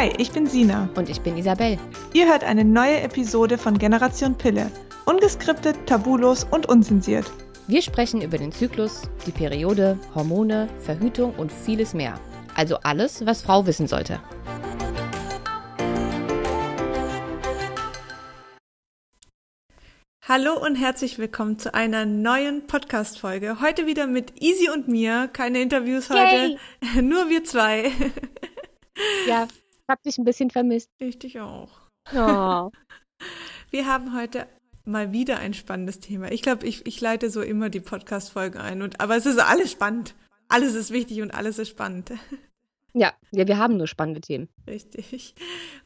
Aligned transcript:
Hi, 0.00 0.10
ich 0.16 0.32
bin 0.32 0.46
Sina. 0.46 0.88
Und 0.94 1.10
ich 1.10 1.20
bin 1.20 1.36
Isabel. 1.36 1.76
Ihr 2.14 2.26
hört 2.26 2.42
eine 2.42 2.64
neue 2.64 3.02
Episode 3.02 3.58
von 3.58 3.76
Generation 3.76 4.34
Pille. 4.34 4.70
Ungeskriptet, 5.04 5.76
tabulos 5.84 6.46
und 6.50 6.66
unzensiert. 6.70 7.30
Wir 7.66 7.82
sprechen 7.82 8.22
über 8.22 8.38
den 8.38 8.50
Zyklus, 8.50 9.02
die 9.26 9.30
Periode, 9.30 9.98
Hormone, 10.14 10.70
Verhütung 10.80 11.34
und 11.34 11.52
vieles 11.52 11.92
mehr. 11.92 12.18
Also 12.54 12.78
alles, 12.78 13.26
was 13.26 13.42
Frau 13.42 13.66
wissen 13.66 13.86
sollte. 13.88 14.22
Hallo 20.26 20.54
und 20.64 20.76
herzlich 20.76 21.18
willkommen 21.18 21.58
zu 21.58 21.74
einer 21.74 22.06
neuen 22.06 22.66
Podcast-Folge. 22.66 23.60
Heute 23.60 23.86
wieder 23.86 24.06
mit 24.06 24.40
Easy 24.40 24.70
und 24.70 24.88
mir. 24.88 25.28
Keine 25.30 25.60
Interviews 25.60 26.08
heute, 26.08 26.56
Yay. 26.94 27.02
nur 27.02 27.28
wir 27.28 27.44
zwei. 27.44 27.92
Ja, 29.28 29.46
ich 29.90 29.92
hab 29.92 30.02
dich 30.04 30.18
ein 30.18 30.24
bisschen 30.24 30.50
vermisst. 30.50 30.88
Ich 30.98 31.18
dich 31.18 31.40
auch. 31.40 31.68
Oh. 32.14 32.70
Wir 33.72 33.86
haben 33.86 34.16
heute 34.16 34.46
mal 34.84 35.10
wieder 35.10 35.40
ein 35.40 35.52
spannendes 35.52 35.98
Thema. 35.98 36.30
Ich 36.30 36.42
glaube, 36.42 36.64
ich, 36.64 36.86
ich 36.86 37.00
leite 37.00 37.28
so 37.28 37.42
immer 37.42 37.70
die 37.70 37.80
Podcast-Folgen 37.80 38.60
ein. 38.60 38.82
Und, 38.82 39.00
aber 39.00 39.16
es 39.16 39.26
ist 39.26 39.40
alles 39.40 39.72
spannend. 39.72 40.14
Alles 40.48 40.74
ist 40.74 40.92
wichtig 40.92 41.22
und 41.22 41.32
alles 41.32 41.58
ist 41.58 41.70
spannend. 41.70 42.12
Ja, 42.92 43.12
ja, 43.32 43.48
wir 43.48 43.58
haben 43.58 43.76
nur 43.76 43.88
spannende 43.88 44.20
Themen. 44.20 44.48
Richtig. 44.68 45.34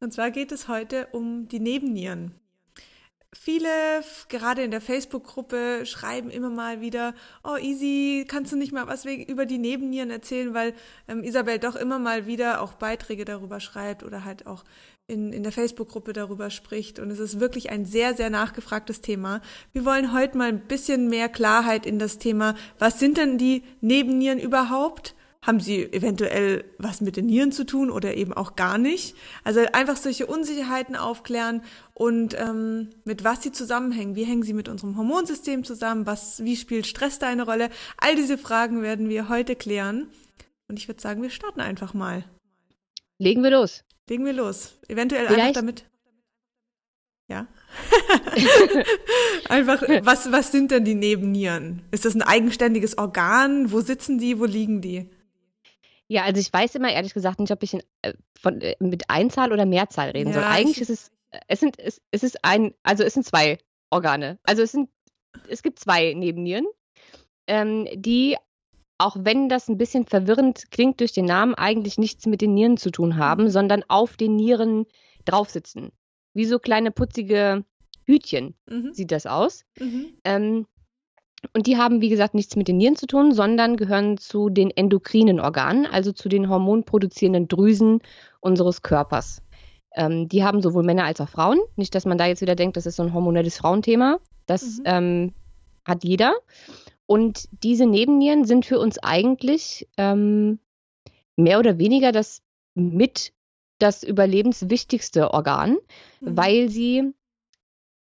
Und 0.00 0.12
zwar 0.12 0.30
geht 0.30 0.52
es 0.52 0.68
heute 0.68 1.08
um 1.12 1.48
die 1.48 1.60
Nebennieren. 1.60 2.34
Viele, 3.34 3.68
gerade 4.28 4.62
in 4.62 4.70
der 4.70 4.80
Facebook-Gruppe, 4.80 5.86
schreiben 5.86 6.30
immer 6.30 6.50
mal 6.50 6.80
wieder, 6.80 7.14
oh 7.42 7.56
Easy, 7.56 8.24
kannst 8.28 8.52
du 8.52 8.56
nicht 8.56 8.72
mal 8.72 8.86
was 8.86 9.04
über 9.04 9.44
die 9.44 9.58
Nebennieren 9.58 10.10
erzählen, 10.10 10.54
weil 10.54 10.72
ähm, 11.08 11.24
Isabel 11.24 11.58
doch 11.58 11.74
immer 11.74 11.98
mal 11.98 12.26
wieder 12.26 12.62
auch 12.62 12.74
Beiträge 12.74 13.24
darüber 13.24 13.58
schreibt 13.58 14.04
oder 14.04 14.24
halt 14.24 14.46
auch 14.46 14.62
in, 15.08 15.32
in 15.32 15.42
der 15.42 15.52
Facebook-Gruppe 15.52 16.12
darüber 16.12 16.48
spricht. 16.50 17.00
Und 17.00 17.10
es 17.10 17.18
ist 17.18 17.40
wirklich 17.40 17.70
ein 17.70 17.84
sehr, 17.84 18.14
sehr 18.14 18.30
nachgefragtes 18.30 19.00
Thema. 19.00 19.40
Wir 19.72 19.84
wollen 19.84 20.12
heute 20.12 20.38
mal 20.38 20.48
ein 20.48 20.66
bisschen 20.66 21.08
mehr 21.08 21.28
Klarheit 21.28 21.86
in 21.86 21.98
das 21.98 22.18
Thema, 22.18 22.54
was 22.78 23.00
sind 23.00 23.18
denn 23.18 23.36
die 23.36 23.64
Nebennieren 23.80 24.38
überhaupt? 24.38 25.14
Haben 25.44 25.60
sie 25.60 25.84
eventuell 25.92 26.64
was 26.78 27.02
mit 27.02 27.16
den 27.16 27.26
Nieren 27.26 27.52
zu 27.52 27.66
tun 27.66 27.90
oder 27.90 28.14
eben 28.14 28.32
auch 28.32 28.56
gar 28.56 28.78
nicht? 28.78 29.14
Also 29.44 29.60
einfach 29.72 29.96
solche 29.96 30.26
Unsicherheiten 30.26 30.96
aufklären 30.96 31.62
und 31.92 32.34
ähm, 32.38 32.88
mit 33.04 33.24
was 33.24 33.42
sie 33.42 33.52
zusammenhängen. 33.52 34.16
Wie 34.16 34.24
hängen 34.24 34.42
sie 34.42 34.54
mit 34.54 34.70
unserem 34.70 34.96
Hormonsystem 34.96 35.62
zusammen? 35.62 36.06
Was, 36.06 36.42
wie 36.42 36.56
spielt 36.56 36.86
Stress 36.86 37.18
da 37.18 37.28
eine 37.28 37.44
Rolle? 37.44 37.68
All 37.98 38.16
diese 38.16 38.38
Fragen 38.38 38.80
werden 38.80 39.10
wir 39.10 39.28
heute 39.28 39.54
klären. 39.54 40.08
Und 40.66 40.78
ich 40.78 40.88
würde 40.88 41.02
sagen, 41.02 41.20
wir 41.20 41.28
starten 41.28 41.60
einfach 41.60 41.92
mal. 41.92 42.24
Legen 43.18 43.42
wir 43.42 43.50
los. 43.50 43.84
Legen 44.08 44.24
wir 44.24 44.32
los. 44.32 44.78
Eventuell 44.88 45.26
Vielleicht. 45.26 45.58
einfach 45.58 45.60
damit. 45.60 45.84
Ja. 47.28 47.46
einfach, 49.50 49.82
was, 50.02 50.32
was 50.32 50.52
sind 50.52 50.70
denn 50.70 50.86
die 50.86 50.94
Nebennieren? 50.94 51.82
Ist 51.90 52.06
das 52.06 52.14
ein 52.14 52.22
eigenständiges 52.22 52.96
Organ? 52.96 53.72
Wo 53.72 53.82
sitzen 53.82 54.18
die? 54.18 54.38
Wo 54.38 54.46
liegen 54.46 54.80
die? 54.80 55.10
Ja, 56.08 56.24
also 56.24 56.40
ich 56.40 56.52
weiß 56.52 56.74
immer 56.74 56.92
ehrlich 56.92 57.14
gesagt 57.14 57.40
nicht, 57.40 57.52
ob 57.52 57.62
ich 57.62 57.74
in, 57.74 57.82
äh, 58.02 58.12
von, 58.38 58.60
äh, 58.60 58.76
mit 58.78 59.08
Einzahl 59.08 59.52
oder 59.52 59.64
Mehrzahl 59.64 60.10
reden 60.10 60.28
ja, 60.30 60.34
soll. 60.34 60.44
Eigentlich 60.44 60.80
ist 60.80 60.90
es, 60.90 61.10
es 61.48 61.60
sind, 61.60 61.78
es, 61.78 62.00
es 62.10 62.22
ist 62.22 62.44
ein, 62.44 62.74
also 62.82 63.04
es 63.04 63.14
sind 63.14 63.24
zwei 63.24 63.58
Organe. 63.90 64.38
Also 64.42 64.62
es 64.62 64.72
sind, 64.72 64.90
es 65.48 65.62
gibt 65.62 65.78
zwei 65.78 66.12
Nebennieren, 66.14 66.66
ähm, 67.46 67.88
die, 67.94 68.36
auch 68.98 69.16
wenn 69.18 69.48
das 69.48 69.68
ein 69.68 69.78
bisschen 69.78 70.06
verwirrend 70.06 70.70
klingt 70.70 71.00
durch 71.00 71.12
den 71.12 71.24
Namen, 71.24 71.54
eigentlich 71.54 71.98
nichts 71.98 72.26
mit 72.26 72.40
den 72.40 72.54
Nieren 72.54 72.76
zu 72.76 72.90
tun 72.90 73.16
haben, 73.16 73.44
mhm. 73.44 73.50
sondern 73.50 73.84
auf 73.88 74.16
den 74.16 74.36
Nieren 74.36 74.86
drauf 75.24 75.50
sitzen. 75.50 75.90
Wie 76.34 76.44
so 76.44 76.58
kleine 76.58 76.90
putzige 76.90 77.64
Hütchen 78.06 78.54
mhm. 78.68 78.92
sieht 78.92 79.10
das 79.10 79.26
aus. 79.26 79.64
Mhm. 79.78 80.18
Ähm, 80.24 80.66
und 81.52 81.66
die 81.66 81.76
haben, 81.76 82.00
wie 82.00 82.08
gesagt, 82.08 82.34
nichts 82.34 82.56
mit 82.56 82.68
den 82.68 82.76
Nieren 82.76 82.96
zu 82.96 83.06
tun, 83.06 83.32
sondern 83.32 83.76
gehören 83.76 84.18
zu 84.18 84.48
den 84.48 84.70
endokrinen 84.70 85.40
Organen, 85.40 85.86
also 85.86 86.12
zu 86.12 86.28
den 86.28 86.48
hormonproduzierenden 86.48 87.48
Drüsen 87.48 88.00
unseres 88.40 88.82
Körpers. 88.82 89.42
Ähm, 89.94 90.28
die 90.28 90.44
haben 90.44 90.62
sowohl 90.62 90.82
Männer 90.82 91.04
als 91.04 91.20
auch 91.20 91.28
Frauen. 91.28 91.58
Nicht, 91.76 91.94
dass 91.94 92.04
man 92.04 92.18
da 92.18 92.26
jetzt 92.26 92.42
wieder 92.42 92.56
denkt, 92.56 92.76
das 92.76 92.86
ist 92.86 92.96
so 92.96 93.02
ein 93.02 93.14
hormonelles 93.14 93.56
Frauenthema. 93.56 94.18
Das 94.46 94.78
mhm. 94.78 94.84
ähm, 94.84 95.32
hat 95.84 96.04
jeder. 96.04 96.34
Und 97.06 97.48
diese 97.62 97.86
Nebennieren 97.86 98.44
sind 98.44 98.66
für 98.66 98.78
uns 98.78 98.98
eigentlich 98.98 99.88
ähm, 99.96 100.58
mehr 101.36 101.58
oder 101.58 101.78
weniger 101.78 102.12
das 102.12 102.42
mit 102.74 103.32
das 103.78 104.02
überlebenswichtigste 104.02 105.32
Organ, 105.32 105.76
mhm. 106.20 106.36
weil 106.36 106.68
sie 106.70 107.12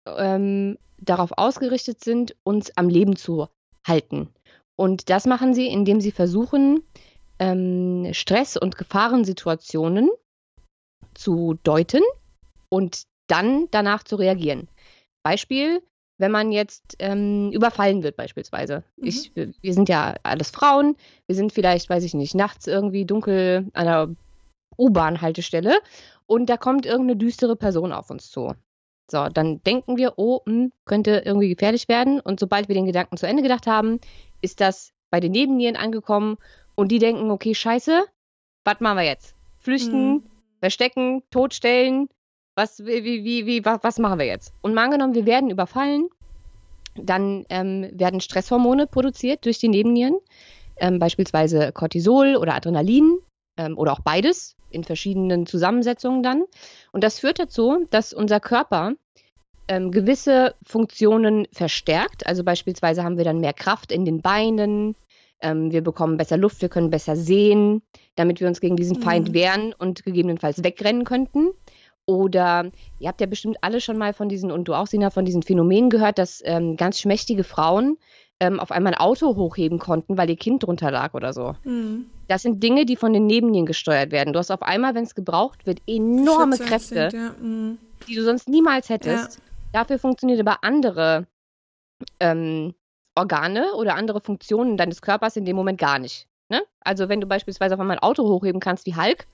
ähm, 0.06 0.78
darauf 1.02 1.32
ausgerichtet 1.38 2.04
sind, 2.04 2.36
uns 2.44 2.76
am 2.78 2.90
Leben 2.90 3.16
zu 3.16 3.48
halten. 3.88 4.30
Und 4.76 5.10
das 5.10 5.26
machen 5.26 5.54
sie, 5.54 5.68
indem 5.68 6.02
sie 6.02 6.12
versuchen, 6.12 6.84
ähm, 7.40 8.10
Stress- 8.14 8.58
und 8.58 8.78
Gefahrensituationen 8.78 10.10
zu 11.14 11.58
deuten 11.64 12.02
und 12.70 13.04
dann 13.28 13.68
danach 13.72 14.04
zu 14.04 14.16
reagieren. 14.16 14.68
Beispiel, 15.24 15.82
wenn 16.18 16.32
man 16.32 16.52
jetzt 16.52 16.96
ähm, 17.00 17.52
überfallen 17.52 18.04
wird 18.04 18.16
beispielsweise. 18.18 18.84
Mhm. 18.98 19.08
Ich, 19.08 19.32
wir 19.36 19.74
sind 19.74 19.90
ja 19.90 20.16
alles 20.24 20.50
Frauen, 20.50 20.96
wir 21.28 21.36
sind 21.36 21.54
vielleicht, 21.54 21.90
weiß 21.90 22.04
ich 22.04 22.14
nicht, 22.14 22.36
nachts 22.36 22.68
irgendwie 22.68 23.06
dunkel 23.06 23.70
an 23.74 23.88
einer 23.88 24.16
U-Bahn-Haltestelle 24.78 25.80
und 26.26 26.50
da 26.50 26.58
kommt 26.58 26.86
irgendeine 26.86 27.18
düstere 27.18 27.56
Person 27.56 27.92
auf 27.92 28.10
uns 28.10 28.30
zu. 28.30 28.54
So, 29.12 29.28
dann 29.28 29.62
denken 29.64 29.98
wir, 29.98 30.14
oh, 30.18 30.42
mh, 30.46 30.54
hm, 30.54 30.72
könnte 30.86 31.24
irgendwie 31.26 31.50
gefährlich 31.50 31.88
werden. 31.88 32.20
Und 32.20 32.40
sobald 32.40 32.68
wir 32.68 32.76
den 32.76 32.86
Gedanken 32.86 33.18
zu 33.18 33.28
Ende 33.28 33.42
gedacht 33.42 33.68
haben, 33.68 34.00
ist 34.42 34.62
das 34.62 34.92
bei 35.10 35.20
den 35.20 35.32
Nebennieren 35.32 35.76
angekommen 35.76 36.38
und 36.76 36.92
die 36.92 37.00
denken, 37.00 37.32
okay, 37.32 37.56
scheiße, 37.56 38.06
was 38.64 38.80
machen 38.80 38.98
wir 38.98 39.06
jetzt? 39.06 39.36
Flüchten, 39.58 40.12
mhm. 40.12 40.24
verstecken, 40.60 41.24
totstellen, 41.32 42.08
was, 42.56 42.86
wie, 42.86 43.04
wie, 43.04 43.46
wie, 43.46 43.66
was, 43.66 43.80
was 43.82 44.00
machen 44.00 44.20
wir 44.20 44.26
jetzt? 44.26 44.54
Und 44.62 44.74
mal 44.74 44.86
angenommen, 44.86 45.16
wir 45.16 45.26
werden 45.26 45.50
überfallen, 45.50 46.10
dann 46.96 47.46
ähm, 47.50 47.90
werden 47.94 48.22
Stresshormone 48.22 48.88
produziert 48.88 49.46
durch 49.46 49.60
die 49.60 49.70
Nebennieren, 49.70 50.18
ähm, 50.78 51.00
beispielsweise 51.00 51.72
Cortisol 51.72 52.36
oder 52.36 52.56
Adrenalin 52.56 53.20
ähm, 53.58 53.78
oder 53.78 53.94
auch 53.94 54.02
beides 54.02 54.56
in 54.70 54.84
verschiedenen 54.84 55.46
Zusammensetzungen 55.46 56.24
dann. 56.24 56.44
Und 56.92 57.04
das 57.04 57.20
führt 57.20 57.40
dazu, 57.40 57.86
dass 57.90 58.14
unser 58.14 58.40
Körper 58.40 58.94
ähm, 59.68 59.92
gewisse 59.92 60.56
Funktionen 60.64 61.48
verstärkt. 61.52 62.26
Also 62.26 62.44
beispielsweise 62.44 63.04
haben 63.04 63.18
wir 63.18 63.24
dann 63.24 63.40
mehr 63.40 63.54
Kraft 63.54 63.92
in 63.92 64.04
den 64.04 64.22
Beinen, 64.22 64.96
ähm, 65.42 65.72
wir 65.72 65.82
bekommen 65.82 66.18
besser 66.18 66.38
Luft, 66.38 66.62
wir 66.62 66.70
können 66.70 66.90
besser 66.90 67.16
sehen, 67.16 67.82
damit 68.16 68.42
wir 68.42 68.48
uns 68.48 68.60
gegen 68.60 68.76
diesen 68.76 69.02
Feind 69.02 69.30
mhm. 69.30 69.34
wehren 69.34 69.74
und 69.78 70.04
gegebenenfalls 70.04 70.64
wegrennen 70.64 71.06
könnten. 71.06 71.52
Oder 72.06 72.72
ihr 72.98 73.08
habt 73.08 73.22
ja 73.22 73.28
bestimmt 73.28 73.58
alle 73.62 73.80
schon 73.82 73.98
mal 73.98 74.14
von 74.14 74.30
diesen, 74.30 74.52
und 74.52 74.68
du 74.68 74.74
auch, 74.74 74.88
Sina, 74.88 75.12
von 75.12 75.26
diesen 75.26 75.44
Phänomenen 75.44 75.92
gehört, 75.92 76.18
dass 76.18 76.42
ähm, 76.44 76.76
ganz 76.76 77.00
schmächtige 77.00 77.44
Frauen 77.44 77.98
ähm, 78.40 78.60
auf 78.60 78.72
einmal 78.72 78.94
ein 78.94 79.00
Auto 79.00 79.36
hochheben 79.36 79.78
konnten, 79.78 80.18
weil 80.18 80.30
ihr 80.30 80.36
Kind 80.36 80.64
drunter 80.64 80.90
lag 80.90 81.14
oder 81.14 81.34
so. 81.34 81.56
Mhm. 81.64 82.08
Das 82.30 82.44
sind 82.44 82.62
Dinge, 82.62 82.86
die 82.86 82.96
von 82.96 83.12
den 83.12 83.26
Nebennieren 83.26 83.66
gesteuert 83.66 84.12
werden. 84.12 84.34
Du 84.34 84.40
hast 84.40 84.52
auf 84.52 84.62
einmal, 84.62 84.94
wenn 84.94 85.04
es 85.04 85.16
gebraucht 85.16 85.66
wird, 85.66 85.82
enorme 85.88 86.60
Kräfte, 86.60 87.10
ja. 87.12 87.32
mhm. 87.42 87.80
die 88.08 88.14
du 88.14 88.24
sonst 88.24 88.48
niemals 88.48 88.88
hättest. 88.88 89.38
Ja. 89.38 89.44
Dafür 89.74 89.98
funktioniert 89.98 90.40
aber 90.40 90.64
andere 90.64 91.26
ähm, 92.20 92.76
Organe 93.16 93.74
oder 93.74 93.96
andere 93.96 94.22
Funktionen 94.22 94.78
deines 94.78 95.02
Körpers 95.02 95.38
in 95.38 95.46
dem 95.46 95.56
Moment 95.56 95.80
gar 95.80 95.98
nicht. 95.98 96.28
Ne? 96.50 96.62
Also 96.82 97.10
wenn 97.10 97.20
du 97.20 97.26
beispielsweise 97.26 97.74
auf 97.74 97.80
einmal 97.80 97.98
ein 97.98 98.04
Auto 98.04 98.24
hochheben 98.24 98.62
kannst 98.62 98.86
wie 98.86 98.96
Hulk, 98.96 99.26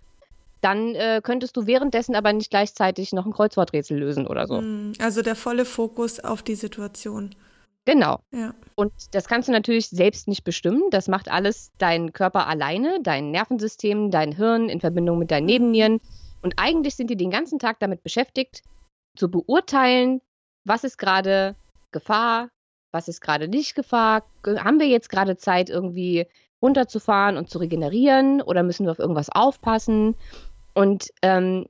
dann 0.62 0.96
äh, 0.96 1.19
könntest 1.22 1.58
du 1.58 1.68
währenddessen 1.68 2.16
aber 2.16 2.31
nicht 2.31 2.50
gleichzeitig 2.50 3.12
noch 3.12 3.25
ein 3.25 3.34
Kreuzworträtsel 3.34 4.00
lösen 4.00 4.25
oder 4.25 4.48
so. 4.48 4.62
Mhm. 4.62 4.94
Also 5.00 5.22
der 5.22 5.36
volle 5.36 5.66
Fokus 5.66 6.22
auf 6.22 6.44
die 6.44 6.56
Situation. 6.56 7.36
Genau. 7.86 8.20
Ja. 8.32 8.54
Und 8.74 8.92
das 9.12 9.28
kannst 9.28 9.48
du 9.48 9.52
natürlich 9.52 9.90
selbst 9.90 10.28
nicht 10.28 10.44
bestimmen. 10.44 10.82
Das 10.90 11.08
macht 11.08 11.30
alles 11.30 11.72
dein 11.78 12.14
Körper 12.14 12.48
alleine, 12.48 13.00
dein 13.02 13.32
Nervensystem, 13.32 14.12
dein 14.12 14.32
Hirn 14.32 14.70
in 14.70 14.82
Verbindung 14.82 15.20
mit 15.20 15.32
deinen 15.32 15.46
Nebennieren. 15.46 16.02
Und 16.42 16.56
eigentlich 16.58 16.96
sind 16.96 17.10
die 17.10 17.16
den 17.16 17.30
ganzen 17.30 17.60
Tag 17.60 17.80
damit 17.80 18.04
beschäftigt, 18.04 18.64
zu 19.16 19.30
beurteilen, 19.30 20.22
was 20.66 20.84
ist 20.84 20.98
gerade 20.98 21.56
Gefahr, 21.92 22.50
was 22.92 23.08
ist 23.08 23.22
gerade 23.22 23.48
nicht 23.48 23.76
Gefahr. 23.76 24.24
Haben 24.46 24.80
wir 24.80 24.88
jetzt 24.88 25.10
gerade 25.10 25.38
Zeit, 25.38 25.70
irgendwie 25.70 26.26
runterzufahren 26.62 27.38
und 27.38 27.50
zu 27.50 27.60
regenerieren 27.60 28.42
oder 28.42 28.64
müssen 28.64 28.86
wir 28.86 28.92
auf 28.92 29.00
irgendwas 29.00 29.30
aufpassen? 29.30 30.16
Und 30.74 31.10
ähm, 31.22 31.68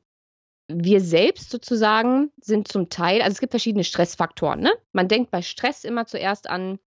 wir 0.68 1.02
selbst 1.02 1.52
sozusagen 1.52 2.32
sind 2.42 2.68
zum 2.68 2.90
Teil, 2.90 3.22
also 3.22 3.34
es 3.34 3.40
gibt 3.40 3.52
verschiedene 3.52 3.84
Stressfaktoren. 3.84 4.60
Ne? 4.60 4.74
Man 4.94 5.08
denkt 5.08 5.32
bei 5.32 5.42
Stress 5.42 5.84
immer 5.84 6.06
zuerst 6.06 6.50
an, 6.50 6.80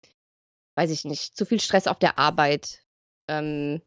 weiß 0.76 0.90
ich 0.90 1.05
nicht, 1.05 1.37
zu 1.37 1.44
viel 1.44 1.61
Stress 1.61 1.87
auf 1.87 1.99
der 1.99 2.19
Arbeit. 2.19 2.82
Ähm, 3.28 3.82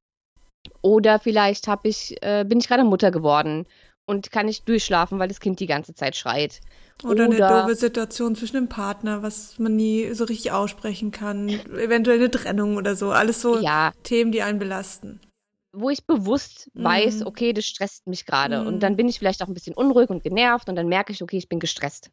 oder 0.82 1.20
vielleicht 1.20 1.68
habe 1.68 1.88
ich, 1.88 2.22
äh, 2.22 2.46
bin 2.48 2.60
ich 2.60 2.68
gerade 2.68 2.84
Mutter 2.84 3.12
geworden 3.12 3.66
und 4.06 4.32
kann 4.32 4.46
nicht 4.46 4.68
durchschlafen, 4.68 5.20
weil 5.20 5.28
das 5.28 5.40
Kind 5.40 5.60
die 5.60 5.68
ganze 5.68 5.94
Zeit 5.94 6.16
schreit. 6.16 6.62
Oder, 7.04 7.28
Oder 7.30 7.48
eine 7.48 7.64
doofe 7.64 7.76
Situation 7.76 8.36
zwischen 8.36 8.58
dem 8.58 8.68
Partner, 8.68 9.24
was 9.24 9.58
man 9.58 9.76
nie 9.76 10.14
so 10.14 10.26
richtig 10.26 10.52
aussprechen 10.52 11.12
kann. 11.12 11.48
Eventuell 11.48 12.18
eine 12.18 12.30
Trennung 12.30 12.76
oder 12.76 12.96
so. 12.96 13.12
Alles 13.12 13.42
so 13.42 13.60
ja. 13.60 13.94
Themen, 14.04 14.32
die 14.32 14.42
einen 14.42 14.60
belasten. 14.60 15.22
Wo 15.72 15.90
ich 15.90 16.06
bewusst 16.06 16.70
mhm. 16.74 16.84
weiß, 16.84 17.26
okay, 17.26 17.54
das 17.54 17.66
stresst 17.66 18.08
mich 18.08 18.26
gerade. 18.26 18.62
Mhm. 18.62 18.68
Und 18.68 18.80
dann 18.82 18.96
bin 18.96 19.08
ich 19.08 19.20
vielleicht 19.20 19.44
auch 19.44 19.48
ein 19.48 19.54
bisschen 19.54 19.76
unruhig 19.76 20.10
und 20.10 20.24
genervt 20.24 20.70
und 20.70 20.76
dann 20.76 20.88
merke 20.88 21.14
ich, 21.14 21.22
okay, 21.22 21.38
ich 21.38 21.50
bin 21.50 21.60
gestresst. 21.60 22.12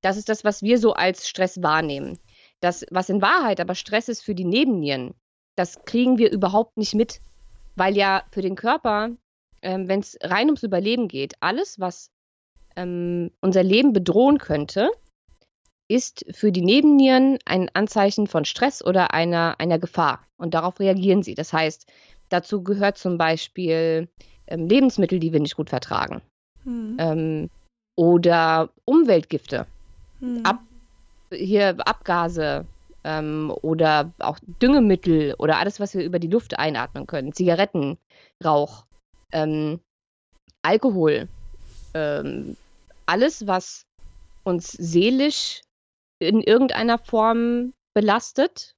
Das 0.00 0.16
ist 0.16 0.28
das, 0.28 0.44
was 0.44 0.62
wir 0.62 0.78
so 0.78 0.94
als 0.94 1.28
Stress 1.28 1.62
wahrnehmen. 1.62 2.18
Das, 2.60 2.84
was 2.90 3.08
in 3.08 3.22
Wahrheit 3.22 3.60
aber 3.60 3.74
Stress 3.74 4.08
ist 4.08 4.22
für 4.22 4.34
die 4.34 4.44
Nebennieren, 4.44 5.14
das 5.56 5.84
kriegen 5.84 6.18
wir 6.18 6.30
überhaupt 6.30 6.76
nicht 6.76 6.94
mit. 6.94 7.20
Weil 7.74 7.96
ja 7.96 8.22
für 8.30 8.42
den 8.42 8.54
Körper, 8.56 9.10
ähm, 9.62 9.88
wenn 9.88 10.00
es 10.00 10.18
rein 10.22 10.46
ums 10.46 10.62
Überleben 10.62 11.08
geht, 11.08 11.34
alles, 11.40 11.80
was 11.80 12.10
ähm, 12.76 13.30
unser 13.40 13.62
Leben 13.62 13.92
bedrohen 13.92 14.38
könnte, 14.38 14.90
ist 15.88 16.24
für 16.30 16.52
die 16.52 16.62
Nebennieren 16.62 17.38
ein 17.44 17.70
Anzeichen 17.74 18.26
von 18.26 18.44
Stress 18.44 18.84
oder 18.84 19.12
einer, 19.12 19.56
einer 19.58 19.78
Gefahr. 19.78 20.26
Und 20.36 20.54
darauf 20.54 20.80
reagieren 20.80 21.22
sie. 21.22 21.34
Das 21.34 21.52
heißt, 21.52 21.86
dazu 22.32 22.62
gehört 22.62 22.98
zum 22.98 23.18
Beispiel 23.18 24.08
ähm, 24.46 24.68
Lebensmittel, 24.68 25.18
die 25.18 25.32
wir 25.32 25.40
nicht 25.40 25.56
gut 25.56 25.70
vertragen. 25.70 26.22
Hm. 26.64 26.96
Ähm, 26.98 27.50
oder 27.96 28.70
Umweltgifte. 28.84 29.66
Hm. 30.20 30.44
Ab, 30.44 30.60
hier 31.30 31.76
Abgase 31.86 32.66
ähm, 33.04 33.52
oder 33.62 34.12
auch 34.18 34.38
Düngemittel 34.60 35.34
oder 35.38 35.58
alles, 35.58 35.80
was 35.80 35.94
wir 35.94 36.04
über 36.04 36.18
die 36.18 36.28
Luft 36.28 36.58
einatmen 36.58 37.06
können. 37.06 37.32
Zigaretten, 37.32 37.98
Rauch, 38.44 38.84
ähm, 39.32 39.80
Alkohol, 40.62 41.28
ähm, 41.94 42.56
alles, 43.06 43.46
was 43.46 43.86
uns 44.44 44.72
seelisch 44.72 45.62
in 46.18 46.40
irgendeiner 46.40 46.98
Form 46.98 47.72
belastet. 47.94 48.74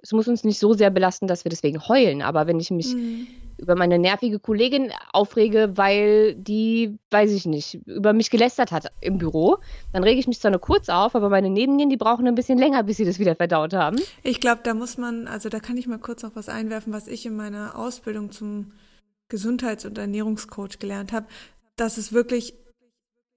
Es 0.00 0.12
muss 0.12 0.28
uns 0.28 0.44
nicht 0.44 0.58
so 0.58 0.74
sehr 0.74 0.90
belasten, 0.90 1.26
dass 1.26 1.44
wir 1.44 1.50
deswegen 1.50 1.86
heulen. 1.88 2.22
Aber 2.22 2.46
wenn 2.46 2.60
ich 2.60 2.70
mich 2.70 2.94
mhm. 2.94 3.26
über 3.56 3.74
meine 3.74 3.98
nervige 3.98 4.38
Kollegin 4.38 4.92
aufrege, 5.12 5.72
weil 5.74 6.34
die, 6.36 6.98
weiß 7.10 7.32
ich 7.32 7.46
nicht, 7.46 7.74
über 7.86 8.12
mich 8.12 8.30
gelästert 8.30 8.70
hat 8.70 8.92
im 9.00 9.18
Büro, 9.18 9.58
dann 9.92 10.04
rege 10.04 10.20
ich 10.20 10.28
mich 10.28 10.40
zwar 10.40 10.52
nur 10.52 10.60
kurz 10.60 10.88
auf, 10.88 11.14
aber 11.14 11.28
meine 11.28 11.50
Nebennieren, 11.50 11.90
die 11.90 11.96
brauchen 11.96 12.26
ein 12.26 12.34
bisschen 12.34 12.58
länger, 12.58 12.82
bis 12.84 12.98
sie 12.98 13.04
das 13.04 13.18
wieder 13.18 13.34
verdaut 13.34 13.72
haben. 13.74 13.96
Ich 14.22 14.40
glaube, 14.40 14.60
da 14.62 14.74
muss 14.74 14.98
man, 14.98 15.26
also 15.26 15.48
da 15.48 15.58
kann 15.60 15.76
ich 15.76 15.86
mal 15.86 15.98
kurz 15.98 16.22
noch 16.22 16.36
was 16.36 16.48
einwerfen, 16.48 16.92
was 16.92 17.08
ich 17.08 17.26
in 17.26 17.36
meiner 17.36 17.76
Ausbildung 17.76 18.30
zum 18.30 18.72
Gesundheits- 19.28 19.84
und 19.84 19.98
Ernährungscoach 19.98 20.78
gelernt 20.78 21.12
habe, 21.12 21.26
dass 21.76 21.98
es 21.98 22.12
wirklich 22.12 22.54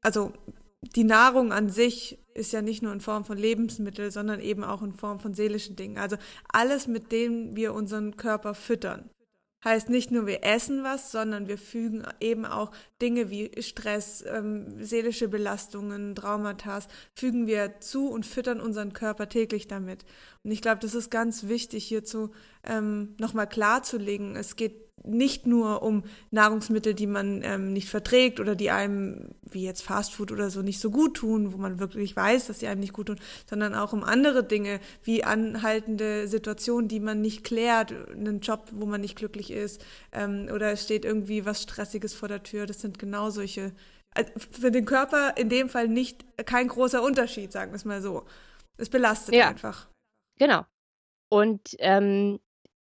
also 0.01 0.33
die 0.81 1.04
Nahrung 1.04 1.54
an 1.54 1.69
sich 1.69 2.19
ist 2.33 2.54
ja 2.54 2.62
nicht 2.62 2.81
nur 2.81 2.94
in 2.94 3.01
Form 3.01 3.24
von 3.24 3.38
Lebensmitteln, 3.38 4.12
sondern 4.12 4.39
eben 4.39 4.63
auch 4.63 4.81
in 4.81 4.94
Form 4.94 5.19
von 5.19 5.33
seelischen 5.33 5.75
Dingen. 5.75 5.98
Also 5.98 6.18
alles, 6.51 6.88
mit 6.88 7.12
dem 7.12 7.56
wir 7.56 7.74
unseren 7.74 8.18
Körper 8.18 8.56
füttern. 8.56 9.10
Heißt 9.63 9.89
nicht 9.89 10.10
nur, 10.10 10.25
wir 10.25 10.44
essen 10.44 10.83
was, 10.83 11.12
sondern 11.12 11.48
wir 11.48 11.60
fügen 11.60 12.04
eben 12.19 12.45
auch 12.45 12.72
Dinge 13.00 13.30
wie 13.30 13.51
Stress, 13.62 14.25
ähm, 14.28 14.83
seelische 14.83 15.28
Belastungen, 15.28 16.16
Traumata, 16.16 16.80
fügen 17.16 17.45
wir 17.45 17.80
zu 17.80 18.10
und 18.10 18.25
füttern 18.25 18.60
unseren 18.60 18.94
Körper 18.94 19.30
täglich 19.30 19.68
damit. 19.68 20.04
Und 20.44 20.50
ich 20.50 20.63
glaube, 20.63 20.80
das 20.80 20.95
ist 20.95 21.12
ganz 21.12 21.48
wichtig 21.48 21.86
hierzu 21.86 22.31
ähm, 22.63 23.16
nochmal 23.19 23.48
klarzulegen. 23.48 24.36
Es 24.36 24.56
geht 24.56 24.90
nicht 25.03 25.48
nur 25.48 25.81
um 25.81 26.03
Nahrungsmittel, 26.30 26.94
die 26.94 27.07
man 27.07 27.42
ähm, 27.44 27.74
nicht 27.74 27.89
verträgt 27.89 28.39
oder 28.39 28.56
die 28.56 28.71
einem, 28.71 29.30
wie 29.42 29.63
jetzt 29.63 29.81
Fastfood 29.81 30.31
oder 30.31 30.50
so, 30.50 30.62
nicht 30.62 30.80
so 30.80 30.92
gut 30.92 31.15
tun, 31.15 31.53
wo 31.53 31.57
man 31.57 31.80
wirklich 31.80 32.15
weiß, 32.15 32.48
dass 32.48 32.59
sie 32.59 32.68
einem 32.68 32.81
nicht 32.81 32.94
gut 32.94 33.07
tun, 33.07 33.19
sondern 33.50 33.74
auch 33.75 33.94
um 33.94 34.03
andere 34.03 34.44
Dinge, 34.44 34.80
wie 35.03 35.24
anhaltende 35.24 36.27
Situationen, 36.27 36.88
die 36.88 37.00
man 37.00 37.21
nicht 37.21 37.44
klärt, 37.44 37.94
einen 38.12 38.39
Job, 38.42 38.69
wo 38.71 38.86
man 38.86 39.01
nicht 39.01 39.15
glücklich 39.15 39.51
ist, 39.51 39.83
ähm, 40.12 40.50
oder 40.53 40.71
es 40.71 40.83
steht 40.83 41.06
irgendwie 41.06 41.45
was 41.45 41.63
Stressiges 41.63 42.13
vor 42.13 42.27
der 42.27 42.44
Tür. 42.44 42.65
Das 42.65 42.81
sind 42.81 43.00
genau 43.00 43.30
solche, 43.30 43.71
also 44.13 44.31
für 44.51 44.71
den 44.71 44.86
Körper 44.86 45.36
in 45.38 45.50
dem 45.50 45.69
Fall 45.69 45.88
nicht 45.88 46.25
kein 46.45 46.68
großer 46.68 47.01
Unterschied, 47.01 47.51
sagen 47.51 47.71
wir 47.71 47.77
es 47.77 47.86
mal 47.86 48.01
so. 48.01 48.25
Es 48.77 48.89
belastet 48.89 49.36
ja. 49.36 49.47
einfach. 49.47 49.88
Genau. 50.38 50.65
Und 51.30 51.75
ähm, 51.80 52.39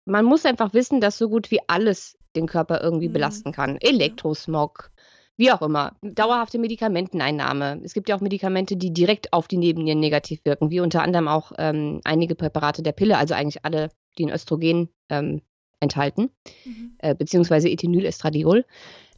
man 0.05 0.25
muss 0.25 0.45
einfach 0.45 0.75
wissen, 0.75 1.01
dass 1.01 1.19
so 1.19 1.29
gut 1.29 1.51
wie 1.51 1.61
alles 1.67 2.19
den 2.35 2.47
Körper 2.47 2.83
irgendwie 2.83 3.09
mhm. 3.09 3.13
belasten 3.13 3.53
kann. 3.53 3.77
Elektrosmog, 3.81 4.91
wie 5.37 5.53
auch 5.53 5.63
immer. 5.63 5.97
Dauerhafte 6.03 6.59
Medikamenteneinnahme. 6.59 7.81
Es 7.85 7.95
gibt 7.95 8.09
ja 8.09 8.17
auch 8.17 8.21
Medikamente, 8.21 8.77
die 8.77 8.93
direkt 8.93 9.33
auf 9.33 9.49
die 9.49 9.59
Nebennieren 9.59 10.01
negativ 10.01 10.45
wirken, 10.45 10.71
wie 10.71 10.81
unter 10.81 11.03
anderem 11.03 11.29
auch 11.29 11.53
ähm, 11.59 12.01
einige 12.05 12.35
Präparate 12.35 12.83
der 12.83 12.93
Pille, 12.93 13.19
also 13.19 13.35
eigentlich 13.35 13.65
alle, 13.65 13.91
die 14.19 14.27
ein 14.27 14.33
Östrogen 14.33 14.89
ähm, 15.09 15.43
enthalten, 15.81 16.31
mhm. 16.65 16.95
äh, 16.99 17.15
beziehungsweise 17.15 17.69
Ethinylestradiol. 17.69 18.65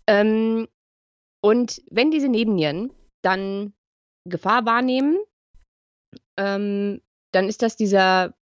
Ähm, 0.06 0.66
und 1.40 1.82
wenn 1.90 2.10
diese 2.10 2.28
Nebennieren 2.28 2.90
dann 3.22 3.74
Gefahr 4.24 4.64
wahrnehmen, 4.64 5.18
ähm, 6.36 7.00
dann 7.32 7.48
ist 7.48 7.62
das 7.62 7.76
dieser 7.76 8.34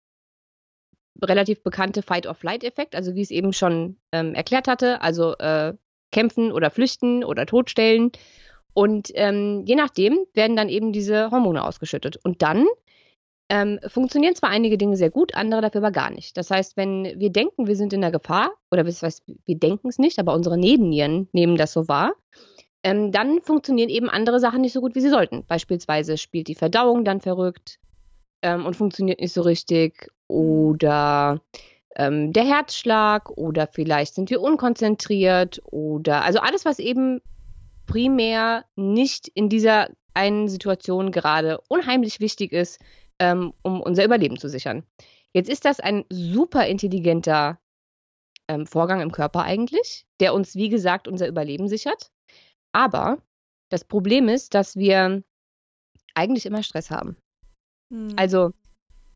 relativ 1.21 1.63
bekannte 1.63 2.01
Fight-or-Flight-Effekt, 2.01 2.95
also 2.95 3.15
wie 3.15 3.21
ich 3.21 3.27
es 3.27 3.31
eben 3.31 3.53
schon 3.53 3.97
ähm, 4.11 4.33
erklärt 4.33 4.67
hatte, 4.67 5.01
also 5.01 5.35
äh, 5.37 5.73
kämpfen 6.11 6.51
oder 6.51 6.69
flüchten 6.69 7.23
oder 7.23 7.45
totstellen. 7.45 8.11
Und 8.73 9.11
ähm, 9.15 9.63
je 9.65 9.75
nachdem 9.75 10.25
werden 10.33 10.55
dann 10.55 10.69
eben 10.69 10.93
diese 10.93 11.31
Hormone 11.31 11.63
ausgeschüttet. 11.63 12.17
Und 12.23 12.41
dann 12.41 12.65
ähm, 13.49 13.79
funktionieren 13.87 14.35
zwar 14.35 14.49
einige 14.49 14.77
Dinge 14.77 14.95
sehr 14.95 15.09
gut, 15.09 15.35
andere 15.35 15.61
dafür 15.61 15.81
aber 15.81 15.91
gar 15.91 16.09
nicht. 16.09 16.37
Das 16.37 16.49
heißt, 16.49 16.77
wenn 16.77 17.19
wir 17.19 17.31
denken, 17.31 17.67
wir 17.67 17.75
sind 17.75 17.91
in 17.91 18.01
der 18.01 18.11
Gefahr, 18.11 18.51
oder 18.71 18.83
das 18.83 19.03
heißt, 19.03 19.23
wir 19.45 19.57
denken 19.57 19.89
es 19.89 19.99
nicht, 19.99 20.19
aber 20.19 20.33
unsere 20.33 20.57
Nebennieren 20.57 21.27
nehmen 21.33 21.57
das 21.57 21.73
so 21.73 21.89
wahr, 21.89 22.13
ähm, 22.83 23.11
dann 23.11 23.41
funktionieren 23.41 23.89
eben 23.89 24.09
andere 24.09 24.39
Sachen 24.39 24.61
nicht 24.61 24.73
so 24.73 24.81
gut, 24.81 24.95
wie 24.95 25.01
sie 25.01 25.09
sollten. 25.09 25.45
Beispielsweise 25.45 26.17
spielt 26.17 26.47
die 26.47 26.55
Verdauung 26.55 27.03
dann 27.03 27.19
verrückt 27.19 27.77
ähm, 28.41 28.65
und 28.65 28.75
funktioniert 28.75 29.19
nicht 29.19 29.33
so 29.33 29.41
richtig 29.41 30.09
oder 30.31 31.41
ähm, 31.95 32.31
der 32.33 32.45
Herzschlag 32.45 33.29
oder 33.29 33.67
vielleicht 33.67 34.15
sind 34.15 34.29
wir 34.29 34.41
unkonzentriert 34.41 35.61
oder 35.65 36.23
also 36.23 36.39
alles, 36.39 36.65
was 36.65 36.79
eben 36.79 37.21
primär 37.85 38.65
nicht 38.75 39.27
in 39.27 39.49
dieser 39.49 39.89
einen 40.13 40.47
Situation 40.47 41.11
gerade 41.11 41.59
unheimlich 41.67 42.19
wichtig 42.19 42.53
ist, 42.53 42.79
ähm, 43.19 43.53
um 43.61 43.81
unser 43.81 44.05
Überleben 44.05 44.37
zu 44.37 44.49
sichern. 44.49 44.83
Jetzt 45.33 45.49
ist 45.49 45.65
das 45.65 45.79
ein 45.79 46.05
super 46.09 46.65
intelligenter 46.67 47.59
ähm, 48.47 48.65
Vorgang 48.65 49.01
im 49.01 49.11
Körper 49.11 49.43
eigentlich, 49.43 50.05
der 50.19 50.33
uns, 50.33 50.55
wie 50.55 50.69
gesagt, 50.69 51.07
unser 51.07 51.27
Überleben 51.27 51.67
sichert. 51.67 52.11
Aber 52.73 53.17
das 53.69 53.83
Problem 53.85 54.27
ist, 54.27 54.53
dass 54.53 54.75
wir 54.75 55.23
eigentlich 56.13 56.45
immer 56.45 56.63
Stress 56.63 56.89
haben. 56.89 57.17
Hm. 57.91 58.13
Also 58.17 58.53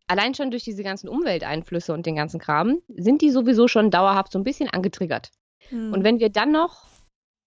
allein 0.07 0.33
schon 0.33 0.51
durch 0.51 0.63
diese 0.63 0.83
ganzen 0.83 1.07
Umwelteinflüsse 1.07 1.93
und 1.93 2.05
den 2.05 2.15
ganzen 2.15 2.39
Kram, 2.39 2.81
sind 2.87 3.21
die 3.21 3.31
sowieso 3.31 3.67
schon 3.67 3.91
dauerhaft 3.91 4.31
so 4.31 4.39
ein 4.39 4.43
bisschen 4.43 4.69
angetriggert. 4.69 5.31
Mhm. 5.71 5.93
Und 5.93 6.03
wenn 6.03 6.19
wir 6.19 6.29
dann 6.29 6.51
noch 6.51 6.83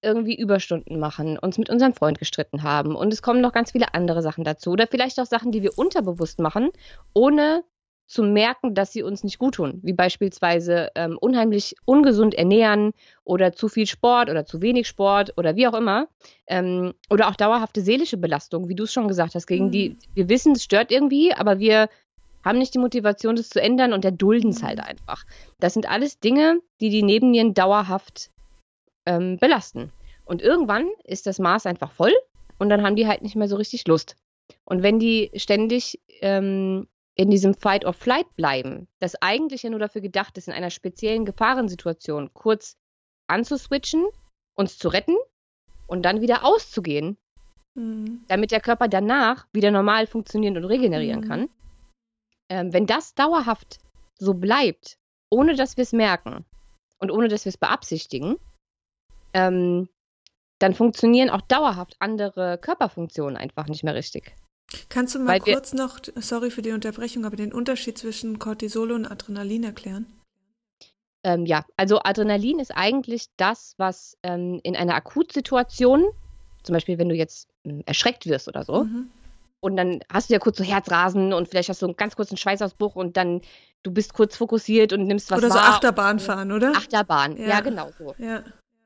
irgendwie 0.02 0.36
Überstunden 0.36 1.00
machen, 1.00 1.38
uns 1.38 1.58
mit 1.58 1.70
unserem 1.70 1.92
Freund 1.92 2.18
gestritten 2.18 2.62
haben 2.62 2.94
und 2.94 3.12
es 3.12 3.22
kommen 3.22 3.40
noch 3.40 3.52
ganz 3.52 3.72
viele 3.72 3.94
andere 3.94 4.22
Sachen 4.22 4.44
dazu 4.44 4.70
oder 4.70 4.86
vielleicht 4.86 5.18
auch 5.18 5.26
Sachen, 5.26 5.50
die 5.50 5.62
wir 5.62 5.76
unterbewusst 5.76 6.38
machen, 6.38 6.70
ohne 7.14 7.64
zu 8.06 8.22
merken, 8.22 8.74
dass 8.74 8.92
sie 8.92 9.02
uns 9.02 9.22
nicht 9.22 9.38
gut 9.38 9.56
tun, 9.56 9.80
wie 9.82 9.92
beispielsweise 9.92 10.90
ähm, 10.94 11.18
unheimlich 11.20 11.76
ungesund 11.84 12.34
ernähren 12.34 12.92
oder 13.22 13.52
zu 13.52 13.68
viel 13.68 13.86
Sport 13.86 14.30
oder 14.30 14.46
zu 14.46 14.62
wenig 14.62 14.88
Sport 14.88 15.34
oder 15.36 15.56
wie 15.56 15.66
auch 15.66 15.74
immer 15.74 16.08
ähm, 16.46 16.94
oder 17.10 17.28
auch 17.28 17.36
dauerhafte 17.36 17.82
seelische 17.82 18.16
Belastung, 18.16 18.68
wie 18.68 18.74
du 18.74 18.84
es 18.84 18.92
schon 18.94 19.08
gesagt 19.08 19.34
hast, 19.34 19.46
gegen 19.46 19.66
mhm. 19.66 19.72
die 19.72 19.96
wir 20.14 20.28
wissen, 20.30 20.52
es 20.52 20.64
stört 20.64 20.90
irgendwie, 20.90 21.34
aber 21.34 21.58
wir 21.58 21.90
haben 22.48 22.58
nicht 22.58 22.72
die 22.72 22.78
Motivation, 22.78 23.36
das 23.36 23.50
zu 23.50 23.60
ändern 23.60 23.92
und 23.92 24.06
erdulden 24.06 24.50
es 24.50 24.62
halt 24.62 24.80
einfach. 24.80 25.24
Das 25.60 25.74
sind 25.74 25.88
alles 25.88 26.18
Dinge, 26.18 26.60
die 26.80 26.88
die 26.88 27.02
Nebennieren 27.02 27.52
dauerhaft 27.52 28.30
ähm, 29.04 29.36
belasten. 29.36 29.92
Und 30.24 30.40
irgendwann 30.40 30.88
ist 31.04 31.26
das 31.26 31.38
Maß 31.38 31.66
einfach 31.66 31.92
voll 31.92 32.12
und 32.58 32.70
dann 32.70 32.82
haben 32.82 32.96
die 32.96 33.06
halt 33.06 33.20
nicht 33.20 33.36
mehr 33.36 33.48
so 33.48 33.56
richtig 33.56 33.86
Lust. 33.86 34.16
Und 34.64 34.82
wenn 34.82 34.98
die 34.98 35.30
ständig 35.34 36.00
ähm, 36.22 36.88
in 37.16 37.30
diesem 37.30 37.52
Fight 37.52 37.84
or 37.84 37.92
Flight 37.92 38.34
bleiben, 38.34 38.88
das 38.98 39.20
eigentlich 39.20 39.62
ja 39.62 39.70
nur 39.70 39.80
dafür 39.80 40.00
gedacht 40.00 40.38
ist, 40.38 40.48
in 40.48 40.54
einer 40.54 40.70
speziellen 40.70 41.26
Gefahrensituation 41.26 42.30
kurz 42.32 42.78
anzuswitchen, 43.26 44.06
uns 44.54 44.78
zu 44.78 44.88
retten 44.88 45.16
und 45.86 46.02
dann 46.02 46.22
wieder 46.22 46.46
auszugehen, 46.46 47.18
mhm. 47.74 48.24
damit 48.26 48.52
der 48.52 48.60
Körper 48.60 48.88
danach 48.88 49.46
wieder 49.52 49.70
normal 49.70 50.06
funktionieren 50.06 50.56
und 50.56 50.64
regenerieren 50.64 51.20
mhm. 51.20 51.28
kann, 51.28 51.48
ähm, 52.48 52.72
wenn 52.72 52.86
das 52.86 53.14
dauerhaft 53.14 53.78
so 54.18 54.34
bleibt, 54.34 54.98
ohne 55.30 55.54
dass 55.54 55.76
wir 55.76 55.82
es 55.82 55.92
merken 55.92 56.44
und 56.98 57.10
ohne 57.10 57.28
dass 57.28 57.44
wir 57.44 57.50
es 57.50 57.58
beabsichtigen, 57.58 58.36
ähm, 59.32 59.88
dann 60.58 60.74
funktionieren 60.74 61.30
auch 61.30 61.42
dauerhaft 61.42 61.96
andere 62.00 62.58
Körperfunktionen 62.58 63.36
einfach 63.36 63.68
nicht 63.68 63.84
mehr 63.84 63.94
richtig. 63.94 64.34
Kannst 64.88 65.14
du 65.14 65.20
mal 65.20 65.40
Weil 65.40 65.54
kurz 65.54 65.72
noch, 65.72 65.98
sorry 66.16 66.50
für 66.50 66.62
die 66.62 66.72
Unterbrechung, 66.72 67.24
aber 67.24 67.36
den 67.36 67.52
Unterschied 67.52 67.96
zwischen 67.96 68.38
Cortisol 68.38 68.92
und 68.92 69.06
Adrenalin 69.06 69.64
erklären? 69.64 70.06
Ähm, 71.24 71.46
ja, 71.46 71.64
also 71.76 72.00
Adrenalin 72.02 72.58
ist 72.58 72.72
eigentlich 72.76 73.28
das, 73.36 73.74
was 73.78 74.16
ähm, 74.22 74.60
in 74.62 74.76
einer 74.76 74.94
Akutsituation, 74.94 76.04
zum 76.62 76.72
Beispiel 76.72 76.98
wenn 76.98 77.08
du 77.08 77.14
jetzt 77.14 77.48
äh, 77.64 77.82
erschreckt 77.86 78.26
wirst 78.26 78.48
oder 78.48 78.64
so, 78.64 78.84
mhm. 78.84 79.10
Und 79.60 79.76
dann 79.76 80.00
hast 80.10 80.28
du 80.30 80.34
ja 80.34 80.38
kurz 80.38 80.58
so 80.58 80.64
Herzrasen 80.64 81.32
und 81.32 81.48
vielleicht 81.48 81.68
hast 81.68 81.82
du 81.82 81.86
einen 81.86 81.96
ganz 81.96 82.16
kurzen 82.16 82.36
Schweißausbruch 82.36 82.94
und 82.96 83.16
dann 83.16 83.40
du 83.82 83.92
bist 83.92 84.14
kurz 84.14 84.36
fokussiert 84.36 84.92
und 84.92 85.04
nimmst 85.04 85.30
was 85.30 85.38
Oder 85.38 85.50
so 85.50 85.58
Achterbahn 85.58 86.18
fahren, 86.18 86.52
oder? 86.52 86.72
Achterbahn, 86.76 87.36
ja, 87.36 87.48
ja 87.48 87.60
genau 87.60 87.90
so. 87.98 88.14
Ja. 88.18 88.44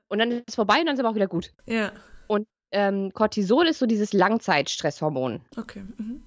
Und 0.08 0.18
dann 0.18 0.30
ist 0.30 0.44
es 0.48 0.54
vorbei 0.54 0.80
und 0.80 0.86
dann 0.86 0.94
ist 0.94 0.98
es 0.98 1.00
aber 1.00 1.10
auch 1.10 1.14
wieder 1.14 1.28
gut. 1.28 1.52
Ja. 1.66 1.92
Und 2.26 2.46
ähm, 2.70 3.12
Cortisol 3.12 3.66
ist 3.66 3.78
so 3.78 3.86
dieses 3.86 4.12
Langzeitstresshormon. 4.12 5.40
Okay. 5.56 5.84
Mhm. 5.96 6.22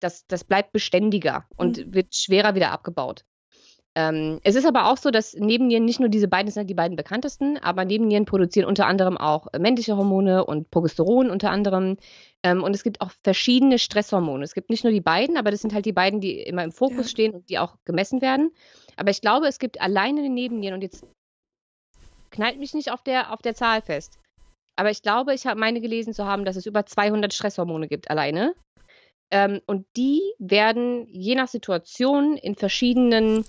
Das, 0.00 0.26
das 0.26 0.44
bleibt 0.44 0.72
beständiger 0.72 1.46
und 1.56 1.78
mhm. 1.78 1.94
wird 1.94 2.14
schwerer 2.14 2.54
wieder 2.54 2.72
abgebaut. 2.72 3.24
Ähm, 3.94 4.40
es 4.44 4.56
ist 4.56 4.66
aber 4.66 4.90
auch 4.90 4.98
so, 4.98 5.10
dass 5.10 5.32
Nebennieren 5.32 5.86
nicht 5.86 6.00
nur 6.00 6.10
diese 6.10 6.28
beiden 6.28 6.52
sind 6.52 6.68
die 6.68 6.74
beiden 6.74 6.96
bekanntesten, 6.96 7.56
aber 7.56 7.86
Nebennieren 7.86 8.26
produzieren 8.26 8.68
unter 8.68 8.86
anderem 8.86 9.16
auch 9.16 9.46
männliche 9.58 9.96
Hormone 9.96 10.44
und 10.44 10.70
Progesteron 10.70 11.30
unter 11.30 11.50
anderem. 11.50 11.96
Ähm, 12.44 12.62
und 12.62 12.74
es 12.74 12.82
gibt 12.82 13.00
auch 13.00 13.10
verschiedene 13.24 13.78
Stresshormone. 13.78 14.44
Es 14.44 14.54
gibt 14.54 14.70
nicht 14.70 14.84
nur 14.84 14.92
die 14.92 15.00
beiden, 15.00 15.36
aber 15.36 15.50
das 15.50 15.60
sind 15.60 15.74
halt 15.74 15.86
die 15.86 15.92
beiden, 15.92 16.20
die 16.20 16.40
immer 16.40 16.64
im 16.64 16.72
Fokus 16.72 17.06
ja. 17.06 17.08
stehen 17.08 17.34
und 17.34 17.48
die 17.48 17.58
auch 17.58 17.76
gemessen 17.84 18.20
werden. 18.20 18.52
Aber 18.96 19.10
ich 19.10 19.20
glaube, 19.20 19.46
es 19.46 19.58
gibt 19.58 19.80
alleine 19.80 20.22
die 20.22 20.28
Nebennieren 20.28 20.74
und 20.74 20.82
jetzt 20.82 21.06
knallt 22.30 22.58
mich 22.58 22.74
nicht 22.74 22.90
auf 22.90 23.02
der, 23.02 23.32
auf 23.32 23.42
der 23.42 23.54
Zahl 23.54 23.82
fest. 23.82 24.18
Aber 24.78 24.90
ich 24.90 25.02
glaube, 25.02 25.34
ich 25.34 25.46
habe 25.46 25.58
meine 25.58 25.80
gelesen 25.80 26.12
zu 26.12 26.26
haben, 26.26 26.44
dass 26.44 26.56
es 26.56 26.66
über 26.66 26.84
200 26.84 27.32
Stresshormone 27.32 27.88
gibt 27.88 28.10
alleine. 28.10 28.54
Ähm, 29.30 29.60
und 29.66 29.86
die 29.96 30.22
werden 30.38 31.06
je 31.08 31.34
nach 31.34 31.48
Situation 31.48 32.36
in 32.36 32.54
verschiedenen 32.54 33.44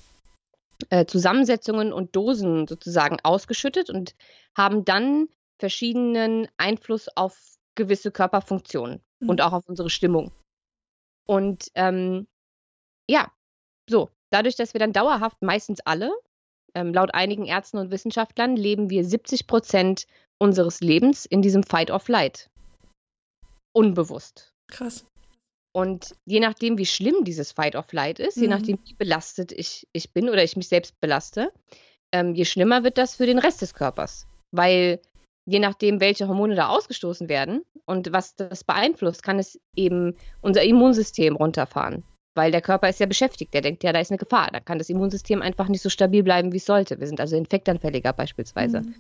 äh, 0.90 1.06
Zusammensetzungen 1.06 1.92
und 1.92 2.16
Dosen 2.16 2.68
sozusagen 2.68 3.18
ausgeschüttet 3.24 3.90
und 3.90 4.16
haben 4.56 4.86
dann 4.86 5.28
verschiedenen 5.60 6.48
Einfluss 6.58 7.10
auf 7.16 7.57
gewisse 7.78 8.12
Körperfunktionen 8.12 9.02
mhm. 9.20 9.30
und 9.30 9.42
auch 9.42 9.54
auf 9.54 9.70
unsere 9.70 9.90
Stimmung. 9.90 10.34
Und 11.26 11.72
ähm, 11.76 12.28
ja, 13.10 13.32
so, 13.90 14.10
dadurch, 14.30 14.56
dass 14.56 14.74
wir 14.74 14.80
dann 14.80 14.92
dauerhaft, 14.92 15.42
meistens 15.42 15.80
alle, 15.82 16.12
ähm, 16.74 16.94
laut 16.94 17.14
einigen 17.14 17.46
Ärzten 17.46 17.78
und 17.78 17.92
Wissenschaftlern, 17.92 18.58
leben 18.58 18.90
wir 18.90 19.06
70 19.06 19.48
Prozent 19.48 20.06
unseres 20.38 20.82
Lebens 20.82 21.26
in 21.26 21.42
diesem 21.42 21.64
Fight 21.64 21.90
of 21.90 22.08
Light. 22.10 22.50
Unbewusst. 23.74 24.54
Krass. 24.68 25.06
Und 25.74 26.16
je 26.26 26.40
nachdem, 26.40 26.78
wie 26.78 26.86
schlimm 26.86 27.24
dieses 27.24 27.52
Fight 27.52 27.76
of 27.76 27.86
Flight 27.86 28.20
ist, 28.20 28.38
mhm. 28.38 28.44
je 28.44 28.50
nachdem, 28.50 28.80
wie 28.86 28.94
belastet 28.94 29.52
ich, 29.52 29.88
ich 29.94 30.12
bin 30.12 30.30
oder 30.30 30.44
ich 30.44 30.56
mich 30.56 30.68
selbst 30.68 31.00
belaste, 31.00 31.52
ähm, 32.12 32.34
je 32.36 32.46
schlimmer 32.46 32.84
wird 32.84 32.98
das 32.98 33.16
für 33.16 33.26
den 33.26 33.38
Rest 33.40 33.62
des 33.62 33.74
Körpers. 33.74 34.28
Weil 34.52 35.02
je 35.48 35.60
nachdem, 35.60 36.00
welche 36.00 36.28
Hormone 36.28 36.56
da 36.56 36.68
ausgestoßen 36.68 37.30
werden 37.30 37.64
und 37.86 38.12
was 38.12 38.36
das 38.36 38.64
beeinflusst, 38.64 39.24
kann 39.24 39.40
es 39.40 39.60
eben 39.76 40.16
unser 40.42 40.62
Immunsystem 40.64 41.36
runterfahren. 41.36 42.04
Weil 42.36 42.52
der 42.52 42.62
Körper 42.62 42.90
ist 42.90 43.00
ja 43.00 43.08
beschäftigt, 43.08 43.54
der 43.54 43.62
denkt 43.62 43.84
ja, 43.84 43.94
da 43.94 44.00
ist 44.00 44.12
eine 44.12 44.20
Gefahr. 44.20 44.50
Da 44.52 44.60
kann 44.60 44.78
das 44.78 44.90
Immunsystem 44.90 45.42
einfach 45.42 45.70
nicht 45.70 45.82
so 45.82 45.90
stabil 45.90 46.22
bleiben, 46.22 46.52
wie 46.52 46.58
es 46.58 46.66
sollte. 46.66 47.00
Wir 47.00 47.08
sind 47.08 47.20
also 47.20 47.36
infektanfälliger 47.36 48.14
beispielsweise. 48.14 48.82
Mhm. 48.82 48.96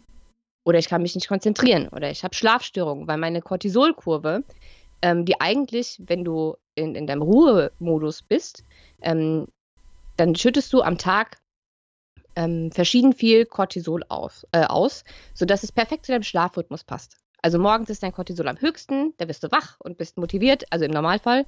Oder 0.63 0.79
ich 0.79 0.89
kann 0.89 1.03
mich 1.03 1.13
nicht 1.15 1.27
konzentrieren 1.27 1.87
oder 1.89 2.09
ich 2.09 2.23
habe 2.23 2.33
Schlafstörungen, 2.33 3.07
weil 3.07 3.17
meine 3.17 3.41
Cortisolkurve 3.41 4.43
ähm, 5.01 5.25
die 5.25 5.39
eigentlich, 5.39 6.01
wenn 6.05 6.23
du 6.23 6.55
in, 6.75 6.95
in 6.95 7.07
deinem 7.07 7.21
Ruhemodus 7.21 8.21
bist, 8.23 8.63
ähm, 9.01 9.47
dann 10.15 10.35
schüttest 10.35 10.73
du 10.73 10.81
am 10.81 10.97
Tag 10.97 11.37
ähm, 12.37 12.71
verschieden 12.71 13.13
viel 13.13 13.45
Cortisol 13.45 14.03
auf, 14.07 14.45
äh, 14.51 14.63
aus, 14.63 15.03
sodass 15.33 15.63
es 15.63 15.71
perfekt 15.71 16.05
zu 16.05 16.11
deinem 16.11 16.23
Schlafrhythmus 16.23 16.83
passt. 16.83 17.17
Also 17.41 17.59
morgens 17.59 17.89
ist 17.89 18.03
dein 18.03 18.13
Cortisol 18.13 18.47
am 18.47 18.61
höchsten, 18.61 19.13
da 19.17 19.25
bist 19.25 19.43
du 19.43 19.51
wach 19.51 19.77
und 19.79 19.97
bist 19.97 20.17
motiviert, 20.17 20.63
also 20.71 20.85
im 20.85 20.91
Normalfall. 20.91 21.45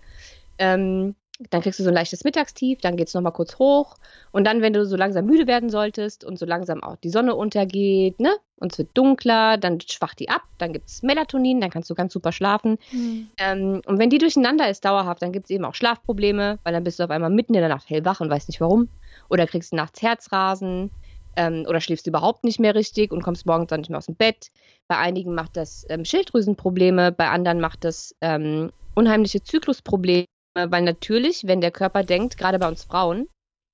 Ähm, 0.57 1.15
dann 1.49 1.61
kriegst 1.61 1.79
du 1.79 1.83
so 1.83 1.89
ein 1.89 1.95
leichtes 1.95 2.25
Mittagstief, 2.25 2.79
dann 2.81 2.97
geht 2.97 3.07
es 3.07 3.13
nochmal 3.13 3.31
kurz 3.31 3.57
hoch 3.59 3.95
und 4.31 4.45
dann, 4.45 4.61
wenn 4.61 4.73
du 4.73 4.85
so 4.85 4.97
langsam 4.97 5.25
müde 5.25 5.47
werden 5.47 5.69
solltest 5.69 6.25
und 6.25 6.37
so 6.37 6.45
langsam 6.45 6.83
auch 6.83 6.97
die 6.97 7.09
Sonne 7.09 7.33
untergeht, 7.33 8.19
ne, 8.19 8.35
und 8.57 8.73
es 8.73 8.77
wird 8.77 8.89
dunkler, 8.93 9.57
dann 9.57 9.79
schwacht 9.79 10.19
die 10.19 10.27
ab, 10.27 10.41
dann 10.57 10.73
gibt 10.73 10.89
es 10.89 11.01
Melatonin, 11.01 11.61
dann 11.61 11.69
kannst 11.69 11.89
du 11.89 11.95
ganz 11.95 12.11
super 12.11 12.33
schlafen. 12.33 12.77
Mhm. 12.91 13.29
Ähm, 13.37 13.81
und 13.85 13.99
wenn 13.99 14.09
die 14.09 14.17
durcheinander 14.17 14.69
ist 14.69 14.83
dauerhaft, 14.83 15.21
dann 15.21 15.31
gibt 15.31 15.45
es 15.45 15.49
eben 15.51 15.63
auch 15.63 15.75
Schlafprobleme, 15.75 16.59
weil 16.63 16.73
dann 16.73 16.83
bist 16.83 16.99
du 16.99 17.03
auf 17.03 17.09
einmal 17.09 17.29
mitten 17.29 17.53
in 17.53 17.61
der 17.61 17.69
Nacht 17.69 17.89
hellwach 17.89 18.19
und 18.19 18.29
weißt 18.29 18.49
nicht 18.49 18.59
warum. 18.59 18.89
Oder 19.29 19.47
kriegst 19.47 19.71
du 19.71 19.77
nachts 19.77 20.01
Herzrasen 20.01 20.91
ähm, 21.37 21.65
oder 21.69 21.79
schläfst 21.79 22.05
überhaupt 22.05 22.43
nicht 22.43 22.59
mehr 22.59 22.75
richtig 22.75 23.13
und 23.13 23.23
kommst 23.23 23.45
morgens 23.45 23.69
dann 23.69 23.79
nicht 23.79 23.89
mehr 23.89 23.99
aus 23.99 24.07
dem 24.07 24.15
Bett. 24.15 24.51
Bei 24.89 24.97
einigen 24.97 25.35
macht 25.35 25.55
das 25.55 25.85
ähm, 25.89 26.03
Schilddrüsenprobleme, 26.03 27.13
bei 27.13 27.29
anderen 27.29 27.61
macht 27.61 27.85
das 27.85 28.13
ähm, 28.19 28.71
unheimliche 28.93 29.41
Zyklusprobleme 29.41 30.25
weil 30.69 30.83
natürlich, 30.83 31.47
wenn 31.47 31.61
der 31.61 31.71
Körper 31.71 32.03
denkt, 32.03 32.37
gerade 32.37 32.59
bei 32.59 32.67
uns 32.67 32.83
Frauen, 32.83 33.27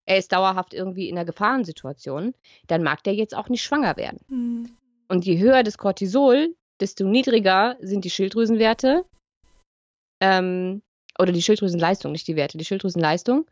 er 0.06 0.18
ist 0.18 0.32
dauerhaft 0.32 0.74
irgendwie 0.74 1.10
in 1.10 1.18
einer 1.18 1.26
Gefahrensituation, 1.26 2.34
dann 2.68 2.84
mag 2.84 3.04
der 3.04 3.16
jetzt 3.16 3.36
auch 3.36 3.50
nicht 3.50 3.64
schwanger 3.64 3.98
werden. 3.98 4.20
Mhm. 4.28 4.78
Und 5.08 5.26
je 5.26 5.40
höher 5.40 5.64
das 5.64 5.78
Cortisol, 5.78 6.56
desto 6.80 7.06
niedriger 7.06 7.78
sind 7.80 8.06
die 8.06 8.10
Schilddrüsenwerte 8.10 9.06
ähm, 10.20 10.82
oder 11.20 11.32
die 11.32 11.42
Schilddrüsenleistung, 11.42 12.12
nicht 12.12 12.28
die 12.28 12.36
Werte, 12.36 12.58
die 12.58 12.66
Schilddrüsenleistung. 12.66 13.46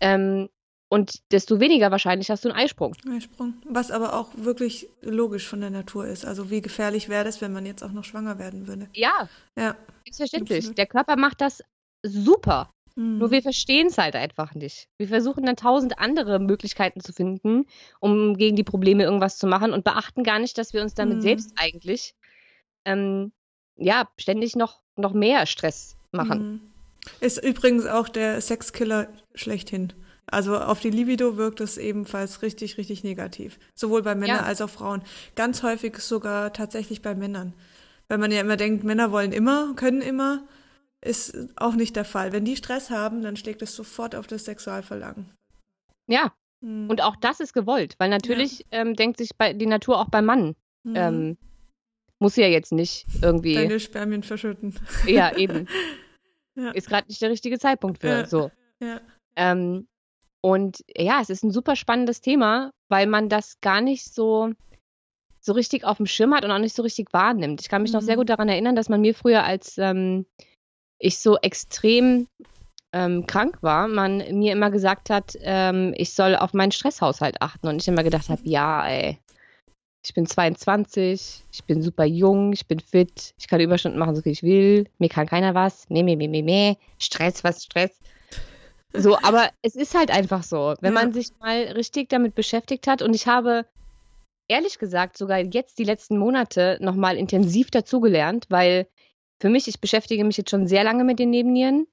Ähm, 0.00 0.48
und 0.90 1.20
desto 1.32 1.60
weniger 1.60 1.90
wahrscheinlich 1.90 2.30
hast 2.30 2.44
du 2.44 2.48
einen 2.48 2.58
Eisprung. 2.58 2.94
Eisprung. 3.10 3.54
Was 3.68 3.90
aber 3.90 4.14
auch 4.14 4.30
wirklich 4.36 4.88
logisch 5.02 5.46
von 5.46 5.60
der 5.60 5.70
Natur 5.70 6.06
ist. 6.06 6.24
Also 6.24 6.50
wie 6.50 6.62
gefährlich 6.62 7.10
wäre 7.10 7.24
das, 7.24 7.40
wenn 7.42 7.52
man 7.52 7.66
jetzt 7.66 7.82
auch 7.82 7.92
noch 7.92 8.04
schwanger 8.04 8.38
werden 8.38 8.66
würde? 8.66 8.88
Ja. 8.94 9.28
Ja. 9.56 9.76
Selbstverständlich. 10.04 10.74
Der 10.74 10.86
Körper 10.86 11.16
macht 11.16 11.42
das 11.42 11.62
super. 12.02 12.70
Mhm. 12.98 13.18
Nur 13.18 13.30
wir 13.30 13.42
verstehen 13.42 13.86
es 13.86 13.98
halt 13.98 14.16
einfach 14.16 14.54
nicht. 14.54 14.88
Wir 14.98 15.08
versuchen 15.08 15.46
dann 15.46 15.56
tausend 15.56 15.98
andere 15.98 16.40
Möglichkeiten 16.40 17.00
zu 17.00 17.12
finden, 17.12 17.66
um 18.00 18.36
gegen 18.36 18.56
die 18.56 18.64
Probleme 18.64 19.04
irgendwas 19.04 19.38
zu 19.38 19.46
machen 19.46 19.72
und 19.72 19.84
beachten 19.84 20.24
gar 20.24 20.38
nicht, 20.38 20.58
dass 20.58 20.72
wir 20.72 20.82
uns 20.82 20.94
damit 20.94 21.18
mhm. 21.18 21.22
selbst 21.22 21.52
eigentlich 21.56 22.14
ähm, 22.84 23.32
ja 23.76 24.08
ständig 24.18 24.56
noch, 24.56 24.80
noch 24.96 25.12
mehr 25.12 25.46
Stress 25.46 25.96
machen. 26.10 26.50
Mhm. 26.50 26.60
Ist 27.20 27.42
übrigens 27.42 27.86
auch 27.86 28.08
der 28.08 28.40
Sexkiller 28.40 29.08
schlechthin. 29.34 29.92
Also 30.26 30.58
auf 30.58 30.80
die 30.80 30.90
Libido 30.90 31.36
wirkt 31.36 31.60
es 31.60 31.78
ebenfalls 31.78 32.42
richtig, 32.42 32.76
richtig 32.76 33.02
negativ. 33.02 33.58
Sowohl 33.74 34.02
bei 34.02 34.14
Männern 34.14 34.38
ja. 34.38 34.42
als 34.42 34.60
auch 34.60 34.68
Frauen. 34.68 35.02
Ganz 35.36 35.62
häufig 35.62 35.96
sogar 35.98 36.52
tatsächlich 36.52 37.00
bei 37.00 37.14
Männern. 37.14 37.54
Weil 38.08 38.18
man 38.18 38.30
ja 38.30 38.40
immer 38.40 38.56
denkt, 38.56 38.84
Männer 38.84 39.10
wollen 39.10 39.32
immer, 39.32 39.74
können 39.74 40.02
immer 40.02 40.46
ist 41.00 41.36
auch 41.56 41.74
nicht 41.74 41.96
der 41.96 42.04
Fall. 42.04 42.32
Wenn 42.32 42.44
die 42.44 42.56
Stress 42.56 42.90
haben, 42.90 43.22
dann 43.22 43.36
schlägt 43.36 43.62
es 43.62 43.74
sofort 43.74 44.14
auf 44.14 44.26
das 44.26 44.44
Sexualverlangen. 44.44 45.30
Ja. 46.06 46.32
Hm. 46.62 46.90
Und 46.90 47.02
auch 47.02 47.16
das 47.16 47.40
ist 47.40 47.52
gewollt, 47.52 47.94
weil 47.98 48.10
natürlich 48.10 48.60
ja. 48.60 48.80
ähm, 48.80 48.94
denkt 48.94 49.18
sich 49.18 49.36
bei, 49.36 49.52
die 49.52 49.66
Natur 49.66 49.98
auch 49.98 50.08
beim 50.08 50.24
Mann. 50.24 50.56
Hm. 50.84 50.96
Ähm, 50.96 51.36
muss 52.18 52.36
ja 52.36 52.48
jetzt 52.48 52.72
nicht 52.72 53.06
irgendwie. 53.22 53.54
Deine 53.54 53.78
Spermien 53.78 54.24
verschütten. 54.24 54.74
Ja, 55.06 55.32
eben. 55.36 55.68
ja. 56.56 56.70
Ist 56.72 56.88
gerade 56.88 57.06
nicht 57.06 57.22
der 57.22 57.30
richtige 57.30 57.58
Zeitpunkt 57.58 58.00
für. 58.00 58.08
Ja. 58.08 58.26
So. 58.26 58.50
Ja. 58.80 59.00
Ähm, 59.36 59.86
und 60.40 60.84
ja, 60.96 61.20
es 61.20 61.30
ist 61.30 61.44
ein 61.44 61.52
super 61.52 61.76
spannendes 61.76 62.20
Thema, 62.20 62.72
weil 62.88 63.06
man 63.06 63.28
das 63.28 63.60
gar 63.60 63.80
nicht 63.80 64.12
so 64.12 64.52
so 65.40 65.52
richtig 65.52 65.84
auf 65.84 65.96
dem 65.96 66.06
Schirm 66.06 66.34
hat 66.34 66.44
und 66.44 66.50
auch 66.50 66.58
nicht 66.58 66.74
so 66.74 66.82
richtig 66.82 67.12
wahrnimmt. 67.12 67.60
Ich 67.60 67.68
kann 67.68 67.82
mich 67.82 67.92
mhm. 67.92 67.98
noch 67.98 68.02
sehr 68.02 68.16
mhm. 68.16 68.20
gut 68.20 68.30
daran 68.30 68.48
erinnern, 68.48 68.76
dass 68.76 68.88
man 68.88 69.00
mir 69.00 69.14
früher 69.14 69.44
als 69.44 69.78
ähm, 69.78 70.26
ich 70.98 71.18
so 71.18 71.36
extrem 71.38 72.26
ähm, 72.92 73.26
krank 73.26 73.58
war, 73.60 73.88
man 73.88 74.18
mir 74.38 74.52
immer 74.52 74.70
gesagt 74.70 75.10
hat, 75.10 75.36
ähm, 75.40 75.92
ich 75.96 76.14
soll 76.14 76.36
auf 76.36 76.54
meinen 76.54 76.72
Stresshaushalt 76.72 77.42
achten. 77.42 77.68
Und 77.68 77.82
ich 77.82 77.88
immer 77.88 78.02
gedacht 78.02 78.28
habe, 78.28 78.40
ja, 78.44 78.86
ey, 78.88 79.18
ich 80.04 80.14
bin 80.14 80.26
22, 80.26 81.44
ich 81.52 81.64
bin 81.64 81.82
super 81.82 82.04
jung, 82.04 82.52
ich 82.52 82.66
bin 82.66 82.80
fit, 82.80 83.34
ich 83.38 83.48
kann 83.48 83.60
Überstunden 83.60 83.98
machen, 83.98 84.16
so 84.16 84.22
viel 84.22 84.32
ich 84.32 84.42
will, 84.42 84.86
mir 84.98 85.08
kann 85.08 85.26
keiner 85.26 85.54
was, 85.54 85.88
meh, 85.90 86.02
meh, 86.02 86.16
meh, 86.16 86.28
meh, 86.28 86.42
meh, 86.42 86.76
Stress, 86.98 87.44
was 87.44 87.64
Stress. 87.64 87.98
So, 88.94 89.18
aber 89.18 89.50
es 89.60 89.74
ist 89.74 89.94
halt 89.94 90.10
einfach 90.10 90.42
so, 90.42 90.74
wenn 90.80 90.94
man 90.94 91.12
sich 91.12 91.28
mal 91.40 91.58
richtig 91.74 92.08
damit 92.08 92.34
beschäftigt 92.34 92.86
hat 92.86 93.02
und 93.02 93.14
ich 93.14 93.26
habe 93.26 93.66
ehrlich 94.48 94.78
gesagt 94.78 95.18
sogar 95.18 95.38
jetzt 95.38 95.78
die 95.78 95.84
letzten 95.84 96.16
Monate 96.16 96.78
nochmal 96.80 97.18
intensiv 97.18 97.70
dazugelernt, 97.70 98.46
weil 98.48 98.88
für 99.40 99.48
mich, 99.48 99.68
ich 99.68 99.80
beschäftige 99.80 100.24
mich 100.24 100.36
jetzt 100.36 100.50
schon 100.50 100.66
sehr 100.66 100.84
lange 100.84 101.04
mit 101.04 101.18
den 101.18 101.30
Nebennieren, 101.30 101.86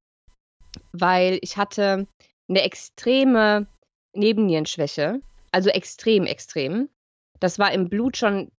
weil 0.92 1.40
ich 1.42 1.58
hatte 1.58 2.08
eine 2.48 2.62
extreme 2.62 3.68
Nebennierenschwäche, 4.14 5.22
also 5.52 5.70
extrem, 5.70 6.26
extrem. 6.26 6.90
Das 7.40 7.60
war 7.60 7.72
im 7.72 7.90
Blut 7.90 8.18
schon, 8.18 8.52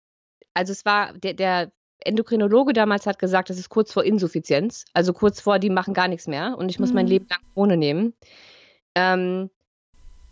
also 0.55 0.73
es 0.73 0.85
war 0.85 1.13
der, 1.15 1.35
der 1.35 1.73
Endokrinologe 2.05 2.73
damals 2.73 3.07
hat 3.07 3.19
gesagt, 3.19 3.51
das 3.51 3.59
ist 3.59 3.69
kurz 3.69 3.93
vor 3.93 4.05
Insuffizienz, 4.05 4.85
also 4.93 5.13
kurz 5.13 5.41
vor, 5.41 5.59
die 5.59 5.71
machen 5.71 5.95
gar 5.95 6.09
nichts 6.09 6.27
mehr 6.27 6.57
und 6.57 6.69
ich 6.69 6.79
muss 6.79 6.91
mhm. 6.91 6.95
mein 6.97 7.07
Leben 7.07 7.27
lang 7.29 7.41
ohne 7.55 7.77
nehmen. 7.77 8.15
Ähm, 8.95 9.51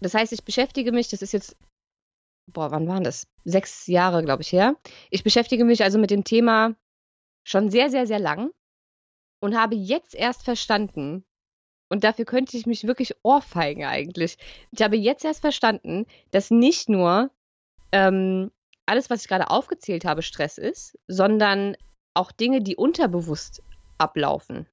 das 0.00 0.14
heißt, 0.14 0.32
ich 0.32 0.44
beschäftige 0.44 0.92
mich, 0.92 1.08
das 1.08 1.23
ist 1.23 1.32
jetzt, 1.32 1.56
boah, 2.52 2.70
wann 2.70 2.87
waren 2.87 3.04
das? 3.04 3.26
Sechs 3.44 3.87
Jahre, 3.87 4.23
glaube 4.23 4.42
ich, 4.42 4.52
her. 4.52 4.76
Ich 5.11 5.25
beschäftige 5.25 5.64
mich 5.64 5.82
also 5.82 5.99
mit 5.99 6.11
dem 6.11 6.25
Thema 6.25 6.75
schon 7.44 7.70
sehr, 7.70 7.90
sehr, 7.90 8.06
sehr 8.06 8.18
lang 8.18 8.50
und 9.40 9.56
habe 9.56 9.74
jetzt 9.74 10.14
erst 10.14 10.42
verstanden, 10.42 11.24
und 11.90 12.02
dafür 12.02 12.24
könnte 12.24 12.56
ich 12.56 12.66
mich 12.66 12.86
wirklich 12.86 13.14
ohrfeigen 13.22 13.84
eigentlich. 13.84 14.38
Ich 14.72 14.82
habe 14.82 14.96
jetzt 14.96 15.24
erst 15.24 15.42
verstanden, 15.42 16.06
dass 16.32 16.50
nicht 16.50 16.88
nur 16.88 17.30
ähm, 17.92 18.50
alles, 18.86 19.10
was 19.10 19.22
ich 19.22 19.28
gerade 19.28 19.50
aufgezählt 19.50 20.04
habe, 20.04 20.22
Stress 20.22 20.58
ist, 20.58 20.98
sondern 21.06 21.76
auch 22.14 22.32
Dinge, 22.32 22.62
die 22.62 22.76
unterbewusst 22.76 23.62
ablaufen. 23.98 24.66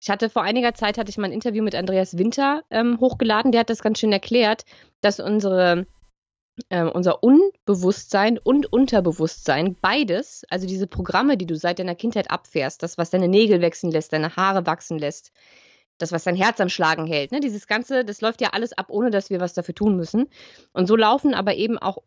Ich 0.00 0.10
hatte 0.10 0.28
vor 0.28 0.42
einiger 0.42 0.74
Zeit 0.74 0.98
hatte 0.98 1.10
ich 1.10 1.16
mal 1.16 1.24
ein 1.24 1.32
Interview 1.32 1.64
mit 1.64 1.74
Andreas 1.74 2.18
Winter 2.18 2.62
ähm, 2.70 3.00
hochgeladen. 3.00 3.52
Der 3.52 3.60
hat 3.60 3.70
das 3.70 3.82
ganz 3.82 3.98
schön 3.98 4.12
erklärt, 4.12 4.64
dass 5.00 5.18
unsere 5.18 5.86
äh, 6.68 6.84
unser 6.84 7.22
Unbewusstsein 7.22 8.38
und 8.38 8.72
Unterbewusstsein, 8.72 9.76
beides, 9.80 10.44
also 10.50 10.66
diese 10.66 10.86
Programme, 10.86 11.36
die 11.36 11.46
du 11.46 11.56
seit 11.56 11.78
deiner 11.78 11.94
Kindheit 11.94 12.30
abfährst, 12.30 12.82
das, 12.82 12.98
was 12.98 13.10
deine 13.10 13.28
Nägel 13.28 13.60
wachsen 13.60 13.90
lässt, 13.90 14.12
deine 14.12 14.36
Haare 14.36 14.66
wachsen 14.66 14.98
lässt, 14.98 15.32
das, 15.98 16.12
was 16.12 16.24
dein 16.24 16.36
Herz 16.36 16.60
am 16.60 16.68
Schlagen 16.68 17.06
hält, 17.06 17.32
ne? 17.32 17.40
dieses 17.40 17.66
Ganze, 17.66 18.04
das 18.04 18.20
läuft 18.20 18.40
ja 18.40 18.50
alles 18.50 18.72
ab, 18.72 18.86
ohne 18.88 19.10
dass 19.10 19.30
wir 19.30 19.40
was 19.40 19.54
dafür 19.54 19.74
tun 19.74 19.96
müssen. 19.96 20.28
Und 20.72 20.86
so 20.86 20.96
laufen 20.96 21.34
aber 21.34 21.54
eben 21.54 21.78
auch 21.78 21.98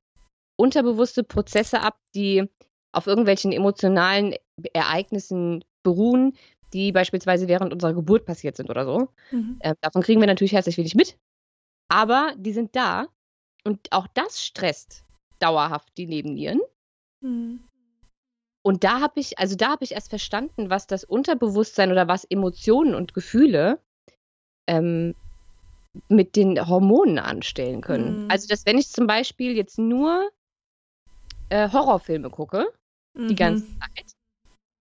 unterbewusste 0.57 1.23
Prozesse 1.23 1.81
ab, 1.81 1.97
die 2.15 2.49
auf 2.91 3.07
irgendwelchen 3.07 3.51
emotionalen 3.51 4.35
Ereignissen 4.73 5.63
beruhen, 5.83 6.33
die 6.73 6.91
beispielsweise 6.91 7.47
während 7.47 7.71
unserer 7.73 7.93
Geburt 7.93 8.25
passiert 8.25 8.57
sind 8.57 8.69
oder 8.69 8.85
so. 8.85 9.09
Mhm. 9.31 9.57
Äh, 9.59 9.75
davon 9.81 10.01
kriegen 10.01 10.19
wir 10.19 10.27
natürlich 10.27 10.53
herzlich 10.53 10.77
wenig 10.77 10.95
mit. 10.95 11.17
Aber 11.89 12.33
die 12.37 12.51
sind 12.51 12.75
da 12.75 13.07
und 13.67 13.91
auch 13.91 14.07
das 14.13 14.43
stresst 14.43 15.03
dauerhaft 15.39 15.89
die 15.97 16.07
Nebennieren. 16.07 16.61
Mhm. 17.21 17.59
Und 18.63 18.83
da 18.83 19.01
habe 19.01 19.19
ich, 19.19 19.37
also 19.37 19.55
da 19.55 19.69
habe 19.69 19.83
ich 19.83 19.91
erst 19.91 20.09
verstanden, 20.09 20.69
was 20.69 20.87
das 20.87 21.03
Unterbewusstsein 21.03 21.91
oder 21.91 22.07
was 22.07 22.23
Emotionen 22.23 22.95
und 22.95 23.13
Gefühle 23.13 23.79
ähm, 24.67 25.15
mit 26.09 26.35
den 26.35 26.67
Hormonen 26.67 27.19
anstellen 27.19 27.81
können. 27.81 28.23
Mhm. 28.23 28.31
Also, 28.31 28.47
dass 28.47 28.65
wenn 28.65 28.77
ich 28.77 28.89
zum 28.89 29.05
Beispiel 29.05 29.55
jetzt 29.55 29.77
nur 29.77 30.29
äh, 31.49 31.69
Horrorfilme 31.69 32.29
gucke, 32.29 32.71
mhm. 33.13 33.27
die 33.27 33.35
ganze 33.35 33.65
Zeit, 33.65 34.11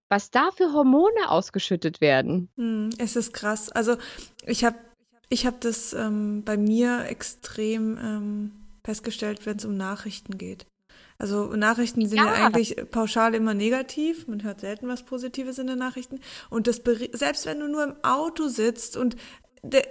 was 0.09 0.31
da 0.31 0.51
für 0.53 0.73
Hormone 0.73 1.29
ausgeschüttet 1.29 2.01
werden. 2.01 2.49
Mhm, 2.57 2.91
es 2.99 3.17
ist 3.17 3.33
krass. 3.33 3.71
Also 3.71 3.97
ich 4.45 4.65
habe 4.65 4.77
ich 5.29 5.45
hab 5.45 5.61
das 5.61 5.93
ähm, 5.93 6.45
bei 6.45 6.57
mir 6.57 7.07
extrem 7.07 7.99
ähm, 7.99 8.66
festgestellt, 8.87 9.45
wenn 9.45 9.57
es 9.57 9.65
um 9.65 9.77
Nachrichten 9.77 10.39
geht. 10.39 10.67
Also 11.19 11.47
Nachrichten 11.57 12.07
sind 12.07 12.19
ja. 12.19 12.27
ja. 12.27 12.47
eigentlich 12.47 12.77
pauschal 12.91 13.35
immer 13.35 13.53
negativ. 13.53 14.29
Man 14.29 14.43
hört 14.45 14.61
selten 14.61 14.87
was 14.87 15.03
Positives 15.03 15.59
in 15.59 15.67
den 15.67 15.79
Nachrichten. 15.79 16.21
Und 16.51 16.67
das 16.67 16.83
selbst 17.13 17.47
wenn 17.47 17.61
du 17.61 17.69
nur 17.69 17.85
im 17.85 17.97
Auto 18.03 18.49
sitzt 18.49 18.97
und 18.97 19.17
der, 19.63 19.83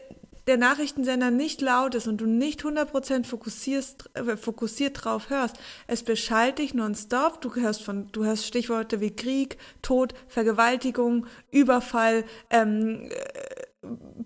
der 0.48 0.58
Nachrichtensender 0.58 1.32
nicht 1.32 1.62
laut 1.62 1.96
ist 1.96 2.08
und 2.08 2.22
du 2.22 2.28
nicht 2.28 2.62
100% 2.62 3.25
fokussierst, 3.25 4.12
äh, 4.14 4.38
fokussiert 4.38 5.04
drauf 5.04 5.30
hörst, 5.30 5.58
es 5.88 6.04
beschallt 6.04 6.60
dich 6.60 6.74
nonstop. 6.74 7.41
Du 7.41 7.54
hörst 7.56 7.84
von, 7.84 8.08
du 8.12 8.24
hörst 8.24 8.46
Stichworte 8.46 9.02
wie 9.02 9.15
Krieg, 9.15 9.58
Tod, 9.82 10.13
Vergewaltigung, 10.28 11.26
Überfall, 11.52 12.24
ähm, 12.50 13.10
äh, 13.10 13.55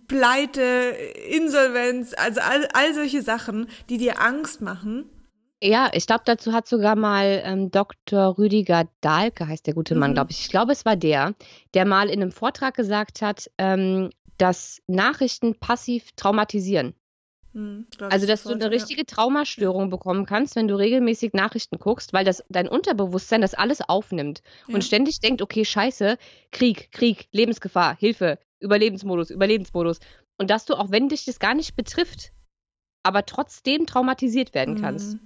Pleite, 0.08 0.62
Insolvenz, 1.30 2.13
also 2.17 2.41
all, 2.41 2.67
all 2.74 2.93
solche 2.93 3.22
Sachen, 3.22 3.67
die 3.89 3.98
dir 3.98 4.22
Angst 4.22 4.62
machen. 4.62 5.10
Ja, 5.62 5.89
ich 5.93 6.08
glaube, 6.08 6.22
dazu 6.26 6.54
hat 6.54 6.67
sogar 6.67 6.95
mal 6.95 7.41
ähm, 7.43 7.69
Dr. 7.69 8.38
Rüdiger 8.38 8.88
Dahlke, 9.02 9.48
heißt 9.48 9.67
der 9.67 9.74
gute 9.74 9.93
Mann, 9.93 10.12
mhm. 10.12 10.15
glaube 10.15 10.32
ich. 10.32 10.39
Ich 10.41 10.50
glaube, 10.50 10.72
es 10.72 10.86
war 10.86 10.95
der, 10.95 11.36
der 11.74 11.86
mal 11.86 12.10
in 12.10 12.22
einem 12.22 12.32
Vortrag 12.32 12.76
gesagt 12.76 13.22
hat, 13.22 13.52
ähm, 13.58 14.10
dass 14.38 14.82
Nachrichten 14.88 15.60
passiv 15.60 16.13
traumatisieren. 16.15 16.93
Hm, 17.54 17.88
also, 18.00 18.28
dass 18.28 18.43
du 18.43 18.54
eine 18.54 18.69
richtige 18.69 19.06
Traumastörung 19.06 19.89
bekommen 19.89 20.26
kannst, 20.26 20.56
wenn 20.56 20.67
du 20.67 20.76
regelmäßig 20.76 21.34
Nachrichten 21.34 21.78
guckst, 21.78 22.13
weil 22.13 22.24
das 22.24 22.43
dein 22.48 22.67
Unterbewusstsein 22.67 23.41
das 23.41 23.54
alles 23.54 23.82
aufnimmt 23.82 24.41
ja. 24.67 24.76
und 24.76 24.84
ständig 24.84 25.19
denkt, 25.19 25.41
okay, 25.41 25.65
scheiße, 25.65 26.17
Krieg, 26.52 26.91
Krieg, 26.91 27.28
Lebensgefahr, 27.32 27.98
Hilfe, 27.98 28.38
Überlebensmodus, 28.60 29.30
Überlebensmodus. 29.30 30.00
Und 30.38 30.50
dass 30.50 30.65
du, 30.65 30.76
auch 30.76 30.91
wenn 30.91 31.10
dich 31.10 31.26
das 31.26 31.39
gar 31.39 31.54
nicht 31.54 31.76
betrifft, 31.76 32.32
aber 33.04 33.26
trotzdem 33.26 33.86
traumatisiert 33.86 34.54
werden 34.54 34.76
mhm. 34.76 34.82
kannst. 34.82 35.17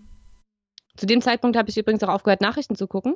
Zu 0.96 1.06
dem 1.06 1.22
Zeitpunkt 1.22 1.58
habe 1.58 1.70
ich 1.70 1.78
übrigens 1.78 2.04
auch 2.04 2.10
aufgehört, 2.10 2.42
Nachrichten 2.42 2.76
zu 2.76 2.88
gucken. 2.88 3.16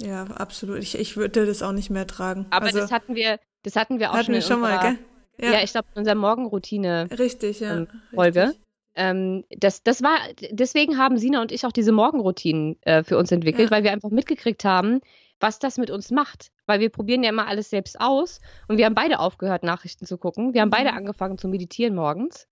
Ja, 0.00 0.24
absolut. 0.24 0.78
Ich, 0.78 0.98
ich 0.98 1.16
würde 1.16 1.46
das 1.46 1.62
auch 1.62 1.72
nicht 1.72 1.90
mehr 1.90 2.06
tragen. 2.06 2.46
Aber 2.50 2.66
also, 2.66 2.78
das 2.78 2.90
hatten 2.90 3.14
wir, 3.14 3.38
das 3.62 3.76
hatten 3.76 4.00
wir 4.00 4.10
auch 4.10 4.14
hatten 4.14 4.26
schon, 4.26 4.34
wir 4.34 4.42
schon 4.42 4.60
mal, 4.60 4.80
gell? 4.80 4.98
Ja, 5.38 5.58
ja 5.58 5.62
ich 5.62 5.72
glaube, 5.72 5.88
in 5.94 6.00
unserer 6.00 6.14
Morgenroutine 6.14 7.08
Richtig, 7.18 7.60
ja. 7.60 7.76
Ähm, 7.76 7.88
Folge. 8.14 8.42
Richtig. 8.48 8.62
Ähm, 8.94 9.44
das, 9.50 9.82
das 9.82 10.02
war, 10.02 10.18
deswegen 10.50 10.98
haben 10.98 11.16
Sina 11.16 11.40
und 11.40 11.52
ich 11.52 11.64
auch 11.64 11.72
diese 11.72 11.92
Morgenroutinen 11.92 12.76
äh, 12.82 13.02
für 13.02 13.16
uns 13.16 13.32
entwickelt, 13.32 13.70
ja. 13.70 13.76
weil 13.76 13.84
wir 13.84 13.92
einfach 13.92 14.10
mitgekriegt 14.10 14.64
haben, 14.64 15.00
was 15.42 15.58
das 15.58 15.76
mit 15.76 15.90
uns 15.90 16.10
macht. 16.10 16.52
Weil 16.66 16.80
wir 16.80 16.90
probieren 16.90 17.22
ja 17.22 17.30
immer 17.30 17.48
alles 17.48 17.68
selbst 17.70 18.00
aus 18.00 18.40
und 18.68 18.78
wir 18.78 18.86
haben 18.86 18.94
beide 18.94 19.18
aufgehört, 19.18 19.64
Nachrichten 19.64 20.06
zu 20.06 20.16
gucken. 20.16 20.54
Wir 20.54 20.62
haben 20.62 20.70
beide 20.70 20.92
mhm. 20.92 20.98
angefangen 20.98 21.38
zu 21.38 21.48
meditieren 21.48 21.94
morgens. 21.94 22.46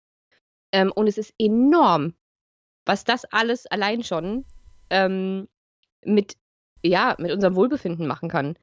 Ähm, 0.73 0.93
und 0.93 1.07
es 1.07 1.17
ist 1.17 1.33
enorm, 1.39 2.15
was 2.85 3.05
das 3.05 3.25
alles 3.25 3.67
allein 3.67 4.03
schon 4.03 4.45
ähm, 4.91 5.49
mit, 6.05 6.37
ja, 6.83 7.15
mit 7.19 7.33
unserem 7.33 7.55
Wohlbefinden 7.55 8.07
machen 8.07 8.29
kann. 8.29 8.57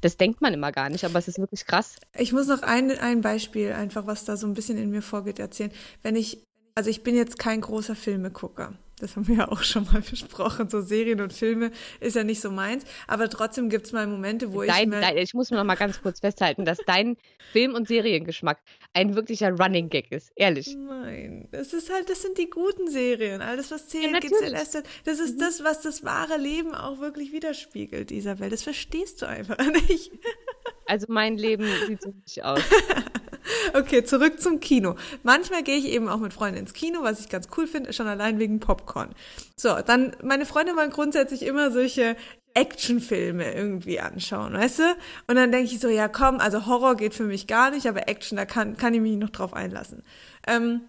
Das 0.00 0.16
denkt 0.16 0.40
man 0.40 0.54
immer 0.54 0.70
gar 0.70 0.90
nicht, 0.90 1.04
aber 1.04 1.18
es 1.18 1.26
ist 1.26 1.38
wirklich 1.38 1.66
krass. 1.66 1.96
Ich 2.16 2.32
muss 2.32 2.46
noch 2.46 2.62
ein, 2.62 2.90
ein 2.98 3.20
Beispiel 3.20 3.72
einfach, 3.72 4.06
was 4.06 4.24
da 4.24 4.36
so 4.36 4.46
ein 4.46 4.54
bisschen 4.54 4.78
in 4.78 4.90
mir 4.90 5.02
vorgeht, 5.02 5.40
erzählen. 5.40 5.72
Wenn 6.02 6.14
ich, 6.14 6.44
also 6.76 6.88
ich 6.88 7.02
bin 7.02 7.16
jetzt 7.16 7.38
kein 7.38 7.60
großer 7.60 7.96
Filmegucker. 7.96 8.74
Das 8.98 9.16
haben 9.16 9.28
wir 9.28 9.36
ja 9.36 9.48
auch 9.48 9.62
schon 9.62 9.84
mal 9.84 10.00
besprochen. 10.10 10.68
So 10.68 10.80
Serien 10.80 11.20
und 11.20 11.32
Filme 11.32 11.70
ist 12.00 12.16
ja 12.16 12.24
nicht 12.24 12.40
so 12.40 12.50
meins. 12.50 12.84
Aber 13.06 13.28
trotzdem 13.28 13.68
gibt 13.68 13.86
es 13.86 13.92
mal 13.92 14.06
Momente, 14.06 14.52
wo 14.52 14.62
dein, 14.62 14.92
ich. 14.92 15.00
Dein, 15.00 15.16
ich 15.16 15.34
muss 15.34 15.50
mir 15.50 15.56
noch 15.56 15.64
mal 15.64 15.76
ganz 15.76 16.00
kurz 16.02 16.20
festhalten, 16.20 16.64
dass 16.64 16.78
dein 16.86 17.16
Film- 17.52 17.74
und 17.74 17.88
Seriengeschmack 17.88 18.58
ein 18.92 19.14
wirklicher 19.14 19.50
Running 19.50 19.88
Gag 19.88 20.10
ist. 20.12 20.32
Ehrlich. 20.36 20.76
Nein. 20.76 21.48
Das 21.50 21.72
ist 21.72 21.92
halt, 21.92 22.10
das 22.10 22.22
sind 22.22 22.38
die 22.38 22.50
guten 22.50 22.90
Serien. 22.90 23.40
Alles, 23.42 23.70
was 23.70 23.88
zählt, 23.88 24.12
ja, 24.12 24.18
gibt's 24.18 24.40
in 24.40 24.54
Esther. 24.54 24.82
Das 25.04 25.18
ist 25.18 25.36
mhm. 25.36 25.40
das, 25.40 25.64
was 25.64 25.80
das 25.82 26.04
wahre 26.04 26.36
Leben 26.36 26.74
auch 26.74 26.98
wirklich 26.98 27.32
widerspiegelt, 27.32 28.10
Isabel. 28.10 28.50
Das 28.50 28.62
verstehst 28.62 29.22
du 29.22 29.26
einfach 29.26 29.58
nicht. 29.88 30.12
Also 30.86 31.06
mein 31.08 31.36
Leben 31.36 31.66
sieht 31.86 32.02
so 32.02 32.10
nicht 32.10 32.42
aus. 32.44 32.62
okay, 33.74 34.04
zurück 34.04 34.40
zum 34.40 34.60
Kino. 34.60 34.96
Manchmal 35.22 35.62
gehe 35.62 35.76
ich 35.76 35.86
eben 35.86 36.08
auch 36.08 36.18
mit 36.18 36.32
Freunden 36.32 36.60
ins 36.60 36.72
Kino, 36.72 37.00
was 37.02 37.20
ich 37.20 37.28
ganz 37.28 37.48
cool 37.56 37.66
finde, 37.66 37.92
schon 37.92 38.06
allein 38.06 38.38
wegen 38.38 38.60
Popcorn. 38.60 39.14
So, 39.56 39.76
dann, 39.84 40.16
meine 40.22 40.46
Freunde 40.46 40.76
wollen 40.76 40.90
grundsätzlich 40.90 41.42
immer 41.42 41.70
solche 41.70 42.16
Actionfilme 42.54 43.52
irgendwie 43.52 44.00
anschauen, 44.00 44.54
weißt 44.54 44.78
du? 44.80 44.82
Und 45.28 45.36
dann 45.36 45.52
denke 45.52 45.72
ich 45.72 45.80
so, 45.80 45.88
ja 45.88 46.08
komm, 46.08 46.40
also 46.40 46.66
Horror 46.66 46.96
geht 46.96 47.14
für 47.14 47.24
mich 47.24 47.46
gar 47.46 47.70
nicht, 47.70 47.86
aber 47.86 48.08
Action, 48.08 48.36
da 48.36 48.46
kann, 48.46 48.76
kann 48.76 48.94
ich 48.94 49.00
mich 49.00 49.16
noch 49.16 49.30
drauf 49.30 49.54
einlassen. 49.54 50.02
Ähm, 50.46 50.88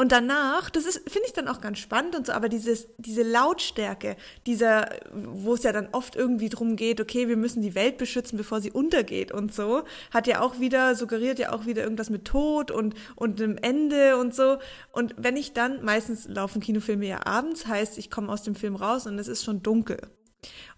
und 0.00 0.12
danach, 0.12 0.70
das 0.70 0.86
ist, 0.86 1.10
finde 1.10 1.26
ich 1.26 1.34
dann 1.34 1.46
auch 1.46 1.60
ganz 1.60 1.78
spannend 1.78 2.16
und 2.16 2.24
so, 2.24 2.32
aber 2.32 2.48
dieses, 2.48 2.88
diese 2.96 3.22
Lautstärke, 3.22 4.16
dieser, 4.46 4.88
wo 5.12 5.52
es 5.52 5.62
ja 5.62 5.72
dann 5.72 5.90
oft 5.92 6.16
irgendwie 6.16 6.48
drum 6.48 6.76
geht, 6.76 7.02
okay, 7.02 7.28
wir 7.28 7.36
müssen 7.36 7.60
die 7.60 7.74
Welt 7.74 7.98
beschützen, 7.98 8.38
bevor 8.38 8.62
sie 8.62 8.70
untergeht 8.70 9.30
und 9.30 9.52
so, 9.52 9.82
hat 10.10 10.26
ja 10.26 10.40
auch 10.40 10.58
wieder, 10.58 10.94
suggeriert 10.94 11.38
ja 11.38 11.52
auch 11.52 11.66
wieder 11.66 11.82
irgendwas 11.82 12.08
mit 12.08 12.24
Tod 12.24 12.70
und, 12.70 12.94
und 13.14 13.42
einem 13.42 13.58
Ende 13.58 14.16
und 14.16 14.34
so. 14.34 14.56
Und 14.90 15.14
wenn 15.18 15.36
ich 15.36 15.52
dann, 15.52 15.84
meistens 15.84 16.26
laufen 16.28 16.62
Kinofilme 16.62 17.06
ja 17.06 17.26
abends, 17.26 17.66
heißt, 17.66 17.98
ich 17.98 18.10
komme 18.10 18.32
aus 18.32 18.42
dem 18.42 18.54
Film 18.54 18.76
raus 18.76 19.06
und 19.06 19.18
es 19.18 19.28
ist 19.28 19.44
schon 19.44 19.62
dunkel. 19.62 20.00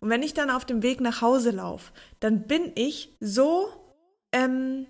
Und 0.00 0.10
wenn 0.10 0.24
ich 0.24 0.34
dann 0.34 0.50
auf 0.50 0.64
dem 0.64 0.82
Weg 0.82 1.00
nach 1.00 1.20
Hause 1.20 1.52
laufe, 1.52 1.92
dann 2.18 2.48
bin 2.48 2.72
ich 2.74 3.16
so, 3.20 3.68
ähm, 4.32 4.88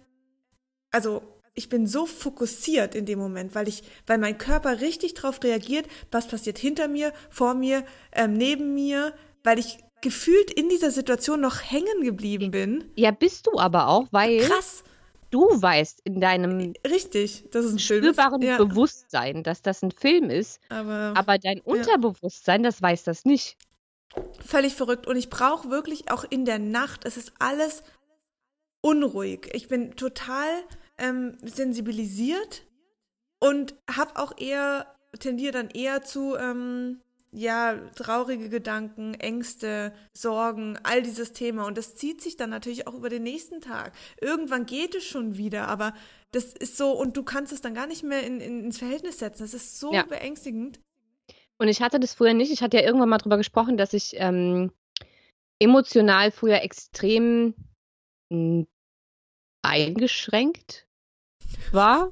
also 0.91 1.32
ich 1.55 1.69
bin 1.69 1.87
so 1.87 2.07
fokussiert 2.07 2.95
in 2.95 3.07
dem 3.07 3.19
Moment, 3.19 3.55
weil 3.55 3.69
ich, 3.69 3.83
weil 4.07 4.19
mein 4.19 4.39
Körper 4.39 4.81
richtig 4.81 5.15
drauf 5.15 5.43
reagiert, 5.43 5.87
was 6.11 6.27
passiert 6.27 6.59
hinter 6.59 6.89
mir, 6.89 7.13
vor 7.31 7.55
mir, 7.55 7.85
ähm, 8.13 8.33
neben 8.35 8.75
mir, 8.75 9.13
weil 9.45 9.59
ich 9.59 9.79
gefühlt 10.01 10.51
in 10.51 10.69
dieser 10.69 10.91
Situation 10.91 11.41
noch 11.41 11.61
hängen 11.63 12.03
geblieben 12.03 12.51
bin. 12.51 12.91
Ja, 12.97 13.11
bist 13.11 13.47
du 13.47 13.59
aber 13.59 13.89
auch, 13.89 14.09
weil 14.11 14.39
krass. 14.39 14.85
Du 15.31 15.41
weißt 15.41 16.01
in 16.05 16.21
deinem 16.21 16.75
richtig, 16.87 17.47
das 17.53 17.65
ist 17.65 17.73
ein 17.73 17.79
spürbaren 17.79 18.43
ja. 18.43 18.59
Bewusstsein, 18.59 19.43
dass 19.43 19.63
das 19.63 19.83
ein 19.83 19.91
Film 19.91 20.29
ist, 20.29 20.61
aber, 20.69 21.15
aber 21.17 21.39
dein 21.39 21.59
Unterbewusstsein, 21.63 22.63
ja. 22.63 22.69
das 22.69 22.83
weiß 22.83 23.05
das 23.05 23.25
nicht. 23.25 23.57
völlig 24.45 24.75
verrückt. 24.75 25.07
Und 25.07 25.17
ich 25.17 25.31
brauche 25.31 25.71
wirklich 25.71 26.11
auch 26.11 26.25
in 26.29 26.45
der 26.45 26.59
Nacht, 26.59 27.07
es 27.07 27.17
ist 27.17 27.33
alles 27.39 27.83
unruhig. 28.83 29.49
Ich 29.55 29.69
bin 29.69 29.97
total 29.97 30.51
ähm, 31.03 31.37
sensibilisiert 31.43 32.65
und 33.41 33.75
habe 33.91 34.17
auch 34.17 34.39
eher, 34.39 34.87
tendiere 35.19 35.53
dann 35.53 35.69
eher 35.69 36.03
zu, 36.03 36.37
ähm, 36.37 37.03
ja, 37.33 37.77
traurige 37.97 38.49
Gedanken, 38.49 39.15
Ängste, 39.15 39.93
Sorgen, 40.13 40.79
all 40.85 41.03
dieses 41.03 41.33
Thema. 41.33 41.67
Und 41.67 41.77
das 41.77 41.97
zieht 41.97 42.21
sich 42.21 42.37
dann 42.37 42.51
natürlich 42.51 42.87
auch 42.87 42.95
über 42.95 43.09
den 43.09 43.23
nächsten 43.23 43.61
Tag. 43.61 43.93
Irgendwann 44.21 44.67
geht 44.67 44.95
es 44.95 45.05
schon 45.05 45.37
wieder, 45.37 45.67
aber 45.67 45.95
das 46.31 46.53
ist 46.53 46.77
so, 46.77 46.93
und 46.93 47.17
du 47.17 47.25
kannst 47.25 47.53
es 47.53 47.63
dann 47.63 47.75
gar 47.75 47.87
nicht 47.87 48.05
mehr 48.05 48.23
in, 48.23 48.41
in, 48.41 48.65
ins 48.65 48.79
Verhältnis 48.79 49.19
setzen. 49.19 49.43
Das 49.43 49.55
ist 49.55 49.81
so 49.81 49.93
ja. 49.93 50.05
beängstigend. 50.05 50.79
Und 51.59 51.69
ich 51.69 51.81
hatte 51.81 51.99
das 51.99 52.15
früher 52.15 52.35
nicht. 52.35 52.53
Ich 52.53 52.63
hatte 52.63 52.77
ja 52.77 52.85
irgendwann 52.85 53.09
mal 53.09 53.19
drüber 53.19 53.39
gesprochen, 53.39 53.77
dass 53.77 53.93
ich 53.93 54.15
ähm, 54.17 54.71
emotional 55.59 56.31
früher 56.31 56.63
extrem 56.63 57.55
hm, 58.31 58.67
eingeschränkt 59.63 60.87
war. 61.73 62.11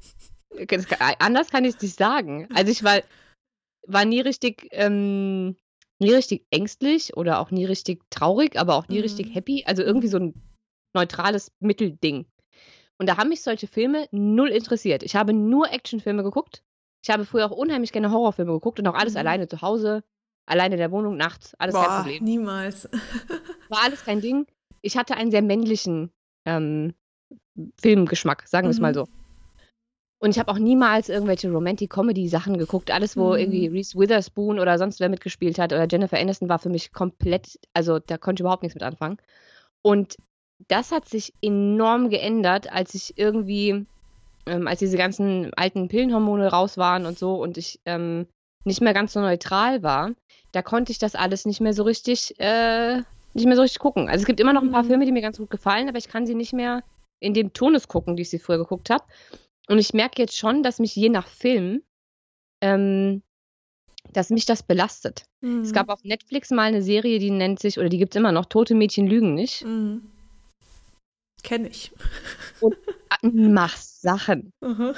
anders 1.19 1.49
kann 1.49 1.65
ich 1.65 1.75
es 1.75 1.81
nicht 1.81 1.97
sagen. 1.97 2.47
Also 2.53 2.71
ich 2.71 2.83
war 2.83 3.01
war 3.87 4.05
nie 4.05 4.21
richtig, 4.21 4.67
ähm, 4.71 5.55
nie 5.99 6.13
richtig 6.13 6.45
ängstlich 6.51 7.15
oder 7.17 7.39
auch 7.39 7.51
nie 7.51 7.65
richtig 7.65 8.01
traurig, 8.09 8.59
aber 8.59 8.75
auch 8.75 8.87
nie 8.87 8.97
mhm. 8.97 9.03
richtig 9.03 9.33
happy. 9.33 9.63
Also 9.65 9.83
irgendwie 9.83 10.07
so 10.07 10.17
ein 10.17 10.33
neutrales 10.93 11.51
Mittelding. 11.59 12.25
Und 12.99 13.09
da 13.09 13.17
haben 13.17 13.29
mich 13.29 13.41
solche 13.41 13.67
Filme 13.67 14.07
null 14.11 14.49
interessiert. 14.49 15.03
Ich 15.03 15.15
habe 15.15 15.33
nur 15.33 15.71
Actionfilme 15.71 16.23
geguckt. 16.23 16.63
Ich 17.03 17.09
habe 17.09 17.25
früher 17.25 17.47
auch 17.47 17.55
unheimlich 17.55 17.91
gerne 17.91 18.11
Horrorfilme 18.11 18.51
geguckt 18.51 18.79
und 18.79 18.87
auch 18.87 18.93
alles 18.93 19.13
mhm. 19.13 19.19
alleine 19.19 19.47
zu 19.47 19.61
Hause, 19.61 20.03
alleine 20.45 20.75
in 20.75 20.79
der 20.79 20.91
Wohnung, 20.91 21.17
nachts, 21.17 21.55
alles 21.55 21.73
Boah, 21.73 21.85
kein 21.85 21.97
Problem. 21.97 22.23
Niemals. 22.23 22.89
War 23.69 23.83
alles 23.83 24.03
kein 24.03 24.21
Ding. 24.21 24.45
Ich 24.81 24.97
hatte 24.97 25.15
einen 25.15 25.31
sehr 25.31 25.41
männlichen 25.41 26.11
ähm, 26.45 26.93
Filmgeschmack, 27.79 28.47
sagen 28.47 28.67
wir 28.67 28.71
es 28.71 28.79
mal 28.79 28.91
mhm. 28.91 28.95
so. 28.95 29.07
Und 30.23 30.29
ich 30.29 30.39
habe 30.39 30.51
auch 30.51 30.59
niemals 30.59 31.09
irgendwelche 31.09 31.51
Romantic-Comedy-Sachen 31.51 32.59
geguckt. 32.59 32.91
Alles, 32.91 33.17
wo 33.17 33.29
mhm. 33.29 33.39
irgendwie 33.39 33.67
Reese 33.67 33.97
Witherspoon 33.97 34.59
oder 34.59 34.77
sonst 34.77 34.99
wer 34.99 35.09
mitgespielt 35.09 35.57
hat 35.57 35.73
oder 35.73 35.87
Jennifer 35.89 36.19
Aniston 36.19 36.47
war 36.47 36.59
für 36.59 36.69
mich 36.69 36.93
komplett, 36.93 37.59
also 37.73 37.97
da 37.97 38.19
konnte 38.19 38.41
ich 38.41 38.41
überhaupt 38.41 38.61
nichts 38.61 38.75
mit 38.75 38.83
anfangen. 38.83 39.17
Und 39.81 40.17
das 40.67 40.91
hat 40.91 41.09
sich 41.09 41.33
enorm 41.41 42.11
geändert, 42.11 42.71
als 42.71 42.93
ich 42.93 43.17
irgendwie, 43.17 43.87
ähm, 44.45 44.67
als 44.67 44.77
diese 44.77 44.95
ganzen 44.95 45.51
alten 45.55 45.87
Pillenhormone 45.87 46.49
raus 46.49 46.77
waren 46.77 47.07
und 47.07 47.17
so 47.17 47.41
und 47.41 47.57
ich 47.57 47.79
ähm, 47.85 48.27
nicht 48.63 48.79
mehr 48.79 48.93
ganz 48.93 49.13
so 49.13 49.21
neutral 49.21 49.81
war, 49.81 50.11
da 50.51 50.61
konnte 50.61 50.91
ich 50.91 50.99
das 50.99 51.15
alles 51.15 51.47
nicht 51.47 51.61
mehr 51.61 51.73
so 51.73 51.81
richtig, 51.81 52.39
äh, 52.39 52.97
nicht 53.33 53.47
mehr 53.47 53.55
so 53.55 53.63
richtig 53.63 53.79
gucken. 53.79 54.07
Also 54.07 54.21
es 54.21 54.27
gibt 54.27 54.39
immer 54.39 54.53
noch 54.53 54.61
ein 54.61 54.71
paar 54.71 54.83
mhm. 54.83 54.87
Filme, 54.87 55.05
die 55.05 55.11
mir 55.11 55.21
ganz 55.21 55.39
gut 55.39 55.49
gefallen, 55.49 55.89
aber 55.89 55.97
ich 55.97 56.09
kann 56.09 56.27
sie 56.27 56.35
nicht 56.35 56.53
mehr 56.53 56.83
in 57.19 57.33
dem 57.33 57.53
Tonus 57.53 57.87
gucken, 57.87 58.15
die 58.15 58.21
ich 58.21 58.29
sie 58.29 58.37
früher 58.37 58.59
geguckt 58.59 58.91
habe. 58.91 59.03
Und 59.71 59.79
ich 59.79 59.93
merke 59.93 60.21
jetzt 60.21 60.35
schon, 60.37 60.63
dass 60.63 60.79
mich 60.79 60.93
je 60.97 61.07
nach 61.07 61.29
Film, 61.29 61.81
ähm, 62.59 63.23
dass 64.11 64.29
mich 64.29 64.45
das 64.45 64.63
belastet. 64.63 65.23
Mhm. 65.39 65.61
Es 65.61 65.71
gab 65.71 65.87
auf 65.87 66.03
Netflix 66.03 66.49
mal 66.49 66.63
eine 66.63 66.81
Serie, 66.81 67.19
die 67.19 67.31
nennt 67.31 67.59
sich, 67.59 67.79
oder 67.79 67.87
die 67.87 67.97
gibt 67.97 68.13
es 68.13 68.19
immer 68.19 68.33
noch, 68.33 68.47
Tote 68.47 68.75
Mädchen 68.75 69.07
lügen 69.07 69.33
nicht. 69.33 69.63
Mhm. 69.63 70.11
Kenne 71.41 71.69
ich. 71.69 71.93
Und 72.59 72.75
mach 73.21 73.77
Sachen. 73.77 74.51
Mhm. 74.59 74.93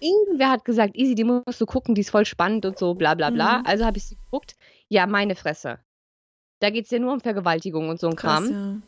Irgendwer 0.00 0.50
hat 0.50 0.66
gesagt, 0.66 0.94
Easy, 0.94 1.14
die 1.14 1.24
musst 1.24 1.58
du 1.58 1.64
gucken, 1.64 1.94
die 1.94 2.02
ist 2.02 2.10
voll 2.10 2.26
spannend 2.26 2.66
und 2.66 2.78
so, 2.78 2.92
bla 2.92 3.14
bla 3.14 3.30
bla. 3.30 3.60
Mhm. 3.60 3.66
Also 3.66 3.86
habe 3.86 3.96
ich 3.96 4.04
sie 4.04 4.16
geguckt. 4.16 4.54
Ja, 4.90 5.06
meine 5.06 5.34
Fresse. 5.34 5.78
Da 6.60 6.68
geht 6.68 6.84
es 6.84 6.90
ja 6.90 6.98
nur 6.98 7.14
um 7.14 7.20
Vergewaltigung 7.20 7.88
und 7.88 8.00
so 8.00 8.08
ein 8.08 8.16
Krass, 8.16 8.44
Kram. 8.44 8.52
Ja. 8.52 8.82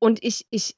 Und 0.00 0.24
ich, 0.24 0.44
ich 0.50 0.76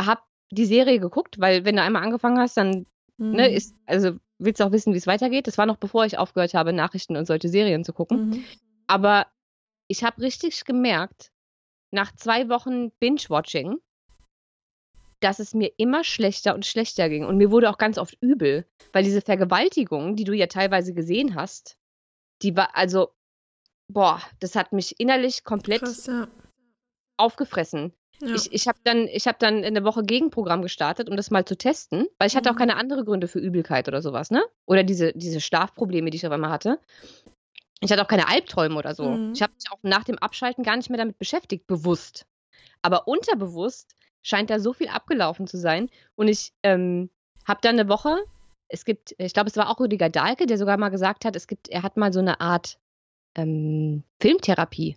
habe 0.00 0.22
die 0.50 0.66
Serie 0.66 0.98
geguckt, 0.98 1.40
weil 1.40 1.64
wenn 1.64 1.76
du 1.76 1.82
einmal 1.82 2.02
angefangen 2.02 2.38
hast, 2.38 2.56
dann 2.56 2.70
ne, 2.70 2.86
mhm. 3.18 3.32
ne, 3.32 3.52
ist, 3.52 3.74
also 3.86 4.16
willst 4.38 4.60
du 4.60 4.64
auch 4.64 4.72
wissen, 4.72 4.92
wie 4.92 4.98
es 4.98 5.06
weitergeht. 5.06 5.46
Das 5.46 5.58
war 5.58 5.66
noch 5.66 5.76
bevor 5.76 6.04
ich 6.04 6.18
aufgehört 6.18 6.54
habe, 6.54 6.72
Nachrichten 6.72 7.16
und 7.16 7.26
solche 7.26 7.48
Serien 7.48 7.84
zu 7.84 7.92
gucken. 7.92 8.30
Mhm. 8.30 8.44
Aber 8.86 9.26
ich 9.88 10.02
habe 10.02 10.22
richtig 10.22 10.64
gemerkt, 10.64 11.30
nach 11.92 12.14
zwei 12.14 12.48
Wochen 12.48 12.90
Binge-Watching, 12.92 13.76
dass 15.20 15.38
es 15.38 15.54
mir 15.54 15.70
immer 15.76 16.02
schlechter 16.04 16.54
und 16.54 16.64
schlechter 16.64 17.08
ging. 17.08 17.24
Und 17.24 17.36
mir 17.36 17.50
wurde 17.50 17.68
auch 17.68 17.78
ganz 17.78 17.98
oft 17.98 18.16
übel, 18.20 18.66
weil 18.92 19.04
diese 19.04 19.20
Vergewaltigung, 19.20 20.16
die 20.16 20.24
du 20.24 20.32
ja 20.32 20.46
teilweise 20.46 20.94
gesehen 20.94 21.34
hast, 21.34 21.76
die 22.42 22.56
war, 22.56 22.74
also, 22.76 23.12
boah, 23.88 24.22
das 24.38 24.56
hat 24.56 24.72
mich 24.72 24.98
innerlich 24.98 25.44
komplett 25.44 25.82
Krass, 25.82 26.06
ja. 26.06 26.28
aufgefressen. 27.18 27.92
Ja. 28.22 28.34
Ich, 28.34 28.52
ich 28.52 28.68
habe 28.68 28.78
dann, 28.84 29.06
hab 29.06 29.38
dann 29.38 29.62
in 29.62 29.74
der 29.74 29.84
Woche 29.84 30.02
Gegenprogramm 30.02 30.60
gestartet, 30.62 31.08
um 31.08 31.16
das 31.16 31.30
mal 31.30 31.44
zu 31.44 31.56
testen, 31.56 32.06
weil 32.18 32.28
ich 32.28 32.36
hatte 32.36 32.50
auch 32.50 32.54
mhm. 32.54 32.58
keine 32.58 32.76
anderen 32.76 33.04
Gründe 33.04 33.28
für 33.28 33.38
Übelkeit 33.38 33.88
oder 33.88 34.02
sowas, 34.02 34.30
ne? 34.30 34.44
Oder 34.66 34.84
diese, 34.84 35.12
diese 35.14 35.40
Schlafprobleme, 35.40 36.10
die 36.10 36.16
ich 36.16 36.26
auf 36.26 36.32
einmal 36.32 36.50
hatte. 36.50 36.78
Ich 37.80 37.90
hatte 37.90 38.02
auch 38.02 38.08
keine 38.08 38.28
Albträume 38.28 38.76
oder 38.76 38.94
so. 38.94 39.08
Mhm. 39.08 39.32
Ich 39.32 39.40
habe 39.40 39.54
mich 39.54 39.70
auch 39.70 39.78
nach 39.82 40.04
dem 40.04 40.18
Abschalten 40.18 40.64
gar 40.64 40.76
nicht 40.76 40.90
mehr 40.90 40.98
damit 40.98 41.18
beschäftigt, 41.18 41.66
bewusst. 41.66 42.26
Aber 42.82 43.08
unterbewusst 43.08 43.94
scheint 44.22 44.50
da 44.50 44.60
so 44.60 44.74
viel 44.74 44.88
abgelaufen 44.88 45.46
zu 45.46 45.56
sein. 45.56 45.88
Und 46.14 46.28
ich 46.28 46.52
ähm, 46.62 47.08
habe 47.46 47.60
dann 47.62 47.78
eine 47.78 47.88
Woche, 47.88 48.18
es 48.68 48.84
gibt, 48.84 49.14
ich 49.16 49.32
glaube, 49.32 49.48
es 49.48 49.56
war 49.56 49.70
auch 49.70 49.80
Rüdiger 49.80 50.10
Dahlke, 50.10 50.46
der 50.46 50.58
sogar 50.58 50.76
mal 50.76 50.90
gesagt 50.90 51.24
hat, 51.24 51.36
es 51.36 51.46
gibt, 51.46 51.68
er 51.68 51.82
hat 51.82 51.96
mal 51.96 52.12
so 52.12 52.20
eine 52.20 52.40
Art 52.40 52.78
ähm, 53.34 54.04
Filmtherapie 54.20 54.96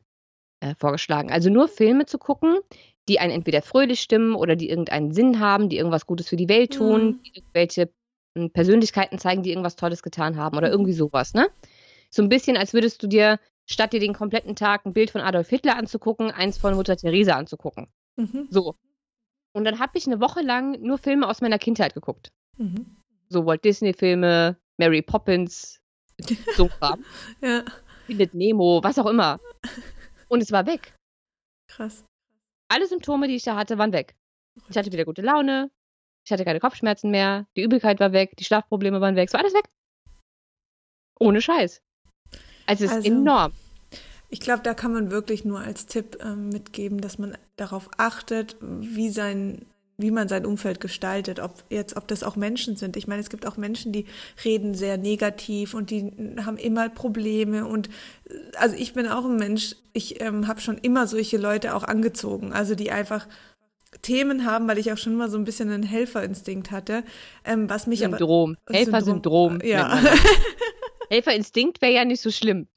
äh, 0.63 0.75
vorgeschlagen. 0.75 1.29
Also 1.29 1.49
nur 1.49 1.67
Filme 1.67 2.05
zu 2.05 2.17
gucken, 2.17 2.57
die 3.09 3.19
einen 3.19 3.33
entweder 3.33 3.61
fröhlich 3.61 3.99
stimmen 3.99 4.33
oder 4.33 4.55
die 4.55 4.69
irgendeinen 4.69 5.11
Sinn 5.11 5.39
haben, 5.39 5.67
die 5.67 5.77
irgendwas 5.77 6.05
Gutes 6.05 6.29
für 6.29 6.37
die 6.37 6.47
Welt 6.47 6.73
tun, 6.73 7.05
mhm. 7.05 7.23
die 7.23 7.37
irgendwelche 7.37 7.89
hm, 8.37 8.51
Persönlichkeiten 8.51 9.19
zeigen, 9.19 9.43
die 9.43 9.49
irgendwas 9.49 9.75
Tolles 9.75 10.01
getan 10.01 10.37
haben 10.37 10.57
oder 10.57 10.71
irgendwie 10.71 10.93
sowas, 10.93 11.33
ne? 11.33 11.49
So 12.09 12.21
ein 12.21 12.29
bisschen, 12.29 12.55
als 12.55 12.73
würdest 12.73 13.03
du 13.03 13.07
dir, 13.07 13.39
statt 13.65 13.91
dir 13.91 13.99
den 13.99 14.13
kompletten 14.13 14.55
Tag 14.55 14.85
ein 14.85 14.93
Bild 14.93 15.11
von 15.11 15.21
Adolf 15.21 15.49
Hitler 15.49 15.75
anzugucken, 15.75 16.31
eins 16.31 16.57
von 16.57 16.75
Mutter 16.75 16.95
Teresa 16.95 17.33
anzugucken. 17.33 17.87
Mhm. 18.15 18.47
So. 18.49 18.75
Und 19.53 19.65
dann 19.65 19.79
habe 19.79 19.97
ich 19.97 20.07
eine 20.07 20.21
Woche 20.21 20.41
lang 20.41 20.79
nur 20.81 20.97
Filme 20.97 21.27
aus 21.27 21.41
meiner 21.41 21.59
Kindheit 21.59 21.93
geguckt. 21.93 22.31
Mhm. 22.57 22.97
So 23.29 23.45
Walt 23.45 23.65
Disney-Filme, 23.65 24.57
Mary 24.77 25.01
Poppins, 25.01 25.81
so 26.55 26.67
Kram. 26.67 27.03
ja. 27.41 27.65
Findet 28.05 28.33
Nemo, 28.33 28.81
was 28.83 28.99
auch 28.99 29.07
immer. 29.07 29.39
Und 30.33 30.41
es 30.41 30.51
war 30.51 30.65
weg. 30.65 30.95
Krass 31.69 32.03
alle 32.73 32.87
Symptome, 32.87 33.27
die 33.27 33.35
ich 33.35 33.43
da 33.43 33.55
hatte, 33.55 33.77
waren 33.77 33.93
weg. 33.93 34.15
Ich 34.69 34.77
hatte 34.77 34.91
wieder 34.91 35.05
gute 35.05 35.21
Laune, 35.21 35.69
ich 36.25 36.31
hatte 36.31 36.45
keine 36.45 36.59
Kopfschmerzen 36.59 37.11
mehr, 37.11 37.45
die 37.55 37.61
Übelkeit 37.61 37.99
war 37.99 38.11
weg, 38.11 38.35
die 38.37 38.43
Schlafprobleme 38.43 38.99
waren 38.99 39.15
weg, 39.15 39.27
es 39.27 39.33
war 39.33 39.41
alles 39.41 39.53
weg. 39.53 39.69
Ohne 41.19 41.41
Scheiß. 41.41 41.81
Also 42.65 42.85
es 42.85 42.91
ist 42.91 42.97
also, 42.97 43.07
enorm. 43.11 43.53
Ich 44.29 44.39
glaube, 44.39 44.63
da 44.63 44.73
kann 44.73 44.93
man 44.93 45.11
wirklich 45.11 45.45
nur 45.45 45.59
als 45.59 45.85
Tipp 45.85 46.17
ähm, 46.21 46.49
mitgeben, 46.49 47.01
dass 47.01 47.19
man 47.19 47.37
darauf 47.55 47.89
achtet, 47.97 48.57
wie 48.61 49.09
sein 49.09 49.67
wie 49.97 50.11
man 50.11 50.27
sein 50.27 50.45
Umfeld 50.45 50.79
gestaltet, 50.79 51.39
ob 51.39 51.63
jetzt, 51.69 51.95
ob 51.95 52.07
das 52.07 52.23
auch 52.23 52.35
Menschen 52.35 52.75
sind. 52.75 52.97
Ich 52.97 53.07
meine, 53.07 53.21
es 53.21 53.29
gibt 53.29 53.45
auch 53.45 53.57
Menschen, 53.57 53.91
die 53.91 54.05
reden 54.43 54.73
sehr 54.73 54.97
negativ 54.97 55.73
und 55.73 55.91
die 55.91 56.11
haben 56.43 56.57
immer 56.57 56.89
Probleme 56.89 57.65
und 57.65 57.89
also 58.57 58.75
ich 58.75 58.93
bin 58.93 59.07
auch 59.07 59.25
ein 59.25 59.35
Mensch, 59.35 59.75
ich 59.93 60.21
ähm, 60.21 60.47
habe 60.47 60.61
schon 60.61 60.77
immer 60.77 61.07
solche 61.07 61.37
Leute 61.37 61.75
auch 61.75 61.83
angezogen, 61.83 62.53
also 62.53 62.75
die 62.75 62.91
einfach 62.91 63.27
Themen 64.01 64.45
haben, 64.45 64.67
weil 64.67 64.79
ich 64.79 64.91
auch 64.91 64.97
schon 64.97 65.13
immer 65.13 65.29
so 65.29 65.37
ein 65.37 65.43
bisschen 65.43 65.69
einen 65.69 65.83
Helferinstinkt 65.83 66.71
hatte, 66.71 67.03
ähm, 67.45 67.69
was 67.69 67.85
mich 67.85 67.99
Syndrom. 67.99 68.57
aber 68.65 68.77
Helfersyndrom. 68.77 69.59
Ja. 69.63 70.01
Helferinstinkt 71.09 71.81
wäre 71.81 71.93
ja 71.93 72.05
nicht 72.05 72.21
so 72.21 72.31
schlimm. 72.31 72.67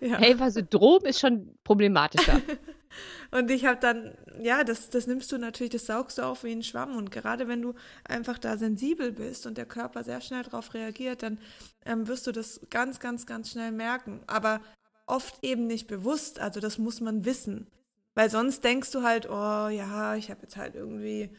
Ja. 0.00 0.18
Helfersyndrom 0.18 1.04
ist 1.04 1.20
schon 1.20 1.56
problematischer. 1.64 2.40
Und 3.30 3.50
ich 3.50 3.64
habe 3.66 3.80
dann, 3.80 4.14
ja, 4.40 4.64
das, 4.64 4.90
das 4.90 5.06
nimmst 5.06 5.30
du 5.32 5.38
natürlich, 5.38 5.72
das 5.72 5.86
saugst 5.86 6.18
du 6.18 6.22
auf 6.22 6.44
wie 6.44 6.52
ein 6.52 6.62
Schwamm. 6.62 6.96
Und 6.96 7.10
gerade 7.10 7.48
wenn 7.48 7.62
du 7.62 7.74
einfach 8.04 8.38
da 8.38 8.56
sensibel 8.56 9.12
bist 9.12 9.46
und 9.46 9.58
der 9.58 9.66
Körper 9.66 10.04
sehr 10.04 10.20
schnell 10.20 10.42
darauf 10.42 10.74
reagiert, 10.74 11.22
dann 11.22 11.38
ähm, 11.84 12.08
wirst 12.08 12.26
du 12.26 12.32
das 12.32 12.60
ganz, 12.70 13.00
ganz, 13.00 13.26
ganz 13.26 13.50
schnell 13.50 13.72
merken. 13.72 14.20
Aber 14.26 14.60
oft 15.06 15.38
eben 15.42 15.66
nicht 15.66 15.86
bewusst. 15.86 16.40
Also 16.40 16.60
das 16.60 16.78
muss 16.78 17.00
man 17.00 17.24
wissen. 17.24 17.66
Weil 18.14 18.30
sonst 18.30 18.62
denkst 18.62 18.92
du 18.92 19.02
halt, 19.02 19.28
oh 19.28 19.68
ja, 19.68 20.14
ich 20.14 20.30
habe 20.30 20.42
jetzt 20.42 20.56
halt 20.56 20.76
irgendwie 20.76 21.30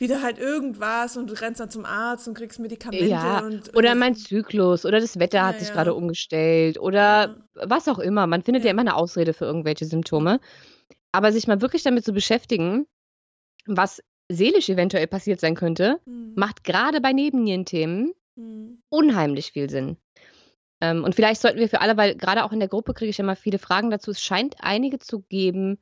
wieder 0.00 0.22
halt 0.22 0.38
irgendwas 0.38 1.16
und 1.16 1.28
du 1.30 1.40
rennst 1.40 1.60
dann 1.60 1.70
zum 1.70 1.84
Arzt 1.84 2.26
und 2.28 2.34
kriegst 2.34 2.58
Medikamente. 2.58 3.06
Ja, 3.06 3.40
und, 3.40 3.76
oder 3.76 3.94
mein 3.94 4.14
Zyklus 4.14 4.84
oder 4.84 5.00
das 5.00 5.18
Wetter 5.18 5.38
ja, 5.38 5.46
hat 5.46 5.58
sich 5.58 5.68
ja. 5.68 5.74
gerade 5.74 5.94
umgestellt 5.94 6.78
oder 6.78 7.36
ja. 7.56 7.64
was 7.68 7.88
auch 7.88 7.98
immer. 7.98 8.26
Man 8.26 8.42
findet 8.42 8.64
ja. 8.64 8.70
immer 8.70 8.80
eine 8.80 8.96
Ausrede 8.96 9.32
für 9.32 9.44
irgendwelche 9.44 9.84
Symptome. 9.84 10.40
Aber 11.12 11.32
sich 11.32 11.46
mal 11.48 11.60
wirklich 11.60 11.82
damit 11.82 12.04
zu 12.04 12.12
beschäftigen, 12.12 12.86
was 13.66 14.00
seelisch 14.28 14.68
eventuell 14.68 15.06
passiert 15.06 15.40
sein 15.40 15.56
könnte, 15.56 16.00
mhm. 16.06 16.34
macht 16.36 16.64
gerade 16.64 17.00
bei 17.00 17.12
Nebennierenthemen 17.12 18.12
mhm. 18.36 18.82
unheimlich 18.88 19.52
viel 19.52 19.68
Sinn. 19.68 19.96
Ähm, 20.80 21.04
und 21.04 21.14
vielleicht 21.14 21.40
sollten 21.40 21.58
wir 21.58 21.68
für 21.68 21.80
alle, 21.80 21.96
weil 21.96 22.14
gerade 22.14 22.44
auch 22.44 22.52
in 22.52 22.60
der 22.60 22.68
Gruppe 22.68 22.94
kriege 22.94 23.10
ich 23.10 23.18
immer 23.18 23.36
viele 23.36 23.58
Fragen 23.58 23.90
dazu. 23.90 24.12
Es 24.12 24.22
scheint 24.22 24.56
einige 24.60 24.98
zu 24.98 25.20
geben 25.20 25.78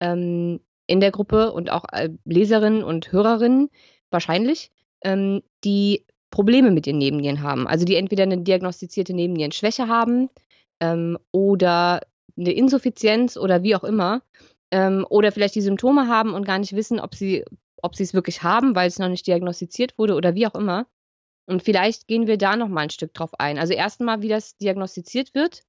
ähm, 0.00 0.60
in 0.86 1.00
der 1.00 1.10
Gruppe 1.10 1.52
und 1.52 1.70
auch 1.70 1.84
äh, 1.92 2.10
Leserinnen 2.24 2.84
und 2.84 3.12
Hörerinnen 3.12 3.70
wahrscheinlich, 4.10 4.70
ähm, 5.02 5.42
die 5.64 6.04
Probleme 6.30 6.70
mit 6.70 6.86
den 6.86 6.98
Nebennieren 6.98 7.42
haben. 7.42 7.66
Also 7.66 7.84
die 7.84 7.96
entweder 7.96 8.24
eine 8.24 8.38
diagnostizierte 8.38 9.14
Nebennierenschwäche 9.14 9.88
haben 9.88 10.30
ähm, 10.80 11.18
oder 11.32 12.00
eine 12.36 12.52
Insuffizienz 12.52 13.36
oder 13.36 13.62
wie 13.62 13.76
auch 13.76 13.84
immer. 13.84 14.22
Ähm, 14.70 15.06
oder 15.08 15.30
vielleicht 15.30 15.54
die 15.54 15.60
Symptome 15.60 16.08
haben 16.08 16.34
und 16.34 16.44
gar 16.44 16.58
nicht 16.58 16.74
wissen, 16.74 16.98
ob 16.98 17.14
sie 17.14 17.44
ob 17.84 17.94
sie 17.94 18.02
es 18.02 18.14
wirklich 18.14 18.42
haben, 18.42 18.74
weil 18.74 18.88
es 18.88 18.98
noch 18.98 19.10
nicht 19.10 19.26
diagnostiziert 19.26 19.98
wurde 19.98 20.14
oder 20.14 20.34
wie 20.34 20.46
auch 20.46 20.54
immer. 20.54 20.86
Und 21.46 21.62
vielleicht 21.62 22.08
gehen 22.08 22.26
wir 22.26 22.38
da 22.38 22.56
noch 22.56 22.68
mal 22.68 22.80
ein 22.80 22.90
Stück 22.90 23.12
drauf 23.12 23.38
ein. 23.38 23.58
Also 23.58 23.74
erstmal, 23.74 24.22
wie 24.22 24.28
das 24.28 24.56
diagnostiziert 24.56 25.34
wird. 25.34 25.62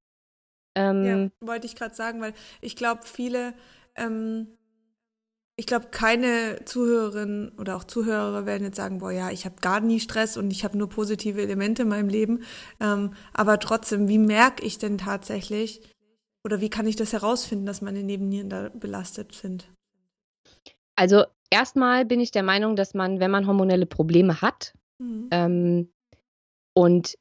Ähm, 0.74 1.04
ja, 1.04 1.46
wollte 1.46 1.66
ich 1.66 1.76
gerade 1.76 1.94
sagen, 1.94 2.22
weil 2.22 2.32
ich 2.62 2.74
glaube, 2.74 3.02
viele, 3.04 3.52
ähm, 3.96 4.48
ich 5.58 5.66
glaube, 5.66 5.86
keine 5.90 6.60
Zuhörerinnen 6.66 7.50
oder 7.58 7.76
auch 7.76 7.84
Zuhörer 7.84 8.44
werden 8.44 8.64
jetzt 8.64 8.76
sagen, 8.76 8.98
boah, 8.98 9.10
ja, 9.10 9.30
ich 9.30 9.46
habe 9.46 9.56
gar 9.62 9.80
nie 9.80 10.00
Stress 10.00 10.36
und 10.36 10.50
ich 10.50 10.64
habe 10.64 10.76
nur 10.76 10.88
positive 10.88 11.40
Elemente 11.40 11.82
in 11.82 11.88
meinem 11.88 12.10
Leben. 12.10 12.44
Ähm, 12.78 13.14
aber 13.32 13.58
trotzdem, 13.58 14.06
wie 14.08 14.18
merke 14.18 14.64
ich 14.64 14.76
denn 14.78 14.98
tatsächlich 14.98 15.80
oder 16.44 16.60
wie 16.60 16.68
kann 16.68 16.86
ich 16.86 16.96
das 16.96 17.14
herausfinden, 17.14 17.64
dass 17.64 17.80
meine 17.80 18.02
Nebennieren 18.02 18.50
da 18.50 18.68
belastet 18.68 19.32
sind? 19.34 19.66
Also 20.94 21.24
erstmal 21.50 22.04
bin 22.04 22.20
ich 22.20 22.30
der 22.30 22.42
Meinung, 22.42 22.76
dass 22.76 22.92
man, 22.92 23.18
wenn 23.18 23.30
man 23.30 23.46
hormonelle 23.46 23.86
Probleme 23.86 24.42
hat, 24.42 24.74
mhm. 24.98 25.28
ähm, 25.30 25.92
und 26.74 27.16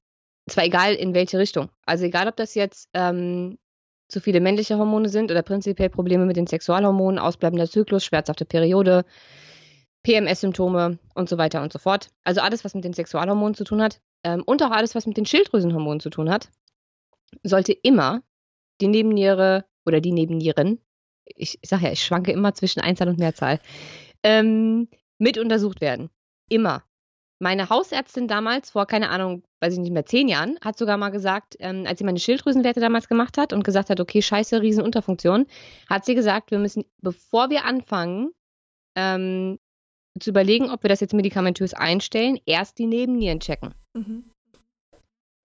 zwar 0.49 0.65
egal 0.65 0.93
in 0.93 1.13
welche 1.13 1.39
Richtung, 1.39 1.69
also 1.85 2.03
egal 2.03 2.27
ob 2.27 2.35
das 2.35 2.53
jetzt 2.53 2.89
ähm, 2.93 3.57
zu 4.07 4.21
viele 4.21 4.39
männliche 4.39 4.77
Hormone 4.77 5.09
sind 5.09 5.31
oder 5.31 5.41
prinzipiell 5.41 5.89
Probleme 5.89 6.25
mit 6.25 6.37
den 6.37 6.47
Sexualhormonen, 6.47 7.19
ausbleibender 7.19 7.69
Zyklus, 7.69 8.05
schmerzhafte 8.05 8.45
Periode, 8.45 9.05
PMS-Symptome 10.03 10.99
und 11.15 11.29
so 11.29 11.37
weiter 11.37 11.63
und 11.63 11.73
so 11.73 11.79
fort. 11.79 12.09
Also 12.23 12.41
alles, 12.41 12.63
was 12.63 12.75
mit 12.75 12.83
den 12.83 12.93
Sexualhormonen 12.93 13.55
zu 13.55 13.63
tun 13.63 13.81
hat 13.81 14.01
ähm, 14.23 14.43
und 14.45 14.61
auch 14.61 14.71
alles, 14.71 14.93
was 14.93 15.07
mit 15.07 15.17
den 15.17 15.25
Schilddrüsenhormonen 15.25 15.99
zu 15.99 16.09
tun 16.09 16.29
hat, 16.29 16.49
sollte 17.43 17.73
immer 17.73 18.21
die 18.81 18.87
Nebenniere 18.87 19.65
oder 19.85 20.01
die 20.01 20.11
Nebennieren, 20.11 20.79
ich, 21.25 21.57
ich 21.61 21.69
sage 21.69 21.85
ja, 21.85 21.91
ich 21.91 22.03
schwanke 22.03 22.31
immer 22.31 22.53
zwischen 22.53 22.81
Einzahl 22.81 23.09
und 23.09 23.17
Mehrzahl, 23.17 23.59
ähm, 24.23 24.87
mit 25.17 25.37
untersucht 25.37 25.81
werden. 25.81 26.09
Immer. 26.49 26.83
Meine 27.45 27.69
Hausärztin 27.69 28.27
damals, 28.27 28.71
vor, 28.71 28.87
keine 28.87 29.11
Ahnung, 29.11 29.43
weiß 29.61 29.73
ich 29.73 29.77
nicht 29.77 29.91
mehr, 29.91 30.07
zehn 30.07 30.27
Jahren, 30.27 30.57
hat 30.61 30.79
sogar 30.79 30.97
mal 30.97 31.11
gesagt, 31.11 31.55
ähm, 31.59 31.85
als 31.85 31.99
sie 31.99 32.03
meine 32.03 32.17
Schilddrüsenwerte 32.17 32.79
damals 32.79 33.07
gemacht 33.07 33.37
hat 33.37 33.53
und 33.53 33.63
gesagt 33.63 33.91
hat, 33.91 33.99
okay, 33.99 34.23
scheiße, 34.23 34.63
Riesenunterfunktion, 34.63 35.45
hat 35.87 36.05
sie 36.05 36.15
gesagt, 36.15 36.49
wir 36.49 36.57
müssen, 36.57 36.85
bevor 37.03 37.51
wir 37.51 37.63
anfangen, 37.65 38.31
ähm, 38.97 39.59
zu 40.19 40.31
überlegen, 40.31 40.71
ob 40.71 40.81
wir 40.81 40.89
das 40.89 41.01
jetzt 41.01 41.13
medikamentös 41.13 41.75
einstellen, 41.75 42.39
erst 42.47 42.79
die 42.79 42.87
Nebennieren 42.87 43.39
checken. 43.39 43.75
Mhm. 43.93 44.31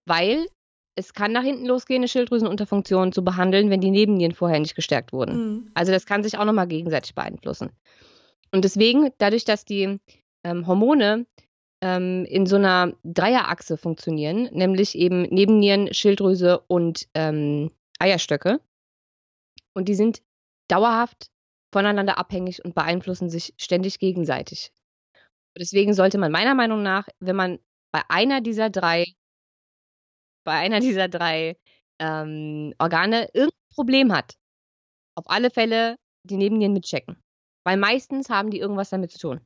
Weil 0.06 0.46
es 0.94 1.12
kann 1.12 1.32
nach 1.32 1.44
hinten 1.44 1.66
losgehen, 1.66 2.00
eine 2.00 2.08
Schilddrüsenunterfunktion 2.08 3.12
zu 3.12 3.22
behandeln, 3.22 3.68
wenn 3.68 3.82
die 3.82 3.90
Nebennieren 3.90 4.32
vorher 4.32 4.58
nicht 4.58 4.74
gestärkt 4.74 5.12
wurden. 5.12 5.36
Mhm. 5.36 5.70
Also 5.74 5.92
das 5.92 6.06
kann 6.06 6.22
sich 6.22 6.38
auch 6.38 6.46
nochmal 6.46 6.66
gegenseitig 6.66 7.14
beeinflussen. 7.14 7.72
Und 8.52 8.64
deswegen, 8.64 9.10
dadurch, 9.18 9.44
dass 9.44 9.66
die 9.66 10.00
ähm, 10.44 10.66
Hormone 10.66 11.26
ähm, 11.80 12.24
in 12.26 12.46
so 12.46 12.56
einer 12.56 12.92
Dreierachse 13.04 13.76
funktionieren, 13.76 14.48
nämlich 14.52 14.96
eben 14.96 15.22
Nebennieren, 15.22 15.92
Schilddrüse 15.92 16.60
und 16.60 17.08
ähm, 17.14 17.70
Eierstöcke, 17.98 18.60
und 19.74 19.88
die 19.88 19.94
sind 19.94 20.22
dauerhaft 20.68 21.30
voneinander 21.72 22.18
abhängig 22.18 22.64
und 22.64 22.74
beeinflussen 22.74 23.30
sich 23.30 23.54
ständig 23.56 23.98
gegenseitig. 23.98 24.72
Deswegen 25.56 25.94
sollte 25.94 26.18
man 26.18 26.32
meiner 26.32 26.54
Meinung 26.54 26.82
nach, 26.82 27.08
wenn 27.18 27.36
man 27.36 27.58
bei 27.92 28.02
einer 28.08 28.40
dieser 28.40 28.70
drei, 28.70 29.06
bei 30.44 30.52
einer 30.52 30.80
dieser 30.80 31.08
drei 31.08 31.56
ähm, 31.98 32.74
Organe 32.78 33.28
irgendein 33.32 33.74
Problem 33.74 34.12
hat, 34.12 34.36
auf 35.16 35.28
alle 35.28 35.50
Fälle 35.50 35.96
die 36.24 36.36
Nebennieren 36.36 36.72
mitchecken. 36.72 37.22
Weil 37.64 37.76
meistens 37.76 38.30
haben 38.30 38.50
die 38.50 38.58
irgendwas 38.58 38.90
damit 38.90 39.12
zu 39.12 39.18
tun. 39.18 39.40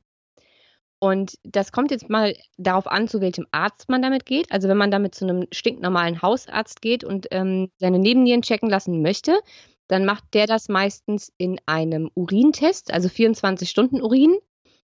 Und 1.05 1.37
das 1.43 1.71
kommt 1.71 1.91
jetzt 1.91 2.09
mal 2.09 2.35
darauf 2.57 2.87
an, 2.87 3.07
zu 3.07 3.21
welchem 3.21 3.45
Arzt 3.51 3.89
man 3.89 4.01
damit 4.01 4.25
geht. 4.25 4.51
Also 4.51 4.67
wenn 4.67 4.77
man 4.77 4.89
damit 4.89 5.13
zu 5.13 5.23
einem 5.23 5.45
stinknormalen 5.51 6.23
Hausarzt 6.23 6.81
geht 6.81 7.03
und 7.03 7.27
ähm, 7.29 7.69
seine 7.77 7.99
Nebennieren 7.99 8.41
checken 8.41 8.71
lassen 8.71 9.03
möchte, 9.03 9.39
dann 9.87 10.05
macht 10.05 10.23
der 10.33 10.47
das 10.47 10.67
meistens 10.67 11.31
in 11.37 11.59
einem 11.67 12.09
Urintest, 12.15 12.91
also 12.91 13.07
24 13.07 13.69
Stunden 13.69 14.01
Urin. 14.01 14.35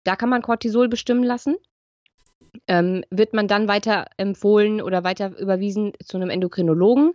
Da 0.04 0.16
kann 0.16 0.30
man 0.30 0.44
Cortisol 0.44 0.90
bestimmen 0.90 1.24
lassen. 1.24 1.56
Ähm, 2.68 3.04
wird 3.10 3.34
man 3.34 3.48
dann 3.48 3.68
weiter 3.68 4.06
empfohlen 4.18 4.84
oder 4.84 5.04
weiter 5.04 5.36
überwiesen 5.40 5.94
zu 6.04 6.18
einem 6.18 6.30
Endokrinologen, 6.30 7.14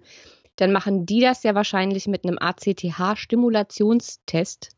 dann 0.56 0.72
machen 0.72 1.06
die 1.06 1.20
das 1.20 1.44
ja 1.44 1.54
wahrscheinlich 1.54 2.08
mit 2.08 2.24
einem 2.24 2.38
ACTH-Stimulationstest. 2.38 4.70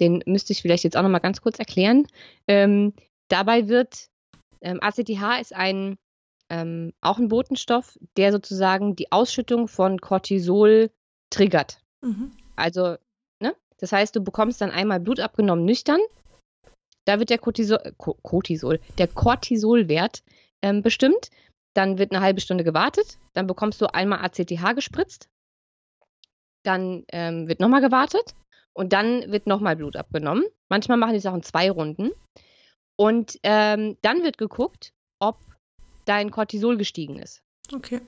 Den 0.00 0.22
müsste 0.26 0.52
ich 0.52 0.62
vielleicht 0.62 0.84
jetzt 0.84 0.96
auch 0.96 1.02
noch 1.02 1.08
mal 1.08 1.18
ganz 1.18 1.40
kurz 1.40 1.58
erklären. 1.58 2.06
Ähm, 2.46 2.92
dabei 3.28 3.68
wird 3.68 4.08
ähm, 4.60 4.78
ACTH 4.80 5.40
ist 5.40 5.54
ein 5.54 5.96
ähm, 6.48 6.92
auch 7.00 7.18
ein 7.18 7.28
Botenstoff, 7.28 7.98
der 8.16 8.32
sozusagen 8.32 8.94
die 8.94 9.10
Ausschüttung 9.10 9.68
von 9.68 10.00
Cortisol 10.00 10.90
triggert. 11.30 11.80
Mhm. 12.02 12.32
Also, 12.54 12.96
ne? 13.40 13.54
Das 13.78 13.92
heißt, 13.92 14.14
du 14.14 14.20
bekommst 14.20 14.60
dann 14.60 14.70
einmal 14.70 15.00
Blut 15.00 15.20
abgenommen 15.20 15.64
nüchtern. 15.64 16.00
Da 17.04 17.18
wird 17.18 17.30
der 17.30 17.38
Cortisol, 17.38 17.78
Cortisol 17.98 18.80
der 18.98 19.08
Cortisolwert 19.08 20.22
ähm, 20.62 20.82
bestimmt. 20.82 21.30
Dann 21.74 21.98
wird 21.98 22.12
eine 22.12 22.22
halbe 22.22 22.40
Stunde 22.40 22.64
gewartet. 22.64 23.18
Dann 23.32 23.46
bekommst 23.46 23.80
du 23.80 23.92
einmal 23.92 24.24
ACTH 24.24 24.74
gespritzt. 24.74 25.28
Dann 26.62 27.04
ähm, 27.12 27.48
wird 27.48 27.60
nochmal 27.60 27.80
gewartet. 27.80 28.34
Und 28.76 28.92
dann 28.92 29.32
wird 29.32 29.46
nochmal 29.46 29.74
Blut 29.74 29.96
abgenommen. 29.96 30.44
Manchmal 30.68 30.98
machen 30.98 31.12
die 31.12 31.18
es 31.18 31.26
auch 31.26 31.34
in 31.34 31.42
zwei 31.42 31.70
Runden. 31.70 32.10
Und 32.96 33.38
ähm, 33.42 33.96
dann 34.02 34.22
wird 34.22 34.36
geguckt, 34.36 34.92
ob 35.18 35.38
dein 36.04 36.30
Cortisol 36.30 36.76
gestiegen 36.76 37.18
ist. 37.18 37.42
Okay. 37.74 38.02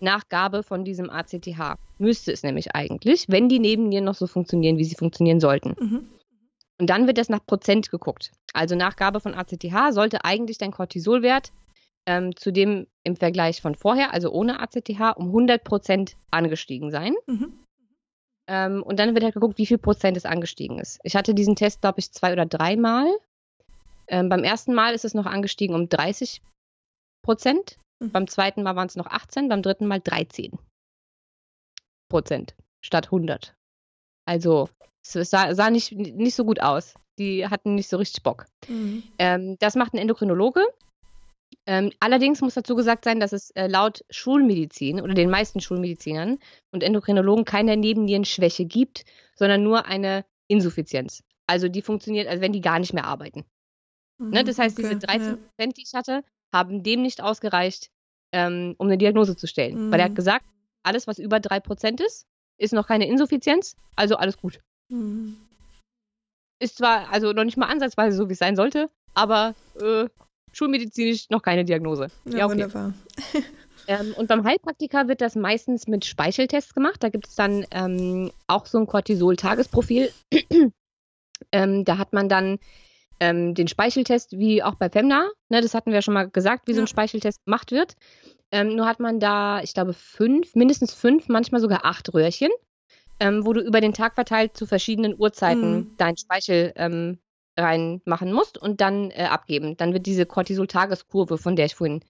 Nach 0.00 0.26
Gabe 0.30 0.62
von 0.62 0.86
diesem 0.86 1.10
ACTH. 1.10 1.78
Müsste 1.98 2.32
es 2.32 2.42
nämlich 2.42 2.74
eigentlich, 2.74 3.26
wenn 3.28 3.50
die 3.50 3.58
Nebennieren 3.58 4.06
noch 4.06 4.14
so 4.14 4.26
funktionieren, 4.26 4.78
wie 4.78 4.84
sie 4.84 4.94
funktionieren 4.94 5.38
sollten. 5.38 5.76
Mhm. 5.78 6.08
Und 6.80 6.90
dann 6.90 7.06
wird 7.06 7.18
das 7.18 7.28
nach 7.28 7.44
Prozent 7.44 7.90
geguckt. 7.90 8.32
Also 8.54 8.74
nach 8.74 8.96
Gabe 8.96 9.20
von 9.20 9.34
ACTH 9.34 9.92
sollte 9.92 10.24
eigentlich 10.24 10.56
dein 10.56 10.72
Cortisolwert 10.72 11.52
ähm, 12.06 12.34
zu 12.36 12.52
dem 12.52 12.86
im 13.04 13.16
Vergleich 13.16 13.60
von 13.60 13.74
vorher, 13.74 14.14
also 14.14 14.30
ohne 14.30 14.60
ACTH, 14.60 15.16
um 15.16 15.26
100 15.26 15.62
Prozent 15.62 16.16
angestiegen 16.30 16.90
sein. 16.90 17.14
Mhm. 17.26 17.65
Ähm, 18.48 18.82
und 18.82 18.98
dann 18.98 19.14
wird 19.14 19.24
halt 19.24 19.34
geguckt, 19.34 19.58
wie 19.58 19.66
viel 19.66 19.78
Prozent 19.78 20.16
es 20.16 20.24
angestiegen 20.24 20.78
ist. 20.78 21.00
Ich 21.02 21.16
hatte 21.16 21.34
diesen 21.34 21.56
Test, 21.56 21.80
glaube 21.80 21.98
ich, 21.98 22.12
zwei 22.12 22.32
oder 22.32 22.46
dreimal. 22.46 23.06
Ähm, 24.08 24.28
beim 24.28 24.44
ersten 24.44 24.72
Mal 24.72 24.94
ist 24.94 25.04
es 25.04 25.14
noch 25.14 25.26
angestiegen 25.26 25.74
um 25.74 25.88
30 25.88 26.42
Prozent. 27.24 27.78
Mhm. 28.00 28.12
Beim 28.12 28.28
zweiten 28.28 28.62
Mal 28.62 28.76
waren 28.76 28.86
es 28.86 28.96
noch 28.96 29.06
18, 29.06 29.48
beim 29.48 29.62
dritten 29.62 29.86
Mal 29.86 30.00
13 30.00 30.58
Prozent 32.08 32.54
statt 32.84 33.06
100. 33.06 33.54
Also 34.28 34.68
es 35.02 35.30
sah, 35.30 35.54
sah 35.54 35.70
nicht, 35.70 35.92
nicht 35.92 36.34
so 36.34 36.44
gut 36.44 36.60
aus. 36.60 36.94
Die 37.18 37.48
hatten 37.48 37.74
nicht 37.74 37.88
so 37.88 37.96
richtig 37.96 38.22
Bock. 38.22 38.46
Mhm. 38.68 39.02
Ähm, 39.18 39.56
das 39.58 39.74
macht 39.74 39.94
ein 39.94 39.98
Endokrinologe. 39.98 40.64
Ähm, 41.68 41.90
allerdings 41.98 42.40
muss 42.40 42.54
dazu 42.54 42.76
gesagt 42.76 43.04
sein, 43.04 43.18
dass 43.18 43.32
es 43.32 43.50
äh, 43.50 43.66
laut 43.66 44.04
Schulmedizin 44.10 45.00
oder 45.00 45.14
den 45.14 45.30
meisten 45.30 45.60
Schulmedizinern 45.60 46.38
und 46.70 46.82
Endokrinologen 46.84 47.44
keine 47.44 47.76
Nebennierenschwäche 47.76 48.64
gibt, 48.64 49.04
sondern 49.34 49.64
nur 49.64 49.86
eine 49.86 50.24
Insuffizienz. 50.46 51.24
Also 51.48 51.68
die 51.68 51.82
funktioniert, 51.82 52.28
als 52.28 52.40
wenn 52.40 52.52
die 52.52 52.60
gar 52.60 52.78
nicht 52.78 52.92
mehr 52.92 53.04
arbeiten. 53.04 53.44
Mhm, 54.18 54.30
ne? 54.30 54.44
Das 54.44 54.58
heißt, 54.58 54.78
okay, 54.78 54.88
diese 54.88 55.00
13 55.00 55.38
Prozent, 55.38 55.50
ja. 55.58 55.66
die 55.66 55.82
ich 55.82 55.94
hatte, 55.94 56.24
haben 56.52 56.82
dem 56.84 57.02
nicht 57.02 57.20
ausgereicht, 57.20 57.90
ähm, 58.32 58.74
um 58.78 58.86
eine 58.86 58.98
Diagnose 58.98 59.36
zu 59.36 59.46
stellen. 59.46 59.86
Mhm. 59.86 59.92
Weil 59.92 60.00
er 60.00 60.04
hat 60.06 60.12
mhm. 60.12 60.16
gesagt, 60.16 60.46
alles, 60.84 61.06
was 61.06 61.18
über 61.18 61.38
3% 61.38 62.00
ist, 62.04 62.26
ist 62.58 62.72
noch 62.72 62.86
keine 62.86 63.08
Insuffizienz, 63.08 63.76
also 63.96 64.16
alles 64.16 64.36
gut. 64.36 64.60
Mhm. 64.88 65.36
Ist 66.58 66.78
zwar 66.78 67.12
also 67.12 67.32
noch 67.32 67.44
nicht 67.44 67.56
mal 67.56 67.66
ansatzweise 67.66 68.16
so, 68.16 68.28
wie 68.28 68.32
es 68.32 68.38
sein 68.38 68.56
sollte, 68.56 68.88
aber 69.14 69.54
äh, 69.80 70.06
schulmedizinisch 70.56 71.28
noch 71.30 71.42
keine 71.42 71.64
Diagnose. 71.64 72.08
Ja, 72.24 72.38
ja 72.38 72.44
okay. 72.46 72.52
wunderbar. 72.54 72.94
ähm, 73.86 74.14
und 74.16 74.28
beim 74.28 74.44
Heilpraktiker 74.44 75.08
wird 75.08 75.20
das 75.20 75.36
meistens 75.36 75.86
mit 75.86 76.04
Speicheltests 76.04 76.74
gemacht. 76.74 77.02
Da 77.02 77.08
gibt 77.10 77.28
es 77.28 77.34
dann 77.34 77.66
ähm, 77.70 78.30
auch 78.46 78.66
so 78.66 78.78
ein 78.78 78.86
Cortisol-Tagesprofil. 78.86 80.10
ähm, 81.52 81.84
da 81.84 81.98
hat 81.98 82.12
man 82.12 82.28
dann 82.28 82.58
ähm, 83.20 83.54
den 83.54 83.68
Speicheltest, 83.68 84.32
wie 84.32 84.62
auch 84.62 84.74
bei 84.74 84.88
Femna. 84.88 85.28
Ne, 85.48 85.60
das 85.60 85.74
hatten 85.74 85.92
wir 85.92 86.02
schon 86.02 86.14
mal 86.14 86.28
gesagt, 86.28 86.66
wie 86.66 86.72
ja. 86.72 86.76
so 86.76 86.82
ein 86.82 86.86
Speicheltest 86.86 87.44
gemacht 87.44 87.70
wird. 87.70 87.94
Ähm, 88.50 88.76
nur 88.76 88.86
hat 88.86 89.00
man 89.00 89.20
da, 89.20 89.60
ich 89.62 89.74
glaube, 89.74 89.92
fünf, 89.92 90.54
mindestens 90.54 90.94
fünf, 90.94 91.28
manchmal 91.28 91.60
sogar 91.60 91.84
acht 91.84 92.12
Röhrchen, 92.14 92.50
ähm, 93.20 93.44
wo 93.44 93.52
du 93.52 93.60
über 93.60 93.80
den 93.80 93.92
Tag 93.92 94.14
verteilt 94.14 94.56
zu 94.56 94.66
verschiedenen 94.66 95.18
Uhrzeiten 95.18 95.74
mhm. 95.74 95.96
deinen 95.96 96.16
Speichel 96.16 96.72
ähm, 96.76 97.18
reinmachen 97.58 98.32
musst 98.32 98.58
und 98.58 98.80
dann 98.80 99.10
äh, 99.10 99.24
abgeben. 99.24 99.76
Dann 99.76 99.92
wird 99.92 100.06
diese 100.06 100.26
Cortisol-Tageskurve, 100.26 101.38
von 101.38 101.56
der 101.56 101.66
ich 101.66 101.74
vorhin 101.74 102.04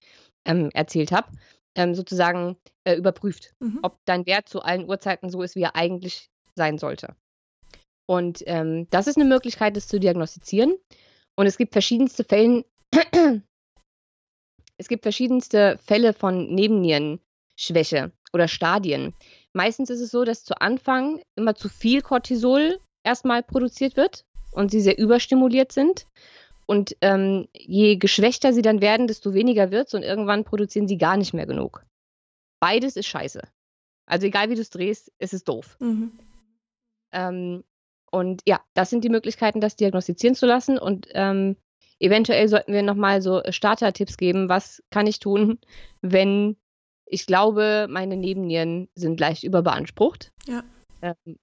ähm, 0.45 0.71
erzählt 0.75 1.13
habe, 1.13 1.29
ähm, 1.77 1.95
sozusagen 1.95 2.57
äh, 2.85 2.95
überprüft, 2.95 3.55
mhm. 3.61 3.81
ob 3.83 3.99
dein 4.05 4.27
Wert 4.27 4.49
zu 4.49 4.63
allen 4.63 4.89
Uhrzeiten 4.89 5.31
so 5.31 5.43
ist, 5.43 5.57
wie 5.57 5.63
er 5.63 5.77
eigentlich 5.77 6.29
sein 6.57 6.79
sollte. 6.79 7.15
Und 8.09 8.43
ähm, 8.47 8.89
das 8.91 9.07
ist 9.07 9.17
eine 9.17 9.29
Möglichkeit, 9.29 9.77
das 9.77 9.89
zu 9.89 9.99
diagnostizieren. 9.99 10.77
Und 11.37 11.47
es 11.47 11.59
gibt 11.59 11.73
verschiedenste 11.73 12.25
Fällen, 12.25 12.65
es 14.79 14.89
gibt 14.89 15.03
verschiedenste 15.03 15.79
Fälle 15.79 16.13
von 16.13 16.55
Nebennierenschwäche 16.55 18.13
oder 18.33 18.49
Stadien. 18.49 19.15
Meistens 19.53 19.91
ist 19.91 20.01
es 20.01 20.11
so, 20.11 20.25
dass 20.25 20.45
zu 20.45 20.61
Anfang 20.61 21.21
immer 21.37 21.55
zu 21.55 21.69
viel 21.69 22.01
Cortisol 22.01 22.79
erstmal 23.05 23.43
produziert 23.43 23.97
wird 23.97 24.26
und 24.57 24.71
sie 24.71 24.81
sehr 24.81 24.99
überstimuliert 24.99 25.73
sind. 25.73 26.07
Und 26.67 26.97
ähm, 27.01 27.47
je 27.53 27.97
geschwächter 27.97 28.53
sie 28.53 28.63
dann 28.63 28.81
werden, 28.81 29.07
desto 29.07 29.35
weniger 29.35 29.71
wird 29.71 29.89
es 29.89 29.95
und 29.95 30.03
irgendwann 30.03 30.45
produzieren 30.45 30.89
sie 30.89 30.99
gar 30.99 31.17
nicht 31.17 31.33
mehr 31.33 31.47
genug. 31.47 31.85
Beides 32.61 32.97
ist 32.97 33.07
scheiße. 33.07 33.43
Also 34.07 34.27
egal 34.27 34.51
wie 34.51 34.55
du 34.57 34.61
es 34.63 34.71
drehst, 34.71 35.13
ist 35.19 35.35
es 35.35 35.45
doof. 35.45 35.77
Mhm. 35.81 36.19
Ähm, 37.13 37.65
und 38.11 38.43
ja, 38.47 38.61
das 38.75 38.91
sind 38.91 39.05
die 39.05 39.11
Möglichkeiten, 39.11 39.61
das 39.61 39.77
diagnostizieren 39.77 40.35
zu 40.35 40.47
lassen. 40.47 40.79
Und 40.79 41.07
ähm, 41.13 41.57
eventuell 42.01 42.49
sollten 42.49 42.73
wir 42.73 42.83
nochmal 42.83 43.23
so 43.23 43.43
Starter-Tipps 43.49 44.17
geben. 44.17 44.49
Was 44.49 44.83
kann 44.91 45.07
ich 45.07 45.21
tun, 45.21 45.59
wenn 46.01 46.57
ich 47.05 47.27
glaube, 47.27 47.87
meine 47.89 48.17
Nebennieren 48.17 48.89
sind 48.95 49.21
leicht 49.21 49.45
überbeansprucht? 49.45 50.33
Ja. 50.49 50.65
Ähm, 51.03 51.39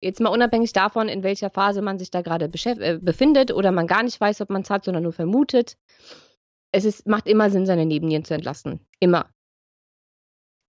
jetzt 0.00 0.20
mal 0.20 0.30
unabhängig 0.30 0.72
davon, 0.72 1.08
in 1.08 1.22
welcher 1.22 1.50
Phase 1.50 1.82
man 1.82 1.98
sich 1.98 2.10
da 2.10 2.22
gerade 2.22 2.46
äh, 2.46 2.98
befindet 2.98 3.52
oder 3.52 3.70
man 3.70 3.86
gar 3.86 4.02
nicht 4.02 4.20
weiß, 4.20 4.40
ob 4.40 4.50
man 4.50 4.62
es 4.62 4.70
hat, 4.70 4.84
sondern 4.84 5.02
nur 5.02 5.12
vermutet. 5.12 5.76
Es 6.72 6.84
ist, 6.84 7.06
macht 7.06 7.26
immer 7.26 7.50
Sinn, 7.50 7.66
seine 7.66 7.86
Nebennieren 7.86 8.24
zu 8.24 8.34
entlasten. 8.34 8.80
Immer. 9.00 9.30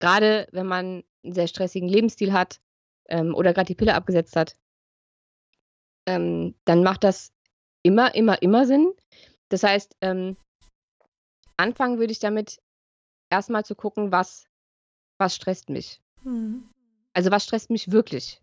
Gerade 0.01 0.49
wenn 0.53 0.67
man 0.67 1.05
einen 1.23 1.35
sehr 1.35 1.47
stressigen 1.47 1.89
Lebensstil 1.89 2.33
hat 2.33 2.61
ähm, 3.09 3.35
oder 3.35 3.53
gerade 3.53 3.67
die 3.67 3.75
Pille 3.75 3.95
abgesetzt 3.95 4.35
hat, 4.35 4.57
ähm, 6.07 6.55
dann 6.65 6.83
macht 6.83 7.05
das 7.05 7.33
immer, 7.83 8.15
immer, 8.15 8.41
immer 8.43 8.67
Sinn. 8.67 8.93
Das 9.51 9.63
heißt, 9.63 9.97
ähm, 10.01 10.37
anfangen 11.57 11.99
würde 11.99 12.13
ich 12.13 12.19
damit 12.19 12.61
erstmal 13.31 13.65
zu 13.65 13.75
gucken, 13.75 14.11
was, 14.11 14.47
was 15.19 15.37
stresst 15.37 15.69
mich. 15.69 16.01
Mhm. 16.23 16.69
Also 17.13 17.31
was 17.31 17.45
stresst 17.45 17.71
mich 17.71 17.93
wirklich? 17.93 18.41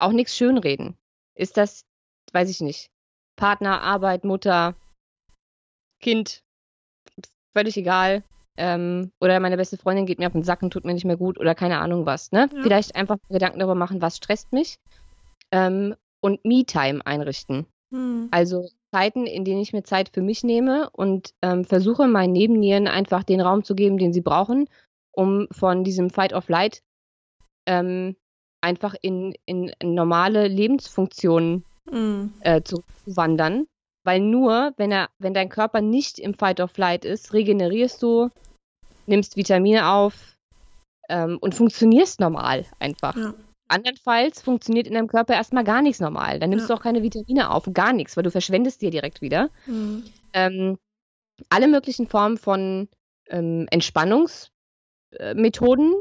Auch 0.00 0.12
nichts 0.12 0.36
schönreden. 0.36 0.96
Ist 1.34 1.56
das, 1.56 1.84
weiß 2.32 2.50
ich 2.50 2.60
nicht, 2.60 2.90
Partner, 3.36 3.80
Arbeit, 3.82 4.24
Mutter, 4.24 4.74
Kind, 6.00 6.42
völlig 7.52 7.76
egal. 7.76 8.24
Ähm, 8.56 9.12
oder 9.20 9.40
meine 9.40 9.56
beste 9.56 9.78
Freundin 9.78 10.06
geht 10.06 10.18
mir 10.18 10.26
auf 10.26 10.32
den 10.32 10.42
Sack 10.42 10.62
und 10.62 10.72
tut 10.72 10.84
mir 10.84 10.92
nicht 10.92 11.04
mehr 11.04 11.16
gut 11.16 11.38
oder 11.38 11.54
keine 11.54 11.78
Ahnung 11.78 12.04
was. 12.04 12.32
Ne? 12.32 12.50
Ja. 12.52 12.62
Vielleicht 12.62 12.96
einfach 12.96 13.16
Gedanken 13.28 13.58
darüber 13.58 13.74
machen, 13.74 14.02
was 14.02 14.16
stresst 14.16 14.52
mich. 14.52 14.78
Ähm, 15.52 15.94
und 16.20 16.44
Me-Time 16.44 17.04
einrichten. 17.06 17.66
Hm. 17.92 18.28
Also 18.30 18.68
Zeiten, 18.92 19.26
in 19.26 19.44
denen 19.44 19.60
ich 19.60 19.72
mir 19.72 19.82
Zeit 19.82 20.10
für 20.10 20.22
mich 20.22 20.44
nehme 20.44 20.90
und 20.90 21.34
ähm, 21.42 21.64
versuche, 21.64 22.06
meinen 22.06 22.32
Nebennieren 22.32 22.88
einfach 22.88 23.24
den 23.24 23.40
Raum 23.40 23.64
zu 23.64 23.74
geben, 23.74 23.98
den 23.98 24.12
sie 24.12 24.20
brauchen, 24.20 24.68
um 25.12 25.48
von 25.50 25.84
diesem 25.84 26.10
Fight 26.10 26.32
of 26.32 26.48
Light 26.48 26.82
ähm, 27.66 28.16
einfach 28.60 28.94
in, 29.02 29.34
in 29.46 29.72
normale 29.82 30.48
Lebensfunktionen 30.48 31.64
hm. 31.88 32.32
äh, 32.40 32.62
zu 32.62 32.82
wandern. 33.06 33.66
Weil 34.04 34.20
nur, 34.20 34.72
wenn 34.76 34.92
er, 34.92 35.10
wenn 35.18 35.34
dein 35.34 35.50
Körper 35.50 35.82
nicht 35.82 36.18
im 36.18 36.34
Fight 36.34 36.60
of 36.60 36.70
Flight 36.70 37.04
ist, 37.04 37.34
regenerierst 37.34 38.02
du, 38.02 38.30
nimmst 39.06 39.36
Vitamine 39.36 39.90
auf 39.90 40.36
ähm, 41.08 41.38
und 41.40 41.54
funktionierst 41.54 42.20
normal 42.20 42.66
einfach. 42.78 43.16
Ja. 43.16 43.34
Andernfalls 43.68 44.42
funktioniert 44.42 44.86
in 44.86 44.94
deinem 44.94 45.08
Körper 45.08 45.34
erstmal 45.34 45.64
gar 45.64 45.82
nichts 45.82 46.00
normal. 46.00 46.40
Dann 46.40 46.50
nimmst 46.50 46.68
ja. 46.68 46.74
du 46.74 46.80
auch 46.80 46.82
keine 46.82 47.02
Vitamine 47.02 47.50
auf, 47.50 47.68
gar 47.72 47.92
nichts, 47.92 48.16
weil 48.16 48.24
du 48.24 48.30
verschwendest 48.30 48.82
dir 48.82 48.90
direkt 48.90 49.20
wieder. 49.20 49.50
Mhm. 49.66 50.04
Ähm, 50.32 50.78
alle 51.50 51.68
möglichen 51.68 52.08
Formen 52.08 52.36
von 52.36 52.88
ähm, 53.28 53.68
Entspannungsmethoden 53.70 55.94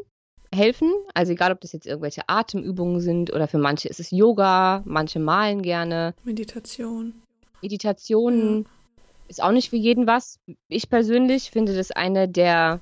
helfen. 0.53 0.91
Also 1.13 1.33
egal, 1.33 1.51
ob 1.51 1.61
das 1.61 1.73
jetzt 1.73 1.85
irgendwelche 1.85 2.27
Atemübungen 2.27 3.01
sind 3.01 3.33
oder 3.33 3.47
für 3.47 3.57
manche 3.57 3.87
ist 3.87 3.99
es 3.99 4.11
Yoga, 4.11 4.81
manche 4.85 5.19
malen 5.19 5.61
gerne. 5.61 6.13
Meditation. 6.23 7.13
Meditationen 7.61 8.63
ja. 8.63 8.69
ist 9.27 9.43
auch 9.43 9.51
nicht 9.51 9.69
für 9.69 9.75
jeden 9.75 10.07
was. 10.07 10.39
Ich 10.67 10.89
persönlich 10.89 11.51
finde 11.51 11.75
das 11.75 11.91
eine 11.91 12.27
der 12.27 12.81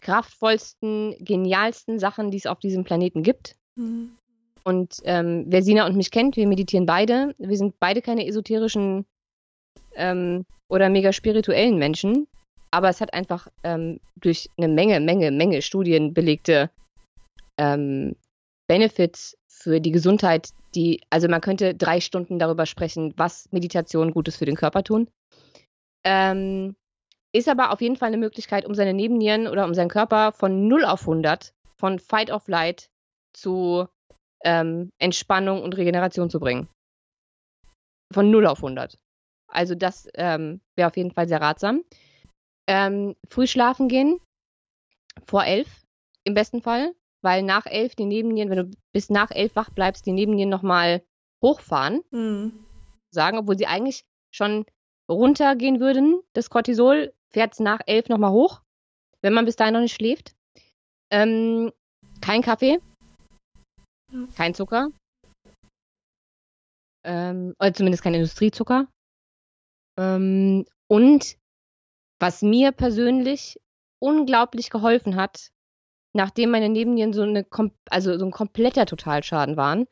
kraftvollsten, 0.00 1.16
genialsten 1.20 1.98
Sachen, 1.98 2.30
die 2.30 2.38
es 2.38 2.46
auf 2.46 2.58
diesem 2.58 2.84
Planeten 2.84 3.22
gibt. 3.22 3.56
Mhm. 3.76 4.12
Und 4.64 4.96
ähm, 5.04 5.44
wer 5.48 5.62
Sina 5.62 5.86
und 5.86 5.96
mich 5.96 6.10
kennt, 6.10 6.36
wir 6.36 6.46
meditieren 6.46 6.86
beide. 6.86 7.34
Wir 7.38 7.56
sind 7.56 7.78
beide 7.80 8.02
keine 8.02 8.26
esoterischen 8.26 9.06
ähm, 9.94 10.44
oder 10.68 10.88
mega 10.88 11.12
spirituellen 11.12 11.78
Menschen. 11.78 12.26
Aber 12.70 12.88
es 12.88 13.00
hat 13.00 13.14
einfach 13.14 13.48
ähm, 13.64 14.00
durch 14.16 14.48
eine 14.56 14.68
Menge, 14.68 15.00
Menge, 15.00 15.30
Menge 15.30 15.62
Studien 15.62 16.14
belegte 16.14 16.70
ähm, 17.60 18.16
Benefits 18.66 19.36
für 19.48 19.80
die 19.80 19.90
Gesundheit, 19.92 20.50
die, 20.74 21.00
also 21.10 21.28
man 21.28 21.40
könnte 21.40 21.74
drei 21.74 22.00
Stunden 22.00 22.38
darüber 22.38 22.64
sprechen, 22.66 23.12
was 23.16 23.50
Meditation 23.52 24.12
Gutes 24.12 24.36
für 24.36 24.46
den 24.46 24.56
Körper 24.56 24.82
tun. 24.82 25.08
Ähm, 26.04 26.74
ist 27.32 27.48
aber 27.48 27.72
auf 27.72 27.80
jeden 27.80 27.96
Fall 27.96 28.08
eine 28.08 28.16
Möglichkeit, 28.16 28.64
um 28.64 28.74
seine 28.74 28.94
Nebennieren 28.94 29.46
oder 29.46 29.64
um 29.64 29.74
seinen 29.74 29.90
Körper 29.90 30.32
von 30.32 30.66
0 30.66 30.84
auf 30.84 31.02
100, 31.02 31.52
von 31.76 31.98
Fight 31.98 32.30
of 32.30 32.48
Light 32.48 32.88
zu 33.34 33.86
ähm, 34.44 34.90
Entspannung 34.98 35.62
und 35.62 35.76
Regeneration 35.76 36.30
zu 36.30 36.40
bringen. 36.40 36.68
Von 38.12 38.30
0 38.30 38.46
auf 38.46 38.58
100. 38.58 38.98
Also 39.48 39.74
das 39.74 40.08
ähm, 40.14 40.60
wäre 40.76 40.88
auf 40.88 40.96
jeden 40.96 41.12
Fall 41.12 41.28
sehr 41.28 41.40
ratsam. 41.40 41.84
Ähm, 42.66 43.14
früh 43.28 43.46
schlafen 43.46 43.88
gehen, 43.88 44.18
vor 45.26 45.44
11 45.44 45.68
im 46.24 46.34
besten 46.34 46.62
Fall, 46.62 46.94
weil 47.22 47.42
nach 47.42 47.66
11 47.66 47.94
die 47.96 48.04
Nebennieren, 48.04 48.50
wenn 48.50 48.58
du 48.58 48.70
bis 48.92 49.10
nach 49.10 49.30
11 49.30 49.56
wach 49.56 49.70
bleibst, 49.70 50.06
die 50.06 50.12
Nebennieren 50.12 50.50
nochmal 50.50 51.02
hochfahren. 51.42 52.02
Mhm. 52.10 52.64
Sagen, 53.12 53.38
obwohl 53.38 53.58
sie 53.58 53.66
eigentlich 53.66 54.04
schon 54.32 54.64
runtergehen 55.10 55.80
würden. 55.80 56.22
Das 56.32 56.50
Cortisol 56.50 57.12
fährt 57.30 57.54
es 57.54 57.60
nach 57.60 57.80
11 57.86 58.08
nochmal 58.08 58.30
hoch, 58.30 58.62
wenn 59.22 59.32
man 59.32 59.44
bis 59.44 59.56
dahin 59.56 59.74
noch 59.74 59.80
nicht 59.80 59.94
schläft. 59.94 60.34
Ähm, 61.10 61.72
kein 62.20 62.42
Kaffee, 62.42 62.80
kein 64.36 64.54
Zucker. 64.54 64.90
Ähm, 67.04 67.54
oder 67.58 67.72
zumindest 67.72 68.02
kein 68.02 68.14
Industriezucker. 68.14 68.88
Ähm, 69.98 70.66
und 70.88 71.36
was 72.20 72.42
mir 72.42 72.72
persönlich 72.72 73.58
unglaublich 74.02 74.70
geholfen 74.70 75.16
hat, 75.16 75.50
nachdem 76.12 76.50
meine 76.50 76.68
Nebennieren 76.68 77.12
so 77.12 77.22
eine, 77.22 77.46
also 77.88 78.18
so 78.18 78.24
ein 78.24 78.30
kompletter 78.30 78.86
Totalschaden 78.86 79.56
waren, 79.56 79.86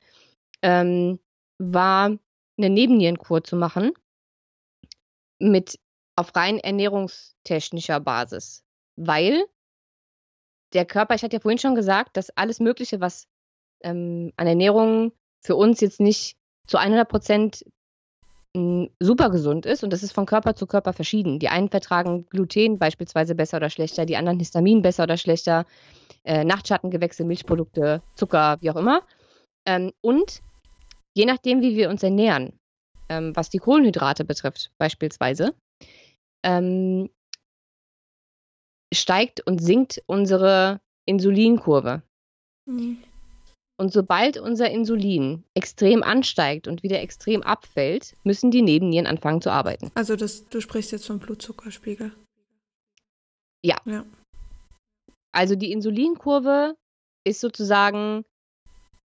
ähm, 0.62 1.19
war 1.58 2.16
eine 2.58 2.71
Nebennierenkur 2.71 3.44
zu 3.44 3.56
machen 3.56 3.92
mit 5.38 5.79
auf 6.16 6.35
rein 6.35 6.58
ernährungstechnischer 6.58 8.00
Basis, 8.00 8.64
weil 8.96 9.44
der 10.73 10.85
Körper, 10.85 11.14
ich 11.14 11.23
hatte 11.23 11.37
ja 11.37 11.40
vorhin 11.40 11.58
schon 11.58 11.77
gesagt, 11.77 12.16
dass 12.16 12.31
alles 12.31 12.60
Mögliche, 12.60 13.00
was 13.00 13.29
ähm, 13.83 14.33
an 14.37 14.46
Ernährung 14.46 15.12
für 15.40 15.54
uns 15.54 15.81
jetzt 15.81 16.00
nicht 16.00 16.37
zu 16.66 16.77
100 16.77 17.08
Prozent 17.08 17.64
super 18.55 19.31
gesund 19.31 19.67
ist 19.67 19.85
und 19.85 19.92
das 19.92 20.03
ist 20.03 20.13
von 20.13 20.27
Körper 20.27 20.55
zu 20.55 20.67
Körper 20.67 20.92
verschieden. 20.92 21.38
Die 21.38 21.49
einen 21.49 21.69
vertragen 21.69 22.27
Gluten 22.27 22.79
beispielsweise 22.79 23.35
besser 23.35 23.59
oder 23.59 23.71
schlechter, 23.71 24.07
die 24.07 24.17
anderen 24.17 24.38
Histamin 24.38 24.83
besser 24.83 25.05
oder 25.05 25.17
schlechter, 25.17 25.67
äh, 26.25 26.44
Nachtschattengewächse, 26.44 27.25
Milchprodukte, 27.25 28.03
Zucker, 28.15 28.57
wie 28.61 28.71
auch 28.71 28.77
immer. 28.77 29.03
Ähm, 29.67 29.92
und 30.01 30.40
je 31.15 31.27
nachdem, 31.27 31.61
wie 31.61 31.77
wir 31.77 31.90
uns 31.90 32.03
ernähren, 32.03 32.59
ähm, 33.09 33.35
was 33.37 33.51
die 33.51 33.59
Kohlenhydrate 33.59 34.25
betrifft 34.25 34.71
beispielsweise, 34.79 35.55
ähm, 36.42 37.11
steigt 38.92 39.46
und 39.46 39.63
sinkt 39.63 40.03
unsere 40.07 40.81
Insulinkurve. 41.07 42.03
Mhm. 42.67 42.99
Und 43.81 43.92
sobald 43.92 44.38
unser 44.38 44.70
Insulin 44.70 45.44
extrem 45.54 46.02
ansteigt 46.02 46.66
und 46.66 46.83
wieder 46.83 47.00
extrem 47.00 47.42
abfällt, 47.44 48.14
müssen 48.24 48.50
die 48.50 48.62
Nebennieren 48.62 49.06
anfangen 49.06 49.40
zu 49.40 49.50
arbeiten. 49.50 49.90
Also 49.94 50.16
das, 50.16 50.48
du 50.48 50.60
sprichst 50.60 50.90
jetzt 50.90 51.06
vom 51.06 51.20
Blutzuckerspiegel. 51.20 52.10
Ja. 53.64 53.76
ja. 53.85 54.04
Also 55.33 55.54
die 55.54 55.70
Insulinkurve 55.70 56.76
ist 57.24 57.40
sozusagen 57.40 58.24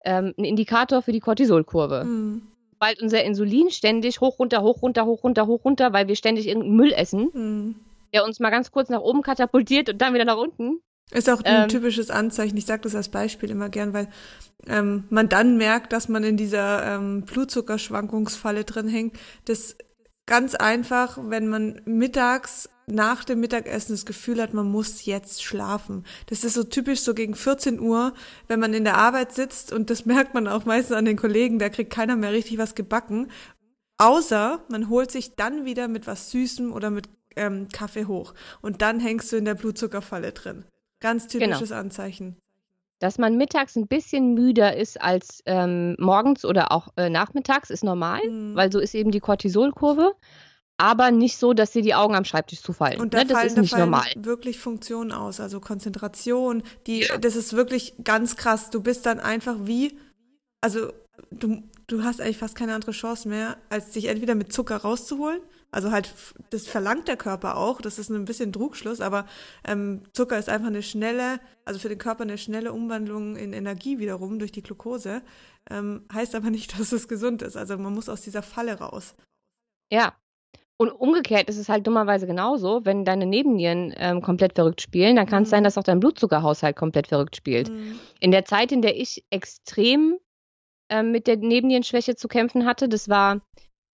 ähm, 0.04 0.34
ein 0.38 0.44
Indikator 0.44 1.02
für 1.02 1.14
die 1.14 1.22
Cortisolkurve. 1.22 2.04
Mhm. 2.04 2.42
Weil 2.80 2.96
unser 3.02 3.24
Insulin 3.24 3.72
ständig 3.72 4.20
hoch, 4.20 4.38
runter, 4.38 4.62
hoch, 4.62 4.82
runter, 4.82 5.06
hoch, 5.06 5.24
runter, 5.24 5.48
hoch, 5.48 5.64
runter, 5.64 5.94
weil 5.94 6.10
wir 6.10 6.16
ständig 6.16 6.48
irgendeinen 6.48 6.76
Müll 6.76 6.92
essen, 6.92 7.30
mhm. 7.34 7.76
der 8.14 8.26
uns 8.26 8.42
mal 8.42 8.50
ganz 8.50 8.72
kurz 8.72 8.90
nach 8.90 9.02
oben 9.02 9.22
katapultiert 9.22 9.90
und 9.90 10.02
dann 10.02 10.14
wieder 10.14 10.26
nach 10.26 10.38
unten. 10.38 10.82
Ist 11.12 11.30
auch 11.30 11.42
ein 11.42 11.64
ähm, 11.64 11.70
typisches 11.70 12.10
Anzeichen. 12.10 12.58
Ich 12.58 12.66
sage 12.66 12.82
das 12.82 12.96
als 12.96 13.10
Beispiel 13.10 13.50
immer 13.50 13.70
gern, 13.70 13.94
weil 13.94 14.10
ähm, 14.68 15.06
man 15.10 15.30
dann 15.30 15.58
merkt, 15.58 15.94
dass 15.94 16.10
man 16.10 16.24
in 16.24 16.36
dieser 16.36 16.96
ähm, 16.96 17.22
Blutzuckerschwankungsfalle 17.22 18.66
drin 18.66 18.90
hängt. 18.90 19.18
Das 19.46 19.78
ganz 20.26 20.54
einfach, 20.56 21.18
wenn 21.22 21.48
man 21.48 21.82
mittags 21.86 22.70
nach 22.86 23.24
dem 23.24 23.40
Mittagessen 23.40 23.94
das 23.94 24.06
Gefühl 24.06 24.42
hat, 24.42 24.54
man 24.54 24.70
muss 24.70 25.06
jetzt 25.06 25.44
schlafen. 25.44 26.06
Das 26.28 26.44
ist 26.44 26.54
so 26.54 26.64
typisch 26.64 27.02
so 27.02 27.14
gegen 27.14 27.36
14 27.36 27.80
Uhr, 27.80 28.14
wenn 28.48 28.60
man 28.60 28.74
in 28.74 28.84
der 28.84 28.98
Arbeit 28.98 29.34
sitzt 29.34 29.74
und 29.74 29.90
das 29.90 30.06
merkt 30.06 30.34
man 30.34 30.48
auch 30.48 30.66
meistens 30.66 30.96
an 30.96 31.06
den 31.06 31.18
Kollegen, 31.18 31.60
da 31.60 31.70
kriegt 31.70 31.92
keiner 31.92 32.16
mehr 32.16 32.32
richtig 32.32 32.58
was 32.58 32.76
gebacken. 32.76 33.32
Außer 33.98 34.64
man 34.70 34.90
holt 34.90 35.10
sich 35.10 35.36
dann 35.36 35.66
wieder 35.66 35.88
mit 35.88 36.06
was 36.06 36.32
Süßem 36.32 36.72
oder 36.72 36.92
mit 36.92 37.10
ähm, 37.36 37.68
Kaffee 37.74 38.06
hoch. 38.06 38.34
Und 38.62 38.82
dann 38.82 39.00
hängst 39.00 39.32
du 39.32 39.38
in 39.38 39.46
der 39.46 39.56
Blutzuckerfalle 39.56 40.34
drin. 40.34 40.66
Ganz 41.00 41.28
typisches 41.28 41.70
genau. 41.70 41.82
Anzeichen. 41.82 42.38
Dass 43.00 43.20
man 43.20 43.38
mittags 43.38 43.76
ein 43.76 43.88
bisschen 43.88 44.34
müder 44.34 44.76
ist 44.76 45.00
als 45.00 45.44
ähm, 45.46 45.96
morgens 46.00 46.44
oder 46.46 46.72
auch 46.72 46.90
äh, 46.98 47.10
nachmittags, 47.10 47.70
ist 47.70 47.84
normal, 47.84 48.28
mhm. 48.28 48.56
weil 48.56 48.72
so 48.72 48.80
ist 48.80 48.96
eben 48.96 49.12
die 49.12 49.20
Cortisolkurve 49.20 50.16
aber 50.78 51.10
nicht 51.12 51.38
so, 51.38 51.54
dass 51.54 51.72
dir 51.72 51.82
die 51.82 51.96
Augen 51.96 52.16
am 52.16 52.24
Schreibtisch 52.24 52.62
zufallen. 52.62 53.02
Und 53.02 53.14
da 53.14 53.20
ne? 53.20 53.26
das 53.26 53.38
fallen, 53.38 53.48
ist 53.48 53.58
nicht 53.58 53.78
normal. 53.78 54.06
wirklich 54.16 54.60
Funktionen 54.60 55.12
aus, 55.12 55.40
also 55.40 55.60
Konzentration, 55.60 56.64
die, 56.86 57.02
ja. 57.02 57.18
das 57.18 57.36
ist 57.36 57.54
wirklich 57.54 57.96
ganz 58.04 58.36
krass. 58.36 58.70
Du 58.70 58.82
bist 58.82 59.06
dann 59.06 59.20
einfach 59.20 59.56
wie, 59.64 59.98
also 60.62 60.94
du, 61.32 61.64
du 61.88 62.04
hast 62.04 62.22
eigentlich 62.22 62.38
fast 62.38 62.56
keine 62.56 62.76
andere 62.76 62.92
Chance 62.92 63.28
mehr, 63.28 63.58
als 63.70 63.90
dich 63.92 64.06
entweder 64.06 64.36
mit 64.36 64.54
Zucker 64.54 64.78
rauszuholen. 64.78 65.42
Also 65.72 65.92
halt, 65.92 66.14
das 66.50 66.68
verlangt 66.68 67.08
der 67.08 67.18
Körper 67.18 67.58
auch. 67.58 67.82
Das 67.82 68.00
ist 68.00 68.10
ein 68.10 68.26
bisschen 68.26 68.54
Trugschluss, 68.54 69.02
aber 69.02 69.26
ähm, 69.66 70.04
Zucker 70.14 70.40
ist 70.40 70.50
einfach 70.50 70.68
eine 70.68 70.82
schnelle, 70.82 71.40
also 71.66 71.80
für 71.80 71.90
den 71.90 71.98
Körper 71.98 72.24
eine 72.24 72.38
schnelle 72.38 72.72
Umwandlung 72.72 73.36
in 73.36 73.54
Energie 73.54 74.00
wiederum 74.00 74.40
durch 74.40 74.52
die 74.52 74.64
Glucose. 74.64 75.22
Ähm, 75.70 76.06
heißt 76.14 76.36
aber 76.36 76.50
nicht, 76.50 76.74
dass 76.80 76.92
es 76.92 77.08
gesund 77.08 77.42
ist. 77.42 77.58
Also 77.58 77.78
man 77.78 77.94
muss 77.94 78.10
aus 78.10 78.22
dieser 78.22 78.44
Falle 78.44 78.80
raus. 78.80 79.16
Ja, 79.92 80.14
und 80.80 80.92
umgekehrt 80.92 81.50
ist 81.50 81.58
es 81.58 81.70
halt 81.70 81.88
dummerweise 81.88 82.28
genauso, 82.28 82.86
wenn 82.86 83.04
deine 83.04 83.26
Nebennieren 83.26 83.94
ähm, 83.98 84.22
komplett 84.22 84.54
verrückt 84.54 84.82
spielen, 84.82 85.16
dann 85.16 85.26
kann 85.26 85.44
es 85.44 85.50
mhm. 85.50 85.52
sein, 85.52 85.64
dass 85.64 85.78
auch 85.78 85.84
dein 85.84 86.00
Blutzuckerhaushalt 86.00 86.76
komplett 86.76 87.08
verrückt 87.08 87.36
spielt. 87.36 87.70
Mhm. 87.70 88.00
In 88.20 88.32
der 88.32 88.46
Zeit, 88.46 88.72
in 88.72 88.84
der 88.84 88.96
ich 88.96 89.26
extrem 89.32 90.20
ähm, 90.90 91.12
mit 91.12 91.26
der 91.26 91.38
Nebennierenschwäche 91.38 92.16
zu 92.16 92.28
kämpfen 92.28 92.66
hatte, 92.66 92.88
das 92.88 93.10
war, 93.10 93.42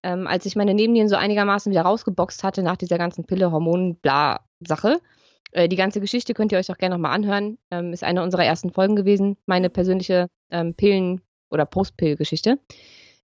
ähm, 0.04 0.26
als 0.26 0.44
ich 0.44 0.54
meine 0.54 0.74
Nebennieren 0.74 1.08
so 1.08 1.16
einigermaßen 1.16 1.72
wieder 1.72 1.82
rausgeboxt 1.82 2.44
hatte 2.44 2.62
nach 2.62 2.76
dieser 2.76 2.98
ganzen 2.98 3.24
Pille, 3.24 3.50
Hormon, 3.50 3.96
bla 3.96 4.46
Sache. 4.60 5.00
Äh, 5.50 5.66
die 5.68 5.76
ganze 5.76 5.98
Geschichte 6.00 6.34
könnt 6.34 6.52
ihr 6.52 6.58
euch 6.58 6.70
auch 6.70 6.76
gerne 6.76 6.94
nochmal 6.94 7.14
anhören. 7.14 7.58
Ähm, 7.70 7.92
ist 7.92 8.04
eine 8.04 8.22
unserer 8.22 8.44
ersten 8.44 8.70
Folgen 8.70 8.96
gewesen, 8.96 9.38
meine 9.46 9.70
persönliche 9.70 10.28
ähm, 10.50 10.74
Pillen- 10.74 11.22
oder 11.50 11.64
Postpill-Geschichte. 11.64 12.58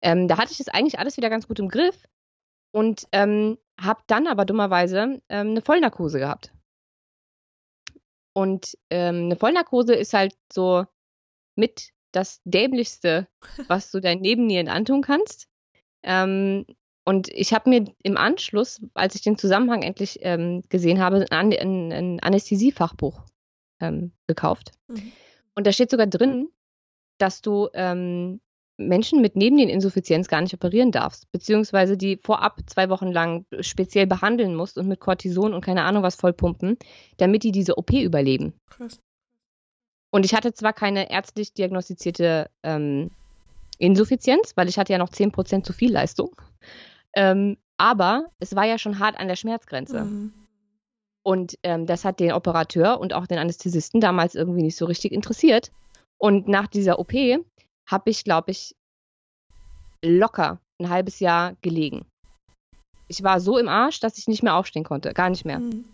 Ähm, 0.01 0.29
da 0.29 0.37
hatte 0.37 0.53
ich 0.53 0.57
das 0.57 0.69
eigentlich 0.69 0.99
alles 0.99 1.17
wieder 1.17 1.29
ganz 1.29 1.49
gut 1.49 1.59
im 1.59 1.67
Griff 1.67 2.01
und 2.71 3.07
ähm, 3.11 3.57
habe 3.79 4.01
dann 4.07 4.27
aber 4.27 4.45
dummerweise 4.45 5.21
ähm, 5.27 5.49
eine 5.49 5.61
Vollnarkose 5.61 6.19
gehabt. 6.19 6.53
Und 8.33 8.77
eine 8.89 9.35
Vollnarkose 9.35 9.93
ist 9.95 10.13
halt 10.13 10.33
so 10.53 10.85
mit 11.55 11.89
das 12.13 12.39
dämlichste, 12.45 13.27
was 13.67 13.91
du 13.91 13.99
deinen 13.99 14.21
Nebennieren 14.21 14.69
antun 14.69 15.01
kannst. 15.01 15.48
Ähm, 16.03 16.65
und 17.05 17.29
ich 17.29 17.53
habe 17.53 17.69
mir 17.69 17.85
im 18.03 18.17
Anschluss, 18.17 18.81
als 18.93 19.15
ich 19.15 19.21
den 19.21 19.37
Zusammenhang 19.37 19.81
endlich 19.81 20.19
ähm, 20.21 20.61
gesehen 20.69 20.99
habe, 20.99 21.25
ein, 21.31 21.53
ein, 21.53 21.91
ein 21.91 22.19
Anästhesiefachbuch 22.19 23.23
ähm, 23.79 24.11
gekauft. 24.27 24.71
Mhm. 24.87 25.11
Und 25.55 25.67
da 25.67 25.71
steht 25.71 25.91
sogar 25.91 26.07
drin, 26.07 26.49
dass 27.17 27.41
du 27.41 27.67
ähm, 27.73 28.39
Menschen 28.77 29.21
mit 29.21 29.35
Nebeninsuffizienz 29.35 30.27
gar 30.27 30.41
nicht 30.41 30.53
operieren 30.53 30.91
darfst, 30.91 31.29
beziehungsweise 31.31 31.97
die 31.97 32.17
vorab 32.17 32.61
zwei 32.67 32.89
Wochen 32.89 33.11
lang 33.11 33.45
speziell 33.59 34.07
behandeln 34.07 34.55
musst 34.55 34.77
und 34.77 34.87
mit 34.87 34.99
Cortison 34.99 35.53
und 35.53 35.61
keine 35.61 35.83
Ahnung 35.83 36.01
was 36.01 36.15
vollpumpen, 36.15 36.77
damit 37.17 37.43
die 37.43 37.51
diese 37.51 37.77
OP 37.77 37.91
überleben. 37.91 38.53
Krass. 38.69 39.01
Und 40.11 40.25
ich 40.25 40.33
hatte 40.33 40.53
zwar 40.53 40.73
keine 40.73 41.11
ärztlich 41.11 41.53
diagnostizierte 41.53 42.49
ähm, 42.63 43.11
Insuffizienz, 43.79 44.53
weil 44.55 44.69
ich 44.69 44.77
hatte 44.77 44.93
ja 44.93 44.99
noch 44.99 45.09
10% 45.09 45.63
zu 45.63 45.73
viel 45.73 45.91
Leistung, 45.91 46.35
ähm, 47.15 47.57
aber 47.77 48.25
es 48.39 48.55
war 48.55 48.65
ja 48.65 48.77
schon 48.77 48.99
hart 48.99 49.17
an 49.19 49.27
der 49.27 49.35
Schmerzgrenze. 49.35 50.01
Mhm. 50.03 50.33
Und 51.23 51.57
ähm, 51.63 51.85
das 51.85 52.05
hat 52.05 52.19
den 52.19 52.33
Operateur 52.33 52.99
und 52.99 53.13
auch 53.13 53.27
den 53.27 53.37
Anästhesisten 53.37 54.01
damals 54.01 54.35
irgendwie 54.35 54.63
nicht 54.63 54.75
so 54.75 54.85
richtig 54.85 55.11
interessiert. 55.11 55.71
Und 56.17 56.47
nach 56.47 56.67
dieser 56.67 56.99
OP 56.99 57.13
habe 57.87 58.09
ich, 58.09 58.23
glaube 58.23 58.51
ich, 58.51 58.75
locker 60.03 60.59
ein 60.79 60.89
halbes 60.89 61.19
Jahr 61.19 61.55
gelegen. 61.61 62.05
Ich 63.07 63.23
war 63.23 63.39
so 63.39 63.57
im 63.57 63.67
Arsch, 63.67 63.99
dass 63.99 64.17
ich 64.17 64.27
nicht 64.27 64.43
mehr 64.43 64.55
aufstehen 64.55 64.83
konnte, 64.83 65.13
gar 65.13 65.29
nicht 65.29 65.45
mehr. 65.45 65.59
Mhm. 65.59 65.85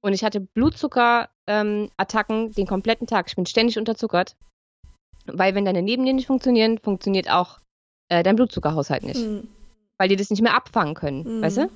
Und 0.00 0.12
ich 0.12 0.24
hatte 0.24 0.40
Blutzuckerattacken 0.40 1.30
ähm, 1.46 2.52
den 2.52 2.66
kompletten 2.66 3.06
Tag. 3.06 3.26
Ich 3.28 3.36
bin 3.36 3.46
ständig 3.46 3.78
unterzuckert. 3.78 4.36
Weil 5.32 5.54
wenn 5.54 5.64
deine 5.64 5.82
Nebennieren 5.82 6.16
nicht 6.16 6.26
funktionieren, 6.26 6.78
funktioniert 6.78 7.30
auch 7.30 7.58
äh, 8.08 8.22
dein 8.22 8.36
Blutzuckerhaushalt 8.36 9.02
nicht. 9.02 9.20
Mhm. 9.20 9.48
Weil 9.98 10.08
die 10.08 10.16
das 10.16 10.30
nicht 10.30 10.42
mehr 10.42 10.54
abfangen 10.54 10.94
können, 10.94 11.38
mhm. 11.38 11.42
weißt 11.42 11.58
du? 11.58 11.70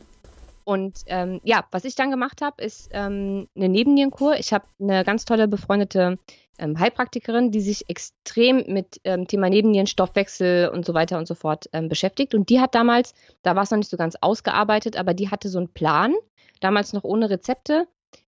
Und 0.64 1.00
ähm, 1.06 1.40
ja, 1.42 1.64
was 1.72 1.84
ich 1.84 1.96
dann 1.96 2.10
gemacht 2.10 2.40
habe, 2.40 2.62
ist 2.62 2.90
ähm, 2.92 3.48
eine 3.56 3.68
Nebennierenkur. 3.68 4.36
Ich 4.38 4.52
habe 4.52 4.64
eine 4.80 5.04
ganz 5.04 5.24
tolle 5.24 5.48
befreundete 5.48 6.18
ähm, 6.58 6.78
Heilpraktikerin, 6.78 7.50
die 7.50 7.60
sich 7.60 7.88
extrem 7.88 8.64
mit 8.68 9.00
ähm, 9.04 9.26
Thema 9.26 9.48
Nebennierenstoffwechsel 9.50 10.68
und 10.68 10.84
so 10.84 10.94
weiter 10.94 11.18
und 11.18 11.26
so 11.26 11.34
fort 11.34 11.68
ähm, 11.72 11.88
beschäftigt. 11.88 12.34
Und 12.34 12.48
die 12.48 12.60
hat 12.60 12.74
damals, 12.74 13.14
da 13.42 13.56
war 13.56 13.64
es 13.64 13.70
noch 13.70 13.78
nicht 13.78 13.90
so 13.90 13.96
ganz 13.96 14.16
ausgearbeitet, 14.20 14.96
aber 14.96 15.14
die 15.14 15.30
hatte 15.30 15.48
so 15.48 15.58
einen 15.58 15.72
Plan, 15.72 16.14
damals 16.60 16.92
noch 16.92 17.04
ohne 17.04 17.28
Rezepte, 17.28 17.88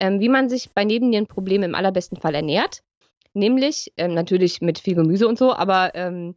ähm, 0.00 0.20
wie 0.20 0.28
man 0.28 0.48
sich 0.48 0.72
bei 0.72 0.84
Nebennierenproblemen 0.84 1.70
im 1.70 1.74
allerbesten 1.74 2.18
Fall 2.18 2.34
ernährt. 2.34 2.82
Nämlich 3.35 3.93
ähm, 3.97 4.14
natürlich 4.14 4.61
mit 4.61 4.78
viel 4.78 4.95
Gemüse 4.95 5.28
und 5.28 5.39
so, 5.39 5.53
aber 5.53 5.95
ähm, 5.95 6.37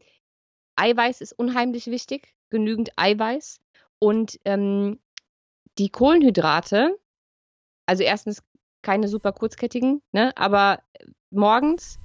Eiweiß 0.75 1.21
ist 1.21 1.33
unheimlich 1.33 1.87
wichtig, 1.87 2.33
genügend 2.49 2.91
Eiweiß. 2.97 3.59
Und 3.99 4.39
die 4.45 5.89
Kohlenhydrate, 5.89 6.97
also 7.87 8.03
erstens 8.03 8.43
keine 8.83 9.07
super 9.07 9.31
kurzkettigen, 9.31 10.01
ne, 10.11 10.35
aber 10.37 10.83
morgens 11.31 11.99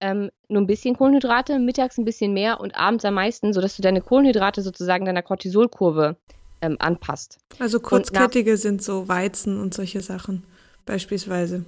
ähm, 0.00 0.30
nur 0.48 0.62
ein 0.62 0.66
bisschen 0.66 0.96
Kohlenhydrate, 0.96 1.58
mittags 1.58 1.98
ein 1.98 2.04
bisschen 2.04 2.32
mehr 2.32 2.60
und 2.60 2.74
abends 2.76 3.04
am 3.04 3.14
meisten, 3.14 3.52
sodass 3.52 3.76
du 3.76 3.82
deine 3.82 4.00
Kohlenhydrate 4.00 4.62
sozusagen 4.62 5.04
deiner 5.04 5.22
Cortisolkurve 5.22 6.16
ähm, 6.60 6.76
anpasst. 6.78 7.38
Also 7.58 7.80
kurzkettige 7.80 8.56
sind 8.56 8.82
so 8.82 9.08
Weizen 9.08 9.60
und 9.60 9.74
solche 9.74 10.00
Sachen 10.00 10.44
beispielsweise. 10.84 11.64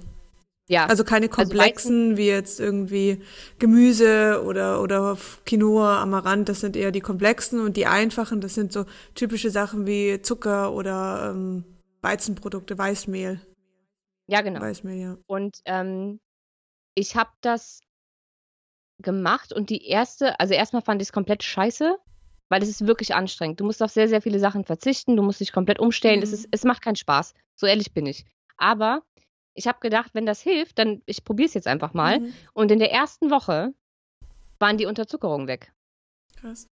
Ja. 0.69 0.85
Also 0.85 1.03
keine 1.03 1.25
also 1.25 1.35
komplexen 1.35 2.11
also 2.11 2.17
wie 2.17 2.27
jetzt 2.27 2.59
irgendwie 2.59 3.23
Gemüse 3.57 4.43
oder 4.45 4.81
oder 4.81 5.17
Quinoa, 5.45 5.99
Amaranth, 6.01 6.47
das 6.47 6.59
sind 6.59 6.75
eher 6.75 6.91
die 6.91 7.01
komplexen 7.01 7.59
und 7.59 7.75
die 7.75 7.87
einfachen, 7.87 8.39
das 8.39 8.53
sind 8.53 8.71
so 8.71 8.85
typische 9.15 9.49
Sachen 9.49 9.87
wie 9.87 10.21
Zucker 10.21 10.71
oder 10.71 11.31
ähm, 11.31 11.65
Weizenprodukte, 12.01 12.77
Weißmehl. 12.77 13.41
Ja, 14.27 14.41
genau. 14.41 14.61
Weißmehl, 14.61 15.01
ja. 15.01 15.17
Und 15.25 15.57
ähm, 15.65 16.19
ich 16.93 17.15
habe 17.15 17.31
das 17.41 17.81
gemacht 18.99 19.51
und 19.51 19.71
die 19.71 19.87
erste, 19.87 20.39
also 20.39 20.53
erstmal 20.53 20.83
fand 20.83 21.01
ich 21.01 21.07
es 21.07 21.13
komplett 21.13 21.41
scheiße, 21.41 21.97
weil 22.49 22.61
es 22.61 22.69
ist 22.69 22.85
wirklich 22.85 23.15
anstrengend. 23.15 23.59
Du 23.59 23.65
musst 23.65 23.81
auf 23.81 23.89
sehr, 23.89 24.07
sehr 24.07 24.21
viele 24.21 24.37
Sachen 24.37 24.65
verzichten, 24.65 25.15
du 25.15 25.23
musst 25.23 25.39
dich 25.39 25.51
komplett 25.51 25.79
umstellen. 25.79 26.17
Mhm. 26.17 26.23
Es, 26.23 26.33
ist, 26.33 26.47
es 26.51 26.63
macht 26.63 26.83
keinen 26.83 26.95
Spaß. 26.95 27.33
So 27.55 27.65
ehrlich 27.65 27.91
bin 27.91 28.05
ich. 28.05 28.25
Aber 28.57 29.01
ich 29.53 29.67
habe 29.67 29.79
gedacht, 29.79 30.11
wenn 30.13 30.25
das 30.25 30.41
hilft, 30.41 30.79
dann 30.79 31.01
ich 31.05 31.23
probiere 31.23 31.47
es 31.47 31.53
jetzt 31.53 31.67
einfach 31.67 31.93
mal. 31.93 32.19
Mhm. 32.19 32.33
Und 32.53 32.71
in 32.71 32.79
der 32.79 32.91
ersten 32.91 33.29
Woche 33.29 33.73
waren 34.59 34.77
die 34.77 34.85
Unterzuckerungen 34.85 35.47
weg. 35.47 35.73
Krass. 36.39 36.67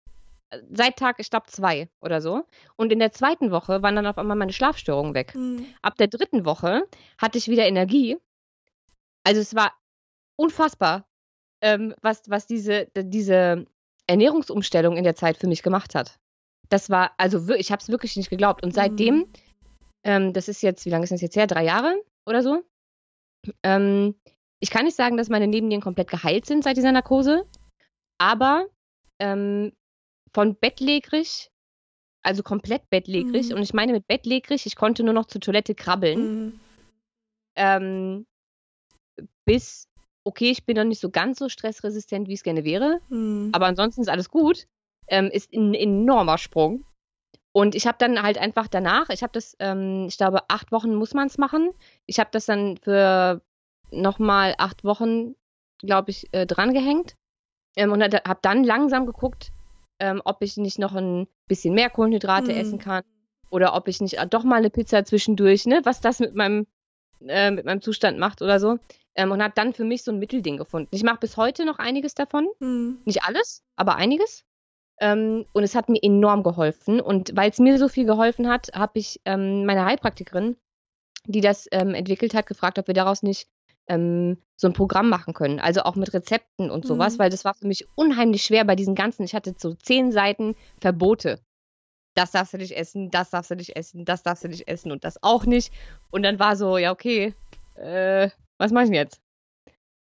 Seit 0.71 0.97
Tag, 0.97 1.19
ich 1.19 1.29
glaube, 1.29 1.47
zwei 1.47 1.89
oder 2.01 2.21
so. 2.21 2.43
Und 2.75 2.91
in 2.91 2.99
der 2.99 3.11
zweiten 3.11 3.51
Woche 3.51 3.81
waren 3.81 3.95
dann 3.95 4.05
auf 4.05 4.17
einmal 4.17 4.37
meine 4.37 4.53
Schlafstörungen 4.53 5.13
weg. 5.13 5.33
Mhm. 5.35 5.65
Ab 5.81 5.97
der 5.97 6.07
dritten 6.07 6.45
Woche 6.45 6.87
hatte 7.17 7.37
ich 7.37 7.47
wieder 7.47 7.65
Energie. 7.65 8.17
Also 9.23 9.41
es 9.41 9.55
war 9.55 9.73
unfassbar, 10.37 11.07
ähm, 11.61 11.95
was, 12.01 12.29
was 12.29 12.45
diese, 12.45 12.87
diese 12.95 13.65
Ernährungsumstellung 14.07 14.97
in 14.97 15.03
der 15.03 15.15
Zeit 15.15 15.37
für 15.37 15.47
mich 15.47 15.63
gemacht 15.63 15.95
hat. 15.95 16.19
Das 16.69 16.89
war, 16.89 17.11
also 17.17 17.53
ich 17.55 17.71
habe 17.71 17.81
es 17.81 17.89
wirklich 17.89 18.15
nicht 18.15 18.29
geglaubt. 18.29 18.63
Und 18.63 18.73
seitdem, 18.73 19.15
mhm. 19.15 19.33
ähm, 20.03 20.33
das 20.33 20.47
ist 20.47 20.61
jetzt, 20.61 20.85
wie 20.85 20.89
lange 20.89 21.03
ist 21.05 21.11
das 21.11 21.21
jetzt 21.21 21.35
her? 21.35 21.47
Drei 21.47 21.65
Jahre 21.65 21.95
oder 22.25 22.41
so? 22.41 22.63
Ähm, 23.63 24.15
ich 24.59 24.69
kann 24.69 24.85
nicht 24.85 24.95
sagen, 24.95 25.17
dass 25.17 25.29
meine 25.29 25.47
Nebennieren 25.47 25.81
komplett 25.81 26.09
geheilt 26.09 26.45
sind 26.45 26.63
seit 26.63 26.77
dieser 26.77 26.91
Narkose, 26.91 27.45
aber 28.17 28.65
ähm, 29.19 29.73
von 30.33 30.55
bettlägerig, 30.55 31.51
also 32.23 32.43
komplett 32.43 32.89
bettlägerig, 32.89 33.49
mhm. 33.49 33.57
und 33.57 33.63
ich 33.63 33.73
meine 33.73 33.91
mit 33.91 34.07
bettlägerig, 34.07 34.65
ich 34.65 34.75
konnte 34.75 35.03
nur 35.03 35.13
noch 35.13 35.25
zur 35.27 35.41
Toilette 35.41 35.75
krabbeln, 35.75 36.45
mhm. 36.45 36.59
ähm, 37.55 38.25
bis, 39.45 39.87
okay, 40.23 40.49
ich 40.49 40.65
bin 40.65 40.77
noch 40.77 40.83
nicht 40.83 41.01
so 41.01 41.09
ganz 41.09 41.39
so 41.39 41.49
stressresistent, 41.49 42.27
wie 42.27 42.33
es 42.33 42.43
gerne 42.43 42.63
wäre, 42.63 42.99
mhm. 43.09 43.51
aber 43.53 43.67
ansonsten 43.67 44.01
ist 44.01 44.09
alles 44.09 44.29
gut, 44.29 44.67
ähm, 45.07 45.29
ist 45.31 45.53
ein 45.53 45.73
enormer 45.73 46.37
Sprung. 46.37 46.85
Und 47.55 47.73
ich 47.73 47.87
habe 47.87 47.97
dann 47.97 48.21
halt 48.21 48.37
einfach 48.37 48.67
danach, 48.67 49.07
ich 49.07 49.23
habe 49.23 49.31
das, 49.31 49.55
ähm, 49.59 50.07
ich 50.09 50.17
glaube, 50.17 50.41
acht 50.49 50.73
Wochen 50.73 50.93
muss 50.93 51.13
man 51.13 51.27
es 51.27 51.37
machen. 51.37 51.69
Ich 52.05 52.19
habe 52.19 52.29
das 52.33 52.47
dann 52.47 52.75
für 52.75 53.41
nochmal 53.91 54.55
acht 54.57 54.83
Wochen, 54.83 55.35
glaube 55.79 56.11
ich, 56.11 56.27
äh, 56.33 56.45
drangehängt 56.45 57.15
ähm, 57.77 57.93
und 57.93 58.03
habe 58.03 58.39
dann 58.41 58.65
langsam 58.65 59.05
geguckt, 59.05 59.53
ähm, 59.99 60.21
ob 60.25 60.41
ich 60.41 60.57
nicht 60.57 60.79
noch 60.79 60.95
ein 60.95 61.29
bisschen 61.47 61.73
mehr 61.73 61.89
Kohlenhydrate 61.89 62.51
mhm. 62.51 62.59
essen 62.59 62.77
kann 62.77 63.03
oder 63.49 63.73
ob 63.73 63.87
ich 63.87 64.01
nicht 64.01 64.17
doch 64.31 64.43
mal 64.43 64.57
eine 64.57 64.69
Pizza 64.69 65.05
zwischendurch, 65.05 65.65
ne, 65.65 65.79
was 65.85 66.01
das 66.01 66.19
mit 66.19 66.35
meinem, 66.35 66.67
äh, 67.25 67.51
mit 67.51 67.63
meinem 67.63 67.81
Zustand 67.81 68.19
macht 68.19 68.41
oder 68.41 68.59
so. 68.59 68.79
Ähm, 69.15 69.31
und 69.31 69.41
habe 69.41 69.53
dann 69.55 69.71
für 69.71 69.85
mich 69.85 70.03
so 70.03 70.11
ein 70.11 70.19
Mittelding 70.19 70.57
gefunden. 70.57 70.89
Ich 70.91 71.03
mache 71.03 71.19
bis 71.21 71.37
heute 71.37 71.63
noch 71.63 71.79
einiges 71.79 72.15
davon. 72.15 72.49
Mhm. 72.59 72.99
Nicht 73.05 73.23
alles, 73.23 73.63
aber 73.77 73.95
einiges. 73.95 74.43
Ähm, 74.99 75.45
und 75.51 75.63
es 75.63 75.75
hat 75.75 75.89
mir 75.89 76.01
enorm 76.01 76.43
geholfen. 76.43 77.01
Und 77.01 77.35
weil 77.35 77.49
es 77.49 77.59
mir 77.59 77.77
so 77.77 77.87
viel 77.87 78.05
geholfen 78.05 78.47
hat, 78.47 78.69
habe 78.73 78.99
ich 78.99 79.21
ähm, 79.25 79.65
meine 79.65 79.85
Heilpraktikerin, 79.85 80.57
die 81.25 81.41
das 81.41 81.67
ähm, 81.71 81.93
entwickelt 81.93 82.33
hat, 82.33 82.45
gefragt, 82.45 82.79
ob 82.79 82.87
wir 82.87 82.93
daraus 82.93 83.23
nicht 83.23 83.47
ähm, 83.87 84.37
so 84.55 84.67
ein 84.67 84.73
Programm 84.73 85.09
machen 85.09 85.33
können. 85.33 85.59
Also 85.59 85.81
auch 85.81 85.95
mit 85.95 86.13
Rezepten 86.13 86.71
und 86.71 86.85
sowas, 86.85 87.15
mhm. 87.15 87.19
weil 87.19 87.29
das 87.29 87.45
war 87.45 87.53
für 87.53 87.67
mich 87.67 87.87
unheimlich 87.95 88.43
schwer 88.43 88.63
bei 88.65 88.75
diesen 88.75 88.95
ganzen. 88.95 89.23
Ich 89.23 89.35
hatte 89.35 89.55
so 89.57 89.73
zehn 89.73 90.11
Seiten 90.11 90.55
Verbote. 90.79 91.39
Das 92.15 92.31
darfst 92.31 92.53
du 92.53 92.57
nicht 92.57 92.77
essen, 92.77 93.11
das 93.11 93.29
darfst 93.29 93.51
du 93.51 93.55
nicht 93.55 93.75
essen, 93.75 94.05
das 94.05 94.23
darfst 94.23 94.45
du 94.45 94.47
nicht 94.47 94.69
essen 94.69 94.91
und 94.93 95.03
das 95.03 95.21
auch 95.21 95.45
nicht. 95.45 95.73
Und 96.11 96.23
dann 96.23 96.39
war 96.39 96.55
so, 96.55 96.77
ja, 96.77 96.91
okay, 96.91 97.33
äh, 97.75 98.29
was 98.57 98.71
mache 98.71 98.85
ich 98.85 98.89
denn 98.89 98.95
jetzt? 98.95 99.21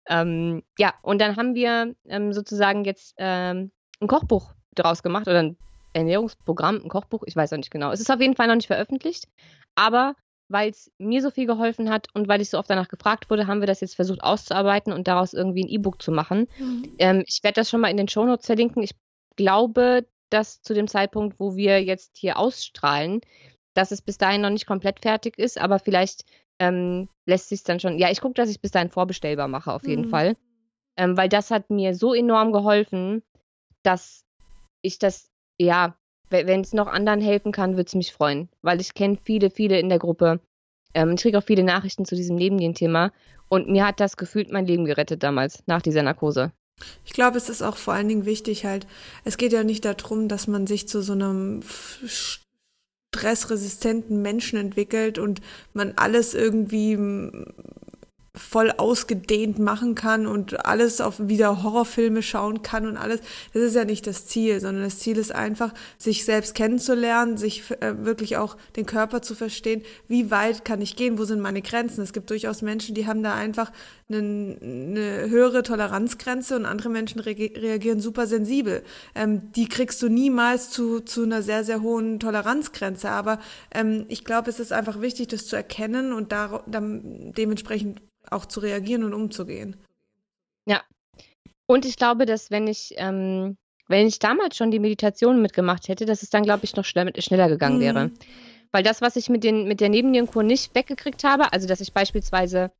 Ähm, 0.08 0.62
ja, 0.78 0.94
und 1.02 1.20
dann 1.20 1.36
haben 1.36 1.54
wir 1.54 1.94
ähm, 2.06 2.32
sozusagen 2.32 2.84
jetzt 2.84 3.14
ähm, 3.18 3.70
ein 4.00 4.08
Kochbuch 4.08 4.54
draus 4.74 5.02
gemacht 5.02 5.26
oder 5.26 5.40
ein 5.40 5.56
Ernährungsprogramm, 5.92 6.82
ein 6.84 6.88
Kochbuch, 6.88 7.22
ich 7.26 7.34
weiß 7.34 7.52
auch 7.52 7.56
nicht 7.56 7.70
genau. 7.70 7.90
Es 7.90 8.00
ist 8.00 8.10
auf 8.10 8.20
jeden 8.20 8.36
Fall 8.36 8.46
noch 8.46 8.54
nicht 8.54 8.66
veröffentlicht, 8.66 9.26
aber 9.74 10.14
weil 10.48 10.70
es 10.70 10.90
mir 10.98 11.20
so 11.22 11.30
viel 11.30 11.46
geholfen 11.46 11.90
hat 11.90 12.08
und 12.14 12.26
weil 12.26 12.40
ich 12.40 12.50
so 12.50 12.58
oft 12.58 12.70
danach 12.70 12.88
gefragt 12.88 13.28
wurde, 13.30 13.46
haben 13.46 13.60
wir 13.60 13.66
das 13.66 13.80
jetzt 13.80 13.96
versucht 13.96 14.22
auszuarbeiten 14.22 14.92
und 14.92 15.06
daraus 15.06 15.34
irgendwie 15.34 15.64
ein 15.64 15.68
E-Book 15.68 16.00
zu 16.00 16.10
machen. 16.10 16.48
Mhm. 16.58 16.94
Ähm, 16.98 17.24
ich 17.26 17.40
werde 17.42 17.56
das 17.56 17.70
schon 17.70 17.80
mal 17.80 17.90
in 17.90 17.98
den 17.98 18.08
Shownotes 18.08 18.46
verlinken. 18.46 18.82
Ich 18.82 18.94
glaube, 19.36 20.06
dass 20.30 20.62
zu 20.62 20.74
dem 20.74 20.88
Zeitpunkt, 20.88 21.38
wo 21.38 21.56
wir 21.56 21.82
jetzt 21.82 22.16
hier 22.16 22.38
ausstrahlen, 22.38 23.20
dass 23.74 23.90
es 23.90 24.02
bis 24.02 24.18
dahin 24.18 24.40
noch 24.40 24.50
nicht 24.50 24.66
komplett 24.66 25.00
fertig 25.00 25.38
ist, 25.38 25.58
aber 25.58 25.78
vielleicht 25.78 26.24
ähm, 26.58 27.08
lässt 27.26 27.50
sich 27.50 27.62
dann 27.62 27.80
schon. 27.80 27.98
Ja, 27.98 28.10
ich 28.10 28.20
gucke, 28.20 28.34
dass 28.34 28.50
ich 28.50 28.60
bis 28.60 28.72
dahin 28.72 28.90
vorbestellbar 28.90 29.48
mache, 29.48 29.72
auf 29.72 29.86
jeden 29.86 30.06
mhm. 30.06 30.10
Fall. 30.10 30.36
Ähm, 30.96 31.16
weil 31.16 31.28
das 31.28 31.50
hat 31.50 31.70
mir 31.70 31.94
so 31.94 32.14
enorm 32.14 32.52
geholfen, 32.52 33.22
dass 33.84 34.24
ich 34.88 34.98
das, 34.98 35.30
ja, 35.58 35.96
wenn 36.30 36.60
es 36.60 36.72
noch 36.72 36.88
anderen 36.88 37.20
helfen 37.20 37.52
kann, 37.52 37.76
würde 37.76 37.86
es 37.86 37.94
mich 37.94 38.12
freuen. 38.12 38.48
Weil 38.62 38.80
ich 38.80 38.94
kenne 38.94 39.18
viele, 39.22 39.50
viele 39.50 39.78
in 39.78 39.88
der 39.88 39.98
Gruppe. 39.98 40.40
Ähm, 40.94 41.12
ich 41.12 41.22
kriege 41.22 41.38
auch 41.38 41.44
viele 41.44 41.62
Nachrichten 41.62 42.04
zu 42.04 42.16
diesem 42.16 42.36
Nebennieren-Thema. 42.36 43.12
Und 43.48 43.68
mir 43.68 43.86
hat 43.86 44.00
das 44.00 44.16
gefühlt 44.16 44.52
mein 44.52 44.66
Leben 44.66 44.84
gerettet 44.84 45.22
damals, 45.22 45.62
nach 45.66 45.80
dieser 45.80 46.02
Narkose. 46.02 46.52
Ich 47.04 47.12
glaube, 47.12 47.38
es 47.38 47.48
ist 47.48 47.62
auch 47.62 47.76
vor 47.76 47.94
allen 47.94 48.08
Dingen 48.08 48.26
wichtig 48.26 48.64
halt, 48.64 48.86
es 49.24 49.36
geht 49.36 49.52
ja 49.52 49.64
nicht 49.64 49.84
darum, 49.84 50.28
dass 50.28 50.46
man 50.46 50.66
sich 50.66 50.88
zu 50.88 51.02
so 51.02 51.12
einem 51.12 51.62
stressresistenten 53.12 54.22
Menschen 54.22 54.58
entwickelt 54.58 55.18
und 55.18 55.40
man 55.72 55.94
alles 55.96 56.34
irgendwie 56.34 56.96
voll 58.38 58.72
ausgedehnt 58.76 59.58
machen 59.58 59.94
kann 59.94 60.26
und 60.26 60.64
alles 60.64 61.00
auf 61.00 61.16
wieder 61.18 61.62
Horrorfilme 61.62 62.22
schauen 62.22 62.62
kann 62.62 62.86
und 62.86 62.96
alles. 62.96 63.20
Das 63.52 63.62
ist 63.62 63.74
ja 63.74 63.84
nicht 63.84 64.06
das 64.06 64.26
Ziel, 64.26 64.60
sondern 64.60 64.84
das 64.84 64.98
Ziel 64.98 65.18
ist 65.18 65.34
einfach, 65.34 65.74
sich 65.98 66.24
selbst 66.24 66.54
kennenzulernen, 66.54 67.36
sich 67.36 67.70
äh, 67.80 68.04
wirklich 68.04 68.36
auch 68.36 68.56
den 68.76 68.86
Körper 68.86 69.22
zu 69.22 69.34
verstehen. 69.34 69.82
Wie 70.06 70.30
weit 70.30 70.64
kann 70.64 70.80
ich 70.80 70.96
gehen? 70.96 71.18
Wo 71.18 71.24
sind 71.24 71.40
meine 71.40 71.62
Grenzen? 71.62 72.02
Es 72.02 72.12
gibt 72.12 72.30
durchaus 72.30 72.62
Menschen, 72.62 72.94
die 72.94 73.06
haben 73.06 73.22
da 73.22 73.34
einfach 73.34 73.72
eine, 74.08 74.56
eine 74.62 75.28
höhere 75.28 75.62
Toleranzgrenze 75.62 76.56
und 76.56 76.64
andere 76.64 76.88
Menschen 76.88 77.20
re 77.20 77.36
reagieren 77.38 78.00
super 78.00 78.26
sensibel. 78.26 78.82
Ähm, 79.14 79.52
die 79.52 79.68
kriegst 79.68 80.00
du 80.02 80.08
niemals 80.08 80.70
zu, 80.70 81.00
zu 81.00 81.24
einer 81.24 81.42
sehr, 81.42 81.64
sehr 81.64 81.82
hohen 81.82 82.18
Toleranzgrenze. 82.18 83.10
Aber 83.10 83.38
ähm, 83.72 84.06
ich 84.08 84.24
glaube, 84.24 84.50
es 84.50 84.60
ist 84.60 84.72
einfach 84.72 85.00
wichtig, 85.00 85.28
das 85.28 85.46
zu 85.46 85.56
erkennen 85.56 86.12
und 86.12 86.32
da, 86.32 86.62
dann 86.66 87.32
dementsprechend 87.36 88.00
auch 88.30 88.46
zu 88.46 88.60
reagieren 88.60 89.04
und 89.04 89.14
umzugehen. 89.14 89.76
Ja. 90.66 90.82
Und 91.66 91.84
ich 91.84 91.96
glaube, 91.96 92.26
dass 92.26 92.50
wenn 92.50 92.66
ich, 92.66 92.94
ähm, 92.96 93.56
wenn 93.88 94.06
ich 94.06 94.18
damals 94.18 94.56
schon 94.56 94.70
die 94.70 94.78
Meditation 94.78 95.42
mitgemacht 95.42 95.88
hätte, 95.88 96.06
dass 96.06 96.22
es 96.22 96.30
dann, 96.30 96.42
glaube 96.42 96.64
ich, 96.64 96.76
noch 96.76 96.84
schnell, 96.84 97.12
schneller 97.20 97.48
gegangen 97.48 97.76
mhm. 97.76 97.82
wäre. 97.82 98.10
Weil 98.70 98.82
das, 98.82 99.00
was 99.00 99.16
ich 99.16 99.28
mit, 99.28 99.44
den, 99.44 99.66
mit 99.66 99.80
der 99.80 99.88
Nebennierenkur 99.88 100.42
nicht 100.42 100.74
weggekriegt 100.74 101.24
habe, 101.24 101.52
also 101.52 101.66
dass 101.66 101.80
ich 101.80 101.92
beispielsweise, 101.92 102.70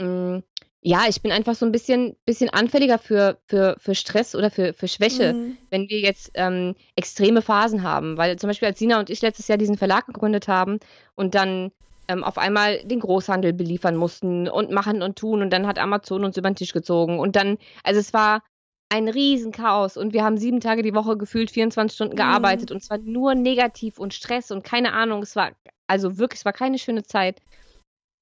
mh, 0.00 0.36
mm, 0.36 0.42
ja, 0.82 1.04
ich 1.08 1.20
bin 1.20 1.30
einfach 1.30 1.54
so 1.54 1.66
ein 1.66 1.72
bisschen, 1.72 2.16
bisschen 2.24 2.48
anfälliger 2.48 2.98
für, 2.98 3.38
für, 3.46 3.76
für 3.78 3.94
Stress 3.94 4.34
oder 4.34 4.50
für, 4.50 4.72
für 4.72 4.88
Schwäche, 4.88 5.34
mhm. 5.34 5.58
wenn 5.68 5.88
wir 5.90 6.00
jetzt 6.00 6.30
ähm, 6.34 6.74
extreme 6.96 7.42
Phasen 7.42 7.82
haben. 7.82 8.16
Weil 8.16 8.38
zum 8.38 8.48
Beispiel 8.48 8.68
als 8.68 8.78
Sina 8.78 8.98
und 8.98 9.10
ich 9.10 9.20
letztes 9.20 9.48
Jahr 9.48 9.58
diesen 9.58 9.76
Verlag 9.76 10.06
gegründet 10.06 10.48
haben 10.48 10.80
und 11.14 11.34
dann 11.34 11.70
ähm, 12.10 12.24
auf 12.24 12.38
einmal 12.38 12.82
den 12.84 12.98
Großhandel 12.98 13.52
beliefern 13.52 13.94
mussten 13.94 14.48
und 14.48 14.70
machen 14.70 15.02
und 15.02 15.16
tun 15.16 15.42
und 15.42 15.50
dann 15.50 15.66
hat 15.66 15.78
Amazon 15.78 16.24
uns 16.24 16.36
über 16.36 16.50
den 16.50 16.56
Tisch 16.56 16.72
gezogen 16.72 17.20
und 17.20 17.36
dann, 17.36 17.56
also 17.84 18.00
es 18.00 18.12
war 18.12 18.42
ein 18.88 19.08
Riesenchaos 19.08 19.96
und 19.96 20.12
wir 20.12 20.24
haben 20.24 20.36
sieben 20.36 20.58
Tage 20.58 20.82
die 20.82 20.94
Woche 20.94 21.16
gefühlt 21.16 21.52
24 21.52 21.94
Stunden 21.94 22.14
mhm. 22.14 22.18
gearbeitet 22.18 22.70
mhm. 22.70 22.76
und 22.76 22.80
zwar 22.82 22.98
nur 22.98 23.36
negativ 23.36 23.98
und 23.98 24.12
Stress 24.12 24.50
und 24.50 24.64
keine 24.64 24.92
Ahnung, 24.92 25.22
es 25.22 25.36
war, 25.36 25.52
also 25.86 26.18
wirklich, 26.18 26.40
es 26.40 26.44
war 26.44 26.52
keine 26.52 26.78
schöne 26.78 27.04
Zeit. 27.04 27.40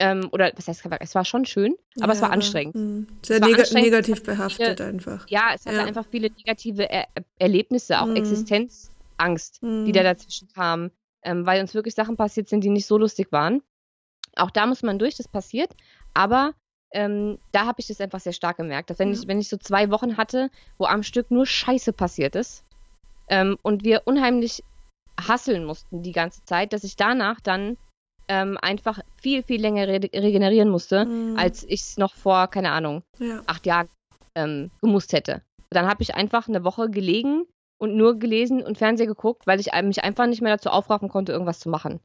Ähm, 0.01 0.29
oder 0.31 0.53
was 0.55 0.69
heißt, 0.69 0.85
es 1.01 1.15
war 1.17 1.25
schon 1.25 1.45
schön, 1.45 1.75
aber 1.97 2.13
ja, 2.13 2.13
es 2.13 2.23
war 2.23 2.31
anstrengend. 2.31 2.77
Mh. 2.77 3.07
Sehr 3.27 3.41
neg 3.41 3.59
anstrengend, 3.59 3.91
negativ 3.91 4.23
behaftet 4.23 4.79
viele, 4.79 4.89
einfach. 4.89 5.27
Ja, 5.29 5.51
es 5.55 5.67
hatte 5.67 5.79
ja. 5.79 5.85
einfach 5.85 6.05
viele 6.09 6.29
negative 6.31 6.89
er 6.89 7.09
Erlebnisse, 7.39 8.01
auch 8.01 8.07
mhm. 8.07 8.15
Existenzangst, 8.15 9.61
mhm. 9.61 9.87
die 9.87 9.93
da 9.93 10.05
dazwischen 10.05 10.47
kamen, 10.55 10.93
ähm, 11.23 11.47
weil 11.47 11.61
uns 11.61 11.75
wirklich 11.75 11.97
Sachen 11.97 12.17
passiert 12.17 12.49
sind, 12.49 12.63
die 12.63 12.69
nicht 12.69 12.87
so 12.87 12.97
lustig 12.97 13.33
waren. 13.33 13.61
Auch 14.39 14.51
da 14.51 14.67
muss 14.67 14.83
man 14.83 14.99
durch, 14.99 15.17
das 15.17 15.29
passiert. 15.29 15.75
Aber 16.15 16.55
ähm, 16.93 17.39
da 17.53 17.67
habe 17.67 17.81
ich 17.81 17.87
das 17.89 18.01
einfach 18.01 18.21
sehr 18.21 18.33
stark 18.33 18.57
gemerkt, 18.57 18.91
dass 18.91 18.99
wenn, 18.99 19.13
ich, 19.13 19.27
wenn 19.29 19.41
ich 19.41 19.49
so 19.49 19.57
zwei 19.57 19.91
Wochen 19.91 20.17
hatte, 20.17 20.51
wo 20.79 20.87
am 20.87 21.03
Stück 21.03 21.31
nur 21.31 21.45
Scheiße 21.45 21.93
passiert 21.93 22.35
ist 22.35 22.65
ähm, 23.29 23.59
und 23.63 23.85
wir 23.85 24.03
unheimlich 24.07 24.63
hasseln 25.21 25.65
mussten 25.65 26.03
die 26.03 26.13
ganze 26.13 26.45
Zeit, 26.45 26.73
dass 26.73 26.85
ich 26.85 26.97
danach 26.97 27.41
dann 27.41 27.77
ähm, 28.29 28.59
einfach 28.61 29.01
viel, 29.21 29.43
viel 29.43 29.61
länger 29.61 29.89
re 29.89 30.01
regenerieren 30.15 30.69
musste, 30.69 31.05
mhm. 31.05 31.37
als 31.37 31.65
ich 31.65 31.81
es 31.81 31.99
noch 31.99 32.15
vor, 32.15 32.47
keine 32.49 32.71
Ahnung, 32.71 33.03
ja. 33.19 33.43
acht 33.47 33.67
Jahren 33.67 33.89
ähm, 34.35 34.71
gemusst 34.81 35.13
hätte. 35.13 35.43
Dann 35.71 35.87
habe 35.87 36.03
ich 36.03 36.15
einfach 36.15 36.49
eine 36.49 36.65
Woche 36.65 36.89
gelegen 36.89 37.45
und 37.79 37.97
nur 37.97 38.19
gelesen 38.19 38.63
und 38.63 38.79
Fernseher 38.79 39.07
geguckt, 39.07 39.47
weil 39.47 39.61
ich 39.61 39.73
mich 39.83 40.05
einfach 40.05 40.27
nicht 40.27 40.43
mehr 40.43 40.57
dazu 40.57 40.71
aufraffen 40.71 41.09
konnte, 41.09 41.33
irgendwas 41.33 41.61
zu 41.61 41.69
machen. 41.69 42.01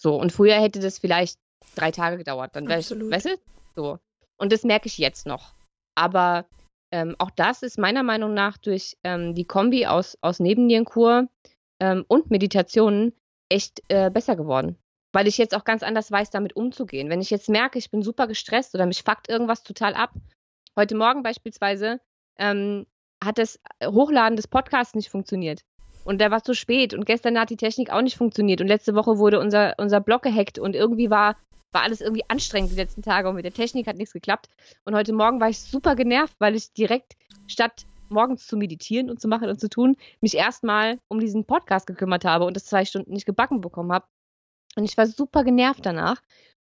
So, 0.00 0.16
und 0.16 0.32
früher 0.32 0.60
hätte 0.60 0.80
das 0.80 0.98
vielleicht 0.98 1.38
drei 1.74 1.90
Tage 1.90 2.18
gedauert. 2.18 2.54
Dann 2.54 2.68
wäre 2.68 2.80
ich, 2.80 2.90
weißt 2.90 3.26
du? 3.26 3.36
So. 3.74 3.98
Und 4.38 4.52
das 4.52 4.64
merke 4.64 4.86
ich 4.86 4.98
jetzt 4.98 5.26
noch. 5.26 5.54
Aber 5.94 6.46
ähm, 6.92 7.16
auch 7.18 7.30
das 7.30 7.62
ist 7.62 7.78
meiner 7.78 8.02
Meinung 8.02 8.34
nach 8.34 8.58
durch 8.58 8.96
ähm, 9.04 9.34
die 9.34 9.44
Kombi 9.44 9.86
aus, 9.86 10.16
aus 10.20 10.40
Nebennierenkur 10.40 11.28
ähm, 11.80 12.04
und 12.08 12.30
Meditationen 12.30 13.12
echt 13.48 13.82
äh, 13.88 14.10
besser 14.10 14.36
geworden. 14.36 14.76
Weil 15.12 15.26
ich 15.26 15.38
jetzt 15.38 15.54
auch 15.56 15.64
ganz 15.64 15.82
anders 15.82 16.10
weiß, 16.10 16.30
damit 16.30 16.54
umzugehen. 16.56 17.08
Wenn 17.08 17.20
ich 17.22 17.30
jetzt 17.30 17.48
merke, 17.48 17.78
ich 17.78 17.90
bin 17.90 18.02
super 18.02 18.26
gestresst 18.26 18.74
oder 18.74 18.86
mich 18.86 19.02
fuckt 19.02 19.28
irgendwas 19.28 19.62
total 19.62 19.94
ab. 19.94 20.12
Heute 20.76 20.94
Morgen 20.94 21.22
beispielsweise 21.22 22.00
ähm, 22.38 22.86
hat 23.24 23.38
das 23.38 23.58
Hochladen 23.82 24.36
des 24.36 24.46
Podcasts 24.46 24.94
nicht 24.94 25.08
funktioniert. 25.08 25.62
Und 26.06 26.20
der 26.20 26.30
war 26.30 26.44
zu 26.44 26.54
spät 26.54 26.94
und 26.94 27.04
gestern 27.04 27.36
hat 27.36 27.50
die 27.50 27.56
Technik 27.56 27.90
auch 27.90 28.00
nicht 28.00 28.16
funktioniert 28.16 28.60
und 28.60 28.68
letzte 28.68 28.94
Woche 28.94 29.18
wurde 29.18 29.40
unser, 29.40 29.74
unser 29.76 30.00
Blog 30.00 30.22
gehackt 30.22 30.56
und 30.56 30.76
irgendwie 30.76 31.10
war, 31.10 31.36
war 31.72 31.82
alles 31.82 32.00
irgendwie 32.00 32.22
anstrengend 32.28 32.70
die 32.70 32.76
letzten 32.76 33.02
Tage 33.02 33.28
und 33.28 33.34
mit 33.34 33.44
der 33.44 33.52
Technik 33.52 33.88
hat 33.88 33.96
nichts 33.96 34.12
geklappt. 34.12 34.48
Und 34.84 34.94
heute 34.94 35.12
Morgen 35.12 35.40
war 35.40 35.48
ich 35.48 35.60
super 35.60 35.96
genervt, 35.96 36.36
weil 36.38 36.54
ich 36.54 36.72
direkt 36.72 37.16
statt 37.48 37.86
morgens 38.08 38.46
zu 38.46 38.56
meditieren 38.56 39.10
und 39.10 39.20
zu 39.20 39.26
machen 39.26 39.48
und 39.48 39.58
zu 39.58 39.68
tun, 39.68 39.96
mich 40.20 40.36
erstmal 40.36 41.00
um 41.08 41.18
diesen 41.18 41.44
Podcast 41.44 41.88
gekümmert 41.88 42.24
habe 42.24 42.44
und 42.44 42.54
das 42.54 42.66
zwei 42.66 42.84
Stunden 42.84 43.12
nicht 43.12 43.26
gebacken 43.26 43.60
bekommen 43.60 43.90
habe. 43.90 44.06
Und 44.76 44.84
ich 44.84 44.96
war 44.96 45.08
super 45.08 45.42
genervt 45.42 45.84
danach. 45.84 46.22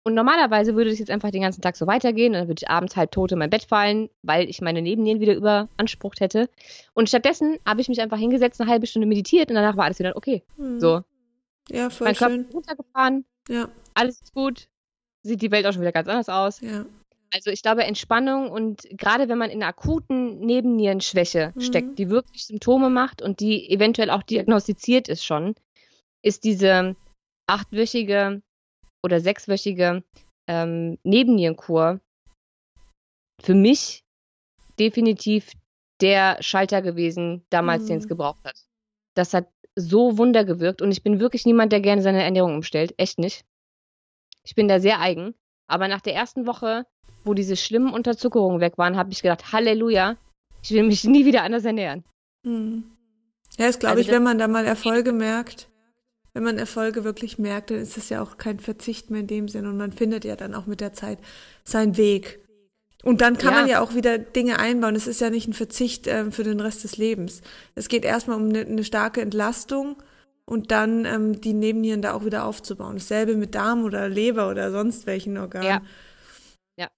Und 0.09 0.15
normalerweise 0.15 0.75
würde 0.75 0.89
das 0.89 0.99
jetzt 0.99 1.11
einfach 1.11 1.31
den 1.31 1.43
ganzen 1.43 1.61
Tag 1.61 1.77
so 1.77 1.87
weitergehen 1.87 2.33
und 2.33 2.39
dann 2.39 2.49
würde 2.49 2.63
ich 2.63 2.71
abends 2.71 2.97
halb 2.97 3.11
tot 3.11 3.31
in 3.31 3.39
mein 3.39 3.51
Bett 3.51 3.65
fallen, 3.65 4.09
weil 4.23 4.49
ich 4.49 4.63
meine 4.63 4.81
Nebennieren 4.81 5.21
wieder 5.21 5.35
überansprucht 5.35 6.21
hätte. 6.21 6.49
Und 6.95 7.11
stattdessen 7.11 7.59
habe 7.67 7.83
ich 7.83 7.91
mich 7.91 8.01
einfach 8.01 8.17
hingesetzt, 8.17 8.59
eine 8.59 8.71
halbe 8.71 8.87
Stunde 8.87 9.07
meditiert 9.07 9.51
und 9.51 9.57
danach 9.57 9.77
war 9.77 9.85
alles 9.85 9.99
wieder 9.99 10.17
okay. 10.17 10.43
Mhm. 10.57 10.81
So. 10.81 11.03
Ja, 11.69 11.91
voll 11.91 12.07
mein 12.07 12.15
schön. 12.15 12.29
Körper 12.29 12.41
ist 12.41 12.55
runtergefahren. 12.55 13.25
Ja. 13.51 13.69
Alles 13.93 14.23
ist 14.23 14.33
gut. 14.33 14.69
Sieht 15.25 15.43
die 15.43 15.51
Welt 15.51 15.67
auch 15.67 15.73
schon 15.73 15.83
wieder 15.83 15.93
ganz 15.93 16.09
anders 16.09 16.31
aus. 16.31 16.63
Ja. 16.63 16.87
Also 17.35 17.51
ich 17.51 17.61
glaube, 17.61 17.85
Entspannung 17.85 18.51
und 18.51 18.89
gerade 18.91 19.29
wenn 19.29 19.37
man 19.37 19.51
in 19.51 19.63
einer 19.63 19.69
akuten 19.69 20.41
Nebennierenschwäche 20.41 21.53
mhm. 21.55 21.61
steckt, 21.61 21.99
die 21.99 22.09
wirklich 22.09 22.47
Symptome 22.47 22.89
macht 22.89 23.21
und 23.21 23.41
die 23.41 23.71
eventuell 23.71 24.09
auch 24.09 24.23
diagnostiziert 24.23 25.07
ist 25.07 25.27
schon, 25.27 25.55
ist 26.23 26.45
diese 26.45 26.97
achtwöchige 27.47 28.41
oder 29.09 29.21
sechswöchige 29.21 30.03
ähm, 30.47 30.99
Nebennierenkur 31.03 32.01
für 33.41 33.55
mich 33.55 34.05
definitiv 34.79 35.53
der 36.01 36.37
Schalter 36.41 36.83
gewesen, 36.83 37.45
damals, 37.51 37.85
mhm. 37.85 37.87
den 37.89 37.99
es 37.99 38.05
mhm. 38.05 38.09
gebraucht 38.11 38.45
hat. 38.45 38.57
Das 39.15 39.35
hat 39.35 39.49
so 39.75 40.19
Wunder 40.19 40.45
gewirkt 40.45 40.83
und 40.83 40.93
ich 40.93 41.03
bin 41.03 41.21
wirklich 41.21 41.47
niemand, 41.47 41.73
der 41.73 41.81
gerne 41.81 42.03
seine 42.03 42.23
Ernährung 42.23 42.55
umstellt. 42.55 42.95
Echt 42.99 43.19
nicht. 43.19 43.45
Ich 44.45 44.55
bin 44.55 44.69
da 44.69 44.81
sehr 44.81 45.01
eigen. 45.01 45.35
Aber 45.67 45.89
nach 45.89 46.01
der 46.01 46.15
ersten 46.15 46.47
Woche, 46.47 46.87
wo 47.25 47.35
diese 47.35 47.57
schlimmen 47.57 47.93
Unterzuckerungen 47.93 48.61
weg 48.61 48.79
waren, 48.79 48.97
habe 48.97 49.13
ich 49.13 49.23
gedacht, 49.23 49.53
Halleluja, 49.53 50.17
ich 50.63 50.71
will 50.71 50.83
mich 50.83 51.05
nie 51.05 51.25
wieder 51.25 51.43
anders 51.43 51.65
ernähren. 51.65 52.05
Mhm. 52.43 52.85
Ja, 53.57 53.67
ist 53.67 53.81
glaube 53.81 53.97
also 53.97 54.09
ich, 54.09 54.15
wenn 54.15 54.23
man 54.23 54.39
da 54.39 54.49
mal 54.49 54.65
Erfolge 54.65 55.13
merkt, 55.13 55.69
wenn 56.35 56.45
man 56.45 56.59
Erfolge 56.59 57.05
wirklich 57.05 57.39
merkt, 57.39 57.71
dann 57.71 57.79
ist 57.79 57.97
es 57.97 58.09
ja 58.09 58.23
auch 58.23 58.37
kein 58.39 58.61
Verzicht 58.61 59.11
mehr 59.11 59.21
in 59.21 59.27
dem 59.27 59.49
Sinn 59.49 59.67
und 59.67 59.77
man 59.77 59.93
findet 59.93 60.25
ja 60.25 60.37
dann 60.37 60.55
auch 60.55 60.67
mit 60.67 60.81
der 60.81 60.93
Zeit 60.93 61.19
seinen 61.65 61.97
Weg. 61.97 62.41
Und 63.05 63.21
dann 63.21 63.39
kann 63.39 63.55
ja. 63.55 63.61
man 63.61 63.69
ja 63.69 63.81
auch 63.81 63.95
wieder 63.95 64.19
Dinge 64.19 64.59
einbauen. 64.59 64.97
Es 64.97 65.07
ist 65.07 65.21
ja 65.21 65.31
nicht 65.31 65.47
ein 65.47 65.53
Verzicht 65.53 66.07
äh, 66.07 66.31
für 66.31 66.43
den 66.43 66.61
Rest 66.61 66.83
des 66.85 66.97
Lebens. 66.97 67.43
Es 67.75 67.89
geht 67.89 68.05
erstmal 68.05 68.37
um 68.37 68.49
eine, 68.49 68.61
eine 68.61 68.85
starke 68.85 69.21
Entlastung 69.21 69.97
und 70.45 70.71
dann 70.71 71.05
ähm, 71.05 71.41
die 71.41 71.53
Nebennieren 71.53 72.03
da 72.03 72.15
auch 72.15 72.25
wieder 72.25 72.45
aufzubauen. 72.45 72.97
Dasselbe 72.97 73.37
mit 73.37 73.55
Darm 73.55 73.85
oder 73.85 74.09
Leber 74.09 74.51
oder 74.51 74.73
sonst 74.73 75.07
welchen 75.07 75.39
Organen. 75.39 75.67
Ja. 75.67 75.83
ja. 76.77 76.89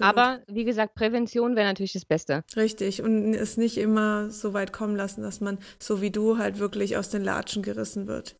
Aber 0.00 0.40
wie 0.48 0.64
gesagt, 0.64 0.94
Prävention 0.94 1.54
wäre 1.54 1.68
natürlich 1.68 1.92
das 1.92 2.04
Beste. 2.06 2.42
Richtig. 2.56 3.02
Und 3.02 3.34
es 3.34 3.56
nicht 3.56 3.78
immer 3.78 4.30
so 4.30 4.52
weit 4.52 4.72
kommen 4.72 4.96
lassen, 4.96 5.22
dass 5.22 5.40
man, 5.40 5.58
so 5.78 6.00
wie 6.00 6.10
du, 6.10 6.38
halt 6.38 6.58
wirklich 6.58 6.96
aus 6.96 7.08
den 7.08 7.22
Latschen 7.22 7.62
gerissen 7.62 8.08
wird. 8.08 8.36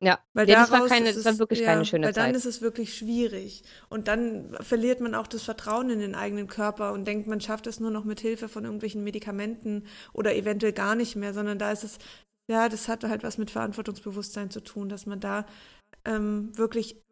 Ja, 0.00 0.20
weil 0.32 0.48
ja, 0.48 0.60
das, 0.60 0.70
war 0.70 0.86
keine, 0.86 1.12
das 1.12 1.24
war 1.24 1.38
wirklich 1.38 1.60
ja, 1.60 1.66
keine 1.66 1.84
schöne 1.84 2.06
weil 2.06 2.14
Zeit. 2.14 2.24
Weil 2.24 2.32
dann 2.32 2.38
ist 2.38 2.46
es 2.46 2.62
wirklich 2.62 2.96
schwierig. 2.96 3.64
Und 3.88 4.06
dann 4.06 4.56
verliert 4.60 5.00
man 5.00 5.14
auch 5.16 5.26
das 5.26 5.42
Vertrauen 5.42 5.90
in 5.90 5.98
den 5.98 6.14
eigenen 6.14 6.46
Körper 6.46 6.92
und 6.92 7.04
denkt, 7.04 7.26
man 7.26 7.40
schafft 7.40 7.66
es 7.66 7.80
nur 7.80 7.90
noch 7.90 8.04
mit 8.04 8.20
Hilfe 8.20 8.48
von 8.48 8.64
irgendwelchen 8.64 9.02
Medikamenten 9.02 9.86
oder 10.12 10.36
eventuell 10.36 10.72
gar 10.72 10.94
nicht 10.94 11.16
mehr, 11.16 11.34
sondern 11.34 11.58
da 11.58 11.72
ist 11.72 11.82
es, 11.82 11.98
ja, 12.48 12.68
das 12.68 12.86
hat 12.86 13.02
halt 13.02 13.24
was 13.24 13.38
mit 13.38 13.50
Verantwortungsbewusstsein 13.50 14.50
zu 14.50 14.60
tun, 14.60 14.88
dass 14.88 15.06
man 15.06 15.18
da 15.18 15.46
ähm, 16.04 16.56
wirklich 16.56 17.02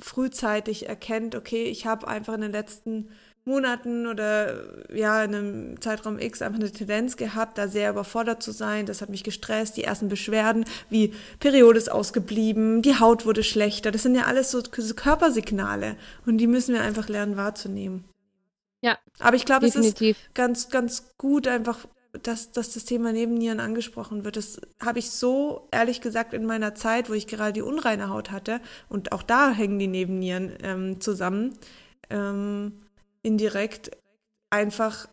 frühzeitig 0.00 0.88
erkennt, 0.88 1.34
okay, 1.34 1.64
ich 1.64 1.86
habe 1.86 2.06
einfach 2.06 2.34
in 2.34 2.42
den 2.42 2.52
letzten 2.52 3.10
Monaten 3.46 4.06
oder 4.08 4.92
ja, 4.92 5.22
in 5.22 5.34
einem 5.34 5.80
Zeitraum 5.80 6.18
X 6.18 6.42
einfach 6.42 6.58
eine 6.58 6.70
Tendenz 6.70 7.16
gehabt, 7.16 7.58
da 7.58 7.68
sehr 7.68 7.90
überfordert 7.90 8.42
zu 8.42 8.50
sein. 8.50 8.86
Das 8.86 9.00
hat 9.00 9.08
mich 9.08 9.22
gestresst. 9.22 9.76
Die 9.76 9.84
ersten 9.84 10.08
Beschwerden 10.08 10.64
wie 10.90 11.14
Periode 11.38 11.78
ist 11.78 11.90
ausgeblieben, 11.90 12.82
die 12.82 12.98
Haut 12.98 13.24
wurde 13.24 13.44
schlechter. 13.44 13.92
Das 13.92 14.02
sind 14.02 14.16
ja 14.16 14.24
alles 14.24 14.50
so 14.50 14.60
Körpersignale 14.62 15.96
und 16.26 16.38
die 16.38 16.48
müssen 16.48 16.74
wir 16.74 16.82
einfach 16.82 17.08
lernen 17.08 17.36
wahrzunehmen. 17.36 18.04
Ja. 18.82 18.98
Aber 19.20 19.36
ich 19.36 19.44
glaube, 19.44 19.66
es 19.66 19.76
ist 19.76 20.02
ganz, 20.34 20.68
ganz 20.68 21.14
gut 21.16 21.46
einfach, 21.46 21.78
dass, 22.22 22.50
dass 22.50 22.72
das 22.72 22.84
Thema 22.84 23.12
Nebennieren 23.12 23.60
angesprochen 23.60 24.24
wird. 24.24 24.36
Das 24.36 24.60
habe 24.84 24.98
ich 24.98 25.10
so 25.10 25.68
ehrlich 25.70 26.00
gesagt 26.00 26.34
in 26.34 26.46
meiner 26.46 26.74
Zeit, 26.74 27.08
wo 27.08 27.12
ich 27.12 27.28
gerade 27.28 27.52
die 27.52 27.62
unreine 27.62 28.08
Haut 28.08 28.32
hatte 28.32 28.60
und 28.88 29.12
auch 29.12 29.22
da 29.22 29.52
hängen 29.52 29.78
die 29.78 29.86
Nebennieren 29.86 30.52
ähm, 30.62 31.00
zusammen. 31.00 31.56
Ähm, 32.10 32.72
indirekt 33.26 33.90
einfach 34.50 35.08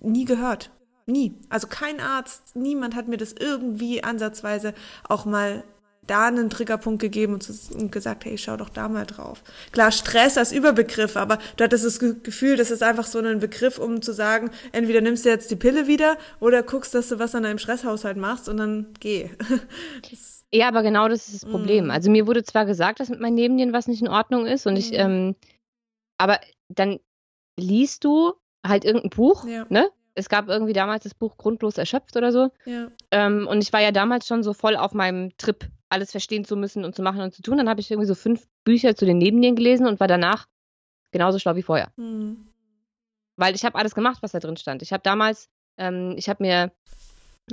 nie 0.00 0.24
gehört. 0.24 0.70
Nie. 1.06 1.34
Also 1.48 1.66
kein 1.66 2.00
Arzt, 2.00 2.54
niemand 2.54 2.94
hat 2.94 3.08
mir 3.08 3.16
das 3.16 3.32
irgendwie 3.32 4.04
ansatzweise 4.04 4.74
auch 5.08 5.24
mal 5.24 5.64
da 6.06 6.26
einen 6.26 6.50
Triggerpunkt 6.50 7.00
gegeben 7.00 7.34
und, 7.34 7.92
gesagt, 7.92 8.24
hey, 8.24 8.38
schau 8.38 8.56
doch 8.56 8.70
da 8.70 8.88
mal 8.88 9.04
drauf. 9.04 9.42
Klar, 9.72 9.92
Stress 9.92 10.38
als 10.38 10.52
Überbegriff, 10.52 11.16
aber 11.16 11.38
du 11.56 11.64
hattest 11.64 11.84
das 11.84 11.98
Gefühl, 11.98 12.56
das 12.56 12.70
ist 12.70 12.82
einfach 12.82 13.04
so 13.04 13.18
ein 13.18 13.40
Begriff, 13.40 13.78
um 13.78 14.00
zu 14.00 14.12
sagen, 14.12 14.50
entweder 14.72 15.00
nimmst 15.00 15.24
du 15.24 15.28
jetzt 15.28 15.50
die 15.50 15.56
Pille 15.56 15.86
wieder 15.86 16.16
oder 16.40 16.62
guckst, 16.62 16.94
dass 16.94 17.08
du 17.08 17.18
was 17.18 17.34
an 17.34 17.42
deinem 17.42 17.58
Stresshaushalt 17.58 18.16
machst 18.16 18.48
und 18.48 18.56
dann 18.56 18.86
geh. 19.00 19.30
Das, 20.10 20.44
ja, 20.50 20.68
aber 20.68 20.82
genau 20.82 21.08
das 21.08 21.28
ist 21.28 21.42
das 21.42 21.50
Problem. 21.50 21.88
Mm. 21.88 21.90
Also 21.90 22.10
mir 22.10 22.26
wurde 22.26 22.42
zwar 22.42 22.64
gesagt, 22.64 23.00
dass 23.00 23.10
mit 23.10 23.20
meinen 23.20 23.34
Nebennieren 23.34 23.74
was 23.74 23.86
nicht 23.86 24.00
in 24.00 24.08
Ordnung 24.08 24.46
ist 24.46 24.66
und 24.66 24.74
mm. 24.74 24.78
ich, 24.78 24.92
ähm, 24.94 25.34
aber 26.16 26.40
dann 26.68 27.00
liest 27.58 28.04
du 28.04 28.34
halt 28.66 28.84
irgendein 28.84 29.10
Buch, 29.10 29.46
ja. 29.46 29.66
ne? 29.68 29.90
Es 30.14 30.28
gab 30.28 30.48
irgendwie 30.48 30.72
damals 30.72 31.04
das 31.04 31.14
Buch 31.14 31.36
Grundlos 31.36 31.78
erschöpft 31.78 32.16
oder 32.16 32.32
so. 32.32 32.50
Ja. 32.64 32.90
Ähm, 33.12 33.46
und 33.46 33.62
ich 33.62 33.72
war 33.72 33.80
ja 33.80 33.92
damals 33.92 34.26
schon 34.26 34.42
so 34.42 34.52
voll 34.52 34.76
auf 34.76 34.92
meinem 34.92 35.36
Trip, 35.38 35.70
alles 35.90 36.10
verstehen 36.10 36.44
zu 36.44 36.56
müssen 36.56 36.84
und 36.84 36.96
zu 36.96 37.02
machen 37.02 37.20
und 37.20 37.32
zu 37.32 37.40
tun. 37.40 37.56
Dann 37.56 37.68
habe 37.68 37.80
ich 37.80 37.90
irgendwie 37.90 38.08
so 38.08 38.16
fünf 38.16 38.48
Bücher 38.64 38.96
zu 38.96 39.06
den 39.06 39.18
Nebennieren 39.18 39.54
gelesen 39.54 39.86
und 39.86 40.00
war 40.00 40.08
danach 40.08 40.48
genauso 41.12 41.38
schlau 41.38 41.54
wie 41.54 41.62
vorher. 41.62 41.92
Mhm. 41.96 42.48
Weil 43.36 43.54
ich 43.54 43.64
habe 43.64 43.78
alles 43.78 43.94
gemacht, 43.94 44.18
was 44.20 44.32
da 44.32 44.40
drin 44.40 44.56
stand. 44.56 44.82
Ich 44.82 44.92
habe 44.92 45.02
damals, 45.04 45.48
ähm, 45.76 46.14
ich 46.16 46.28
habe 46.28 46.42
mir, 46.42 46.72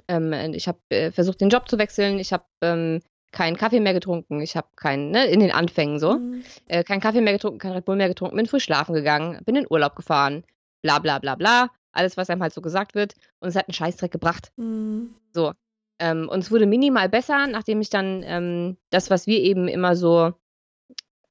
ähm, 0.07 0.33
ich 0.53 0.67
habe 0.67 0.79
äh, 0.89 1.11
versucht, 1.11 1.41
den 1.41 1.49
Job 1.49 1.69
zu 1.69 1.77
wechseln. 1.77 2.17
Ich 2.17 2.33
habe 2.33 2.45
ähm, 2.61 3.01
keinen 3.35 3.57
Kaffee 3.57 3.81
mehr 3.81 3.93
getrunken. 3.93 4.41
Ich 4.41 4.55
habe 4.55 4.67
keinen, 4.75 5.11
ne, 5.11 5.25
in 5.25 5.41
den 5.41 5.51
Anfängen 5.51 5.99
so, 5.99 6.13
mhm. 6.13 6.43
äh, 6.67 6.83
keinen 6.83 7.01
Kaffee 7.01 7.21
mehr 7.21 7.33
getrunken, 7.33 7.59
kein 7.59 7.73
Red 7.73 7.85
Bull 7.85 7.97
mehr 7.97 8.07
getrunken, 8.07 8.37
bin 8.37 8.47
früh 8.47 8.59
schlafen 8.59 8.95
gegangen, 8.95 9.39
bin 9.45 9.57
in 9.57 9.67
Urlaub 9.69 9.95
gefahren, 9.95 10.43
bla 10.81 10.99
bla 10.99 11.19
bla 11.19 11.35
bla. 11.35 11.69
Alles, 11.91 12.17
was 12.17 12.29
einem 12.29 12.41
halt 12.41 12.53
so 12.53 12.61
gesagt 12.61 12.95
wird. 12.95 13.13
Und 13.39 13.49
es 13.49 13.55
hat 13.55 13.67
einen 13.67 13.73
Scheißdreck 13.73 14.11
gebracht. 14.11 14.51
Mhm. 14.57 15.15
So. 15.33 15.53
Ähm, 15.99 16.27
und 16.27 16.39
es 16.39 16.51
wurde 16.51 16.65
minimal 16.65 17.07
besser, 17.07 17.47
nachdem 17.47 17.79
ich 17.79 17.89
dann 17.89 18.23
ähm, 18.25 18.77
das, 18.89 19.09
was 19.09 19.27
wir 19.27 19.39
eben 19.39 19.67
immer 19.67 19.95
so 19.95 20.33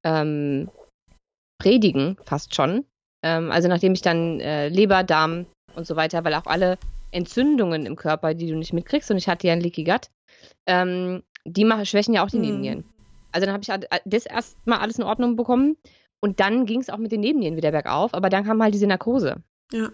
ähm, 0.04 0.70
predigen, 1.58 2.16
fast 2.24 2.54
schon. 2.54 2.84
Ähm, 3.22 3.50
also 3.50 3.68
nachdem 3.68 3.92
ich 3.92 4.02
dann 4.02 4.40
äh, 4.40 4.68
Leber, 4.68 5.02
Darm 5.02 5.46
und 5.74 5.86
so 5.86 5.96
weiter, 5.96 6.24
weil 6.24 6.34
auch 6.34 6.46
alle 6.46 6.78
Entzündungen 7.10 7.86
im 7.86 7.96
Körper, 7.96 8.34
die 8.34 8.46
du 8.46 8.56
nicht 8.56 8.72
mitkriegst, 8.72 9.10
und 9.10 9.18
ich 9.18 9.28
hatte 9.28 9.46
ja 9.46 9.52
ein 9.52 9.60
Leaky 9.60 9.84
Gut, 9.84 10.08
ähm, 10.66 11.22
die 11.44 11.64
machen, 11.64 11.86
schwächen 11.86 12.14
ja 12.14 12.24
auch 12.24 12.30
die 12.30 12.38
mhm. 12.38 12.42
Nebennieren. 12.42 12.84
Also 13.32 13.46
dann 13.46 13.54
habe 13.54 13.62
ich 13.62 13.88
das 14.04 14.26
erstmal 14.26 14.78
alles 14.78 14.98
in 14.98 15.04
Ordnung 15.04 15.36
bekommen 15.36 15.76
und 16.20 16.40
dann 16.40 16.66
ging 16.66 16.80
es 16.80 16.88
auch 16.88 16.98
mit 16.98 17.12
den 17.12 17.20
Nebennieren 17.20 17.56
wieder 17.56 17.72
bergauf, 17.72 18.14
aber 18.14 18.30
dann 18.30 18.44
kam 18.44 18.62
halt 18.62 18.74
diese 18.74 18.86
Narkose. 18.86 19.42
Ja. 19.72 19.90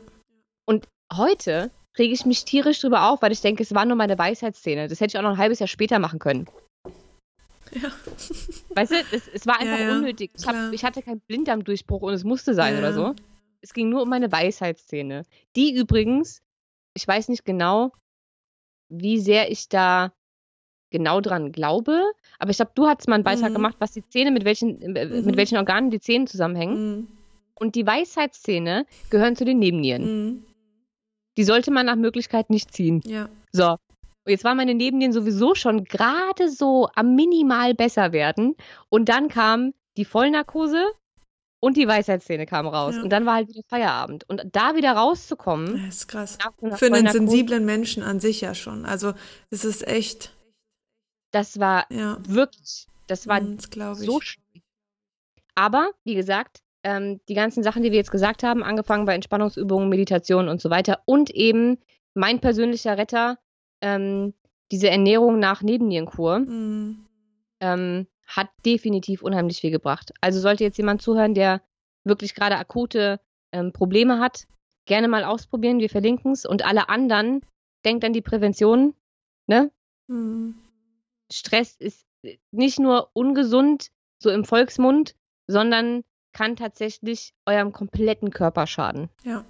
Und 0.67 0.87
heute 1.13 1.71
rege 1.99 2.13
ich 2.13 2.27
mich 2.27 2.45
tierisch 2.45 2.81
drüber 2.81 3.11
auf, 3.11 3.23
weil 3.23 3.33
ich 3.33 3.41
denke, 3.41 3.63
es 3.63 3.75
war 3.75 3.85
nur 3.85 3.97
meine 3.97 4.19
Weisheitsszene. 4.19 4.89
Das 4.89 5.01
hätte 5.01 5.13
ich 5.13 5.19
auch 5.19 5.23
noch 5.23 5.33
ein 5.33 5.39
halbes 5.39 5.59
Jahr 5.59 5.69
später 5.69 5.99
machen 5.99 6.19
können. 6.19 6.47
Ja. 7.73 7.91
Weißt 8.75 8.93
du, 8.93 8.97
es, 9.13 9.29
es 9.29 9.47
war 9.47 9.55
einfach 9.61 9.79
ja, 9.79 9.89
ja. 9.89 9.97
unnötig. 9.97 10.33
Ich, 10.37 10.47
hab, 10.47 10.73
ich, 10.73 10.85
hatte 10.85 11.03
keinen 11.03 11.21
Blinddarmdurchbruch 11.21 12.03
und 12.03 12.13
es 12.13 12.25
musste 12.25 12.55
sein 12.55 12.79
oder 12.79 12.93
so. 12.93 13.15
Es 13.61 13.73
ging 13.73 13.89
nur 13.89 14.03
um 14.03 14.09
meine 14.09 14.31
Weisheitsszene. 14.31 15.25
Die 15.57 15.75
übrigens, 15.75 16.43
ich 16.95 17.07
weiß 17.07 17.29
nicht 17.29 17.45
genau, 17.45 17.93
wie 18.89 19.19
sehr 19.19 19.51
ich 19.51 19.69
da 19.69 20.13
genau 20.91 21.21
dran 21.21 21.53
glaube. 21.53 22.03
Aber 22.39 22.51
ich 22.51 22.57
glaube, 22.57 22.73
du 22.75 22.87
hast 22.87 23.09
mal 23.09 23.17
einen 23.17 23.25
Beitrag 23.25 23.51
mhm. 23.51 23.55
gemacht, 23.55 23.77
was 23.79 23.93
die 23.93 24.07
Zähne, 24.09 24.31
mit 24.31 24.45
welchen, 24.45 24.97
äh, 24.97 25.07
mhm. 25.07 25.25
mit 25.25 25.37
welchen 25.37 25.57
Organen 25.57 25.91
die 25.91 26.01
Zähne 26.01 26.27
zusammenhängen. 26.27 26.97
Mhm. 26.97 27.09
Und 27.55 27.75
die 27.75 27.87
Weisheitszähne 27.87 28.87
gehören 29.11 29.37
zu 29.37 29.45
den 29.45 29.59
Nebennieren. 29.59 30.03
Mhm. 30.03 30.45
Die 31.37 31.45
sollte 31.45 31.71
man 31.71 31.87
nach 31.87 31.97
Möglichkeit 31.97 32.51
nicht 32.51 32.73
ziehen. 32.73 33.03
Ja. 33.05 33.29
So. 33.53 33.73
Und 34.25 34.33
jetzt 34.33 34.45
waren 34.45 34.57
meine 34.57 34.75
Nebennieren 34.75 35.13
sowieso 35.13 35.55
schon 35.55 35.85
gerade 35.85 36.49
so 36.51 36.89
am 36.95 37.15
minimal 37.15 37.75
besser 37.75 38.13
werden. 38.13 38.57
Und 38.89 39.09
dann 39.09 39.29
kam 39.29 39.73
die 39.97 40.05
Vollnarkose 40.05 40.85
und 41.61 41.77
die 41.77 41.87
Weisheitszähne 41.87 42.47
kamen 42.47 42.69
raus. 42.69 42.97
Ja. 42.97 43.03
Und 43.03 43.11
dann 43.11 43.27
war 43.27 43.35
halt 43.37 43.49
wieder 43.49 43.63
Feierabend. 43.69 44.25
Und 44.29 44.43
da 44.53 44.75
wieder 44.75 44.93
rauszukommen. 44.93 45.85
Das 45.87 45.97
ist 45.97 46.09
krass. 46.09 46.39
Für 46.77 46.87
einen 46.87 47.09
sensiblen 47.09 47.65
Menschen 47.65 48.03
an 48.03 48.19
sich 48.19 48.41
ja 48.41 48.55
schon. 48.55 48.87
Also, 48.87 49.13
es 49.51 49.65
ist 49.65 49.87
echt. 49.87 50.33
Das 51.31 51.61
war 51.61 51.87
ja. 51.91 52.19
wirklich, 52.27 52.87
das 53.07 53.27
war 53.27 53.41
hm, 53.41 53.59
das 53.59 53.99
so 53.99 54.21
schlimm. 54.21 54.63
Aber, 55.55 55.91
wie 56.05 56.15
gesagt, 56.15 56.63
ähm, 56.83 57.21
die 57.29 57.35
ganzen 57.35 57.63
Sachen, 57.63 57.83
die 57.83 57.91
wir 57.91 57.99
jetzt 57.99 58.11
gesagt 58.11 58.43
haben, 58.43 58.63
angefangen 58.63 59.05
bei 59.05 59.15
Entspannungsübungen, 59.15 59.89
Meditation 59.89 60.49
und 60.49 60.61
so 60.61 60.71
weiter 60.71 61.03
und 61.05 61.31
eben 61.31 61.79
mein 62.15 62.41
persönlicher 62.41 62.97
Retter, 62.97 63.39
ähm, 63.81 64.35
diese 64.71 64.89
Ernährung 64.89 65.39
nach 65.39 65.63
Nebennierenkur, 65.63 66.41
mhm. 66.41 67.07
ähm, 67.61 68.07
hat 68.27 68.49
definitiv 68.65 69.23
unheimlich 69.23 69.61
viel 69.61 69.71
gebracht. 69.71 70.13
Also 70.21 70.41
sollte 70.41 70.65
jetzt 70.65 70.79
jemand 70.79 71.03
zuhören, 71.03 71.35
der 71.35 71.63
wirklich 72.05 72.35
gerade 72.35 72.57
akute 72.57 73.21
ähm, 73.53 73.73
Probleme 73.73 74.21
hat, 74.21 74.47
gerne 74.87 75.09
mal 75.09 75.25
ausprobieren. 75.25 75.81
Wir 75.81 75.91
verlinken 75.91 76.33
es. 76.33 76.47
Und 76.47 76.65
alle 76.65 76.89
anderen, 76.89 77.41
denkt 77.85 78.05
an 78.05 78.13
die 78.13 78.23
Prävention. 78.23 78.95
Ne? 79.47 79.71
Mhm. 80.07 80.55
Stress 81.33 81.77
ist 81.79 82.05
nicht 82.51 82.79
nur 82.79 83.11
ungesund, 83.13 83.91
so 84.23 84.31
im 84.31 84.45
Volksmund, 84.45 85.15
sondern 85.47 86.03
kann 86.33 86.57
tatsächlich 86.57 87.35
eurem 87.47 87.73
kompletten 87.73 88.31
Körper 88.31 88.67
schaden. 88.67 89.09
Ja, 89.25 89.45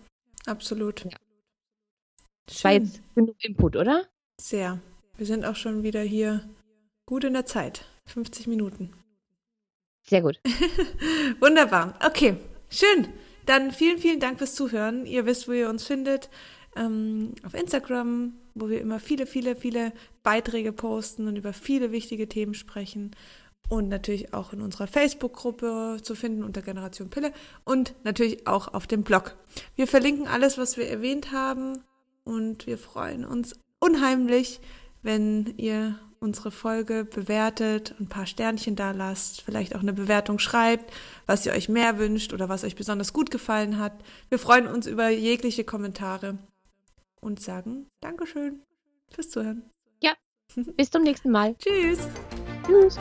absolut. 0.46 1.04
Ja. 1.04 1.18
Das 2.46 2.64
war 2.64 2.72
jetzt 2.72 3.02
genug 3.14 3.36
Input, 3.44 3.76
oder? 3.76 4.06
Sehr. 4.40 4.80
Wir 5.16 5.26
sind 5.26 5.44
auch 5.44 5.56
schon 5.56 5.82
wieder 5.82 6.00
hier 6.00 6.48
gut 7.06 7.24
in 7.24 7.34
der 7.34 7.46
Zeit. 7.46 7.84
50 8.06 8.46
Minuten. 8.46 8.92
Sehr 10.06 10.22
gut. 10.22 10.40
Wunderbar. 11.40 11.98
Okay, 12.04 12.36
schön. 12.70 13.08
Dann 13.46 13.70
vielen, 13.70 13.98
vielen 13.98 14.20
Dank 14.20 14.38
fürs 14.38 14.54
Zuhören. 14.54 15.06
Ihr 15.06 15.26
wisst, 15.26 15.46
wo 15.46 15.52
ihr 15.52 15.68
uns 15.68 15.86
findet. 15.86 16.30
Ähm, 16.76 17.34
auf 17.44 17.54
Instagram, 17.54 18.34
wo 18.54 18.68
wir 18.68 18.80
immer 18.80 19.00
viele, 19.00 19.26
viele, 19.26 19.56
viele 19.56 19.92
Beiträge 20.22 20.72
posten 20.72 21.26
und 21.28 21.36
über 21.36 21.52
viele 21.52 21.92
wichtige 21.92 22.28
Themen 22.28 22.54
sprechen. 22.54 23.16
Und 23.68 23.88
natürlich 23.88 24.34
auch 24.34 24.52
in 24.52 24.62
unserer 24.62 24.88
Facebook-Gruppe 24.88 25.98
zu 26.02 26.16
finden 26.16 26.42
unter 26.42 26.60
Generation 26.60 27.08
Pille 27.08 27.32
und 27.64 27.94
natürlich 28.02 28.48
auch 28.48 28.74
auf 28.74 28.88
dem 28.88 29.04
Blog. 29.04 29.36
Wir 29.76 29.86
verlinken 29.86 30.26
alles, 30.26 30.58
was 30.58 30.76
wir 30.76 30.88
erwähnt 30.88 31.30
haben 31.30 31.78
und 32.24 32.66
wir 32.66 32.78
freuen 32.78 33.24
uns 33.24 33.60
unheimlich, 33.78 34.60
wenn 35.02 35.54
ihr 35.56 35.98
unsere 36.20 36.50
Folge 36.50 37.04
bewertet, 37.04 37.94
ein 37.98 38.08
paar 38.08 38.26
Sternchen 38.26 38.76
da 38.76 38.90
lasst, 38.90 39.40
vielleicht 39.40 39.74
auch 39.74 39.80
eine 39.80 39.94
Bewertung 39.94 40.38
schreibt, 40.38 40.92
was 41.26 41.46
ihr 41.46 41.52
euch 41.52 41.68
mehr 41.68 41.98
wünscht 41.98 42.32
oder 42.32 42.48
was 42.48 42.62
euch 42.62 42.76
besonders 42.76 43.12
gut 43.12 43.30
gefallen 43.30 43.78
hat. 43.78 43.92
Wir 44.28 44.38
freuen 44.38 44.66
uns 44.66 44.86
über 44.86 45.08
jegliche 45.08 45.64
Kommentare 45.64 46.38
und 47.20 47.40
sagen 47.40 47.86
Dankeschön 48.00 48.60
fürs 49.08 49.30
Zuhören. 49.30 49.70
Bis 50.76 50.90
zum 50.90 51.02
nächsten 51.02 51.30
Mal. 51.30 51.54
Tschüss. 51.56 52.08
Tschüss. 52.66 52.98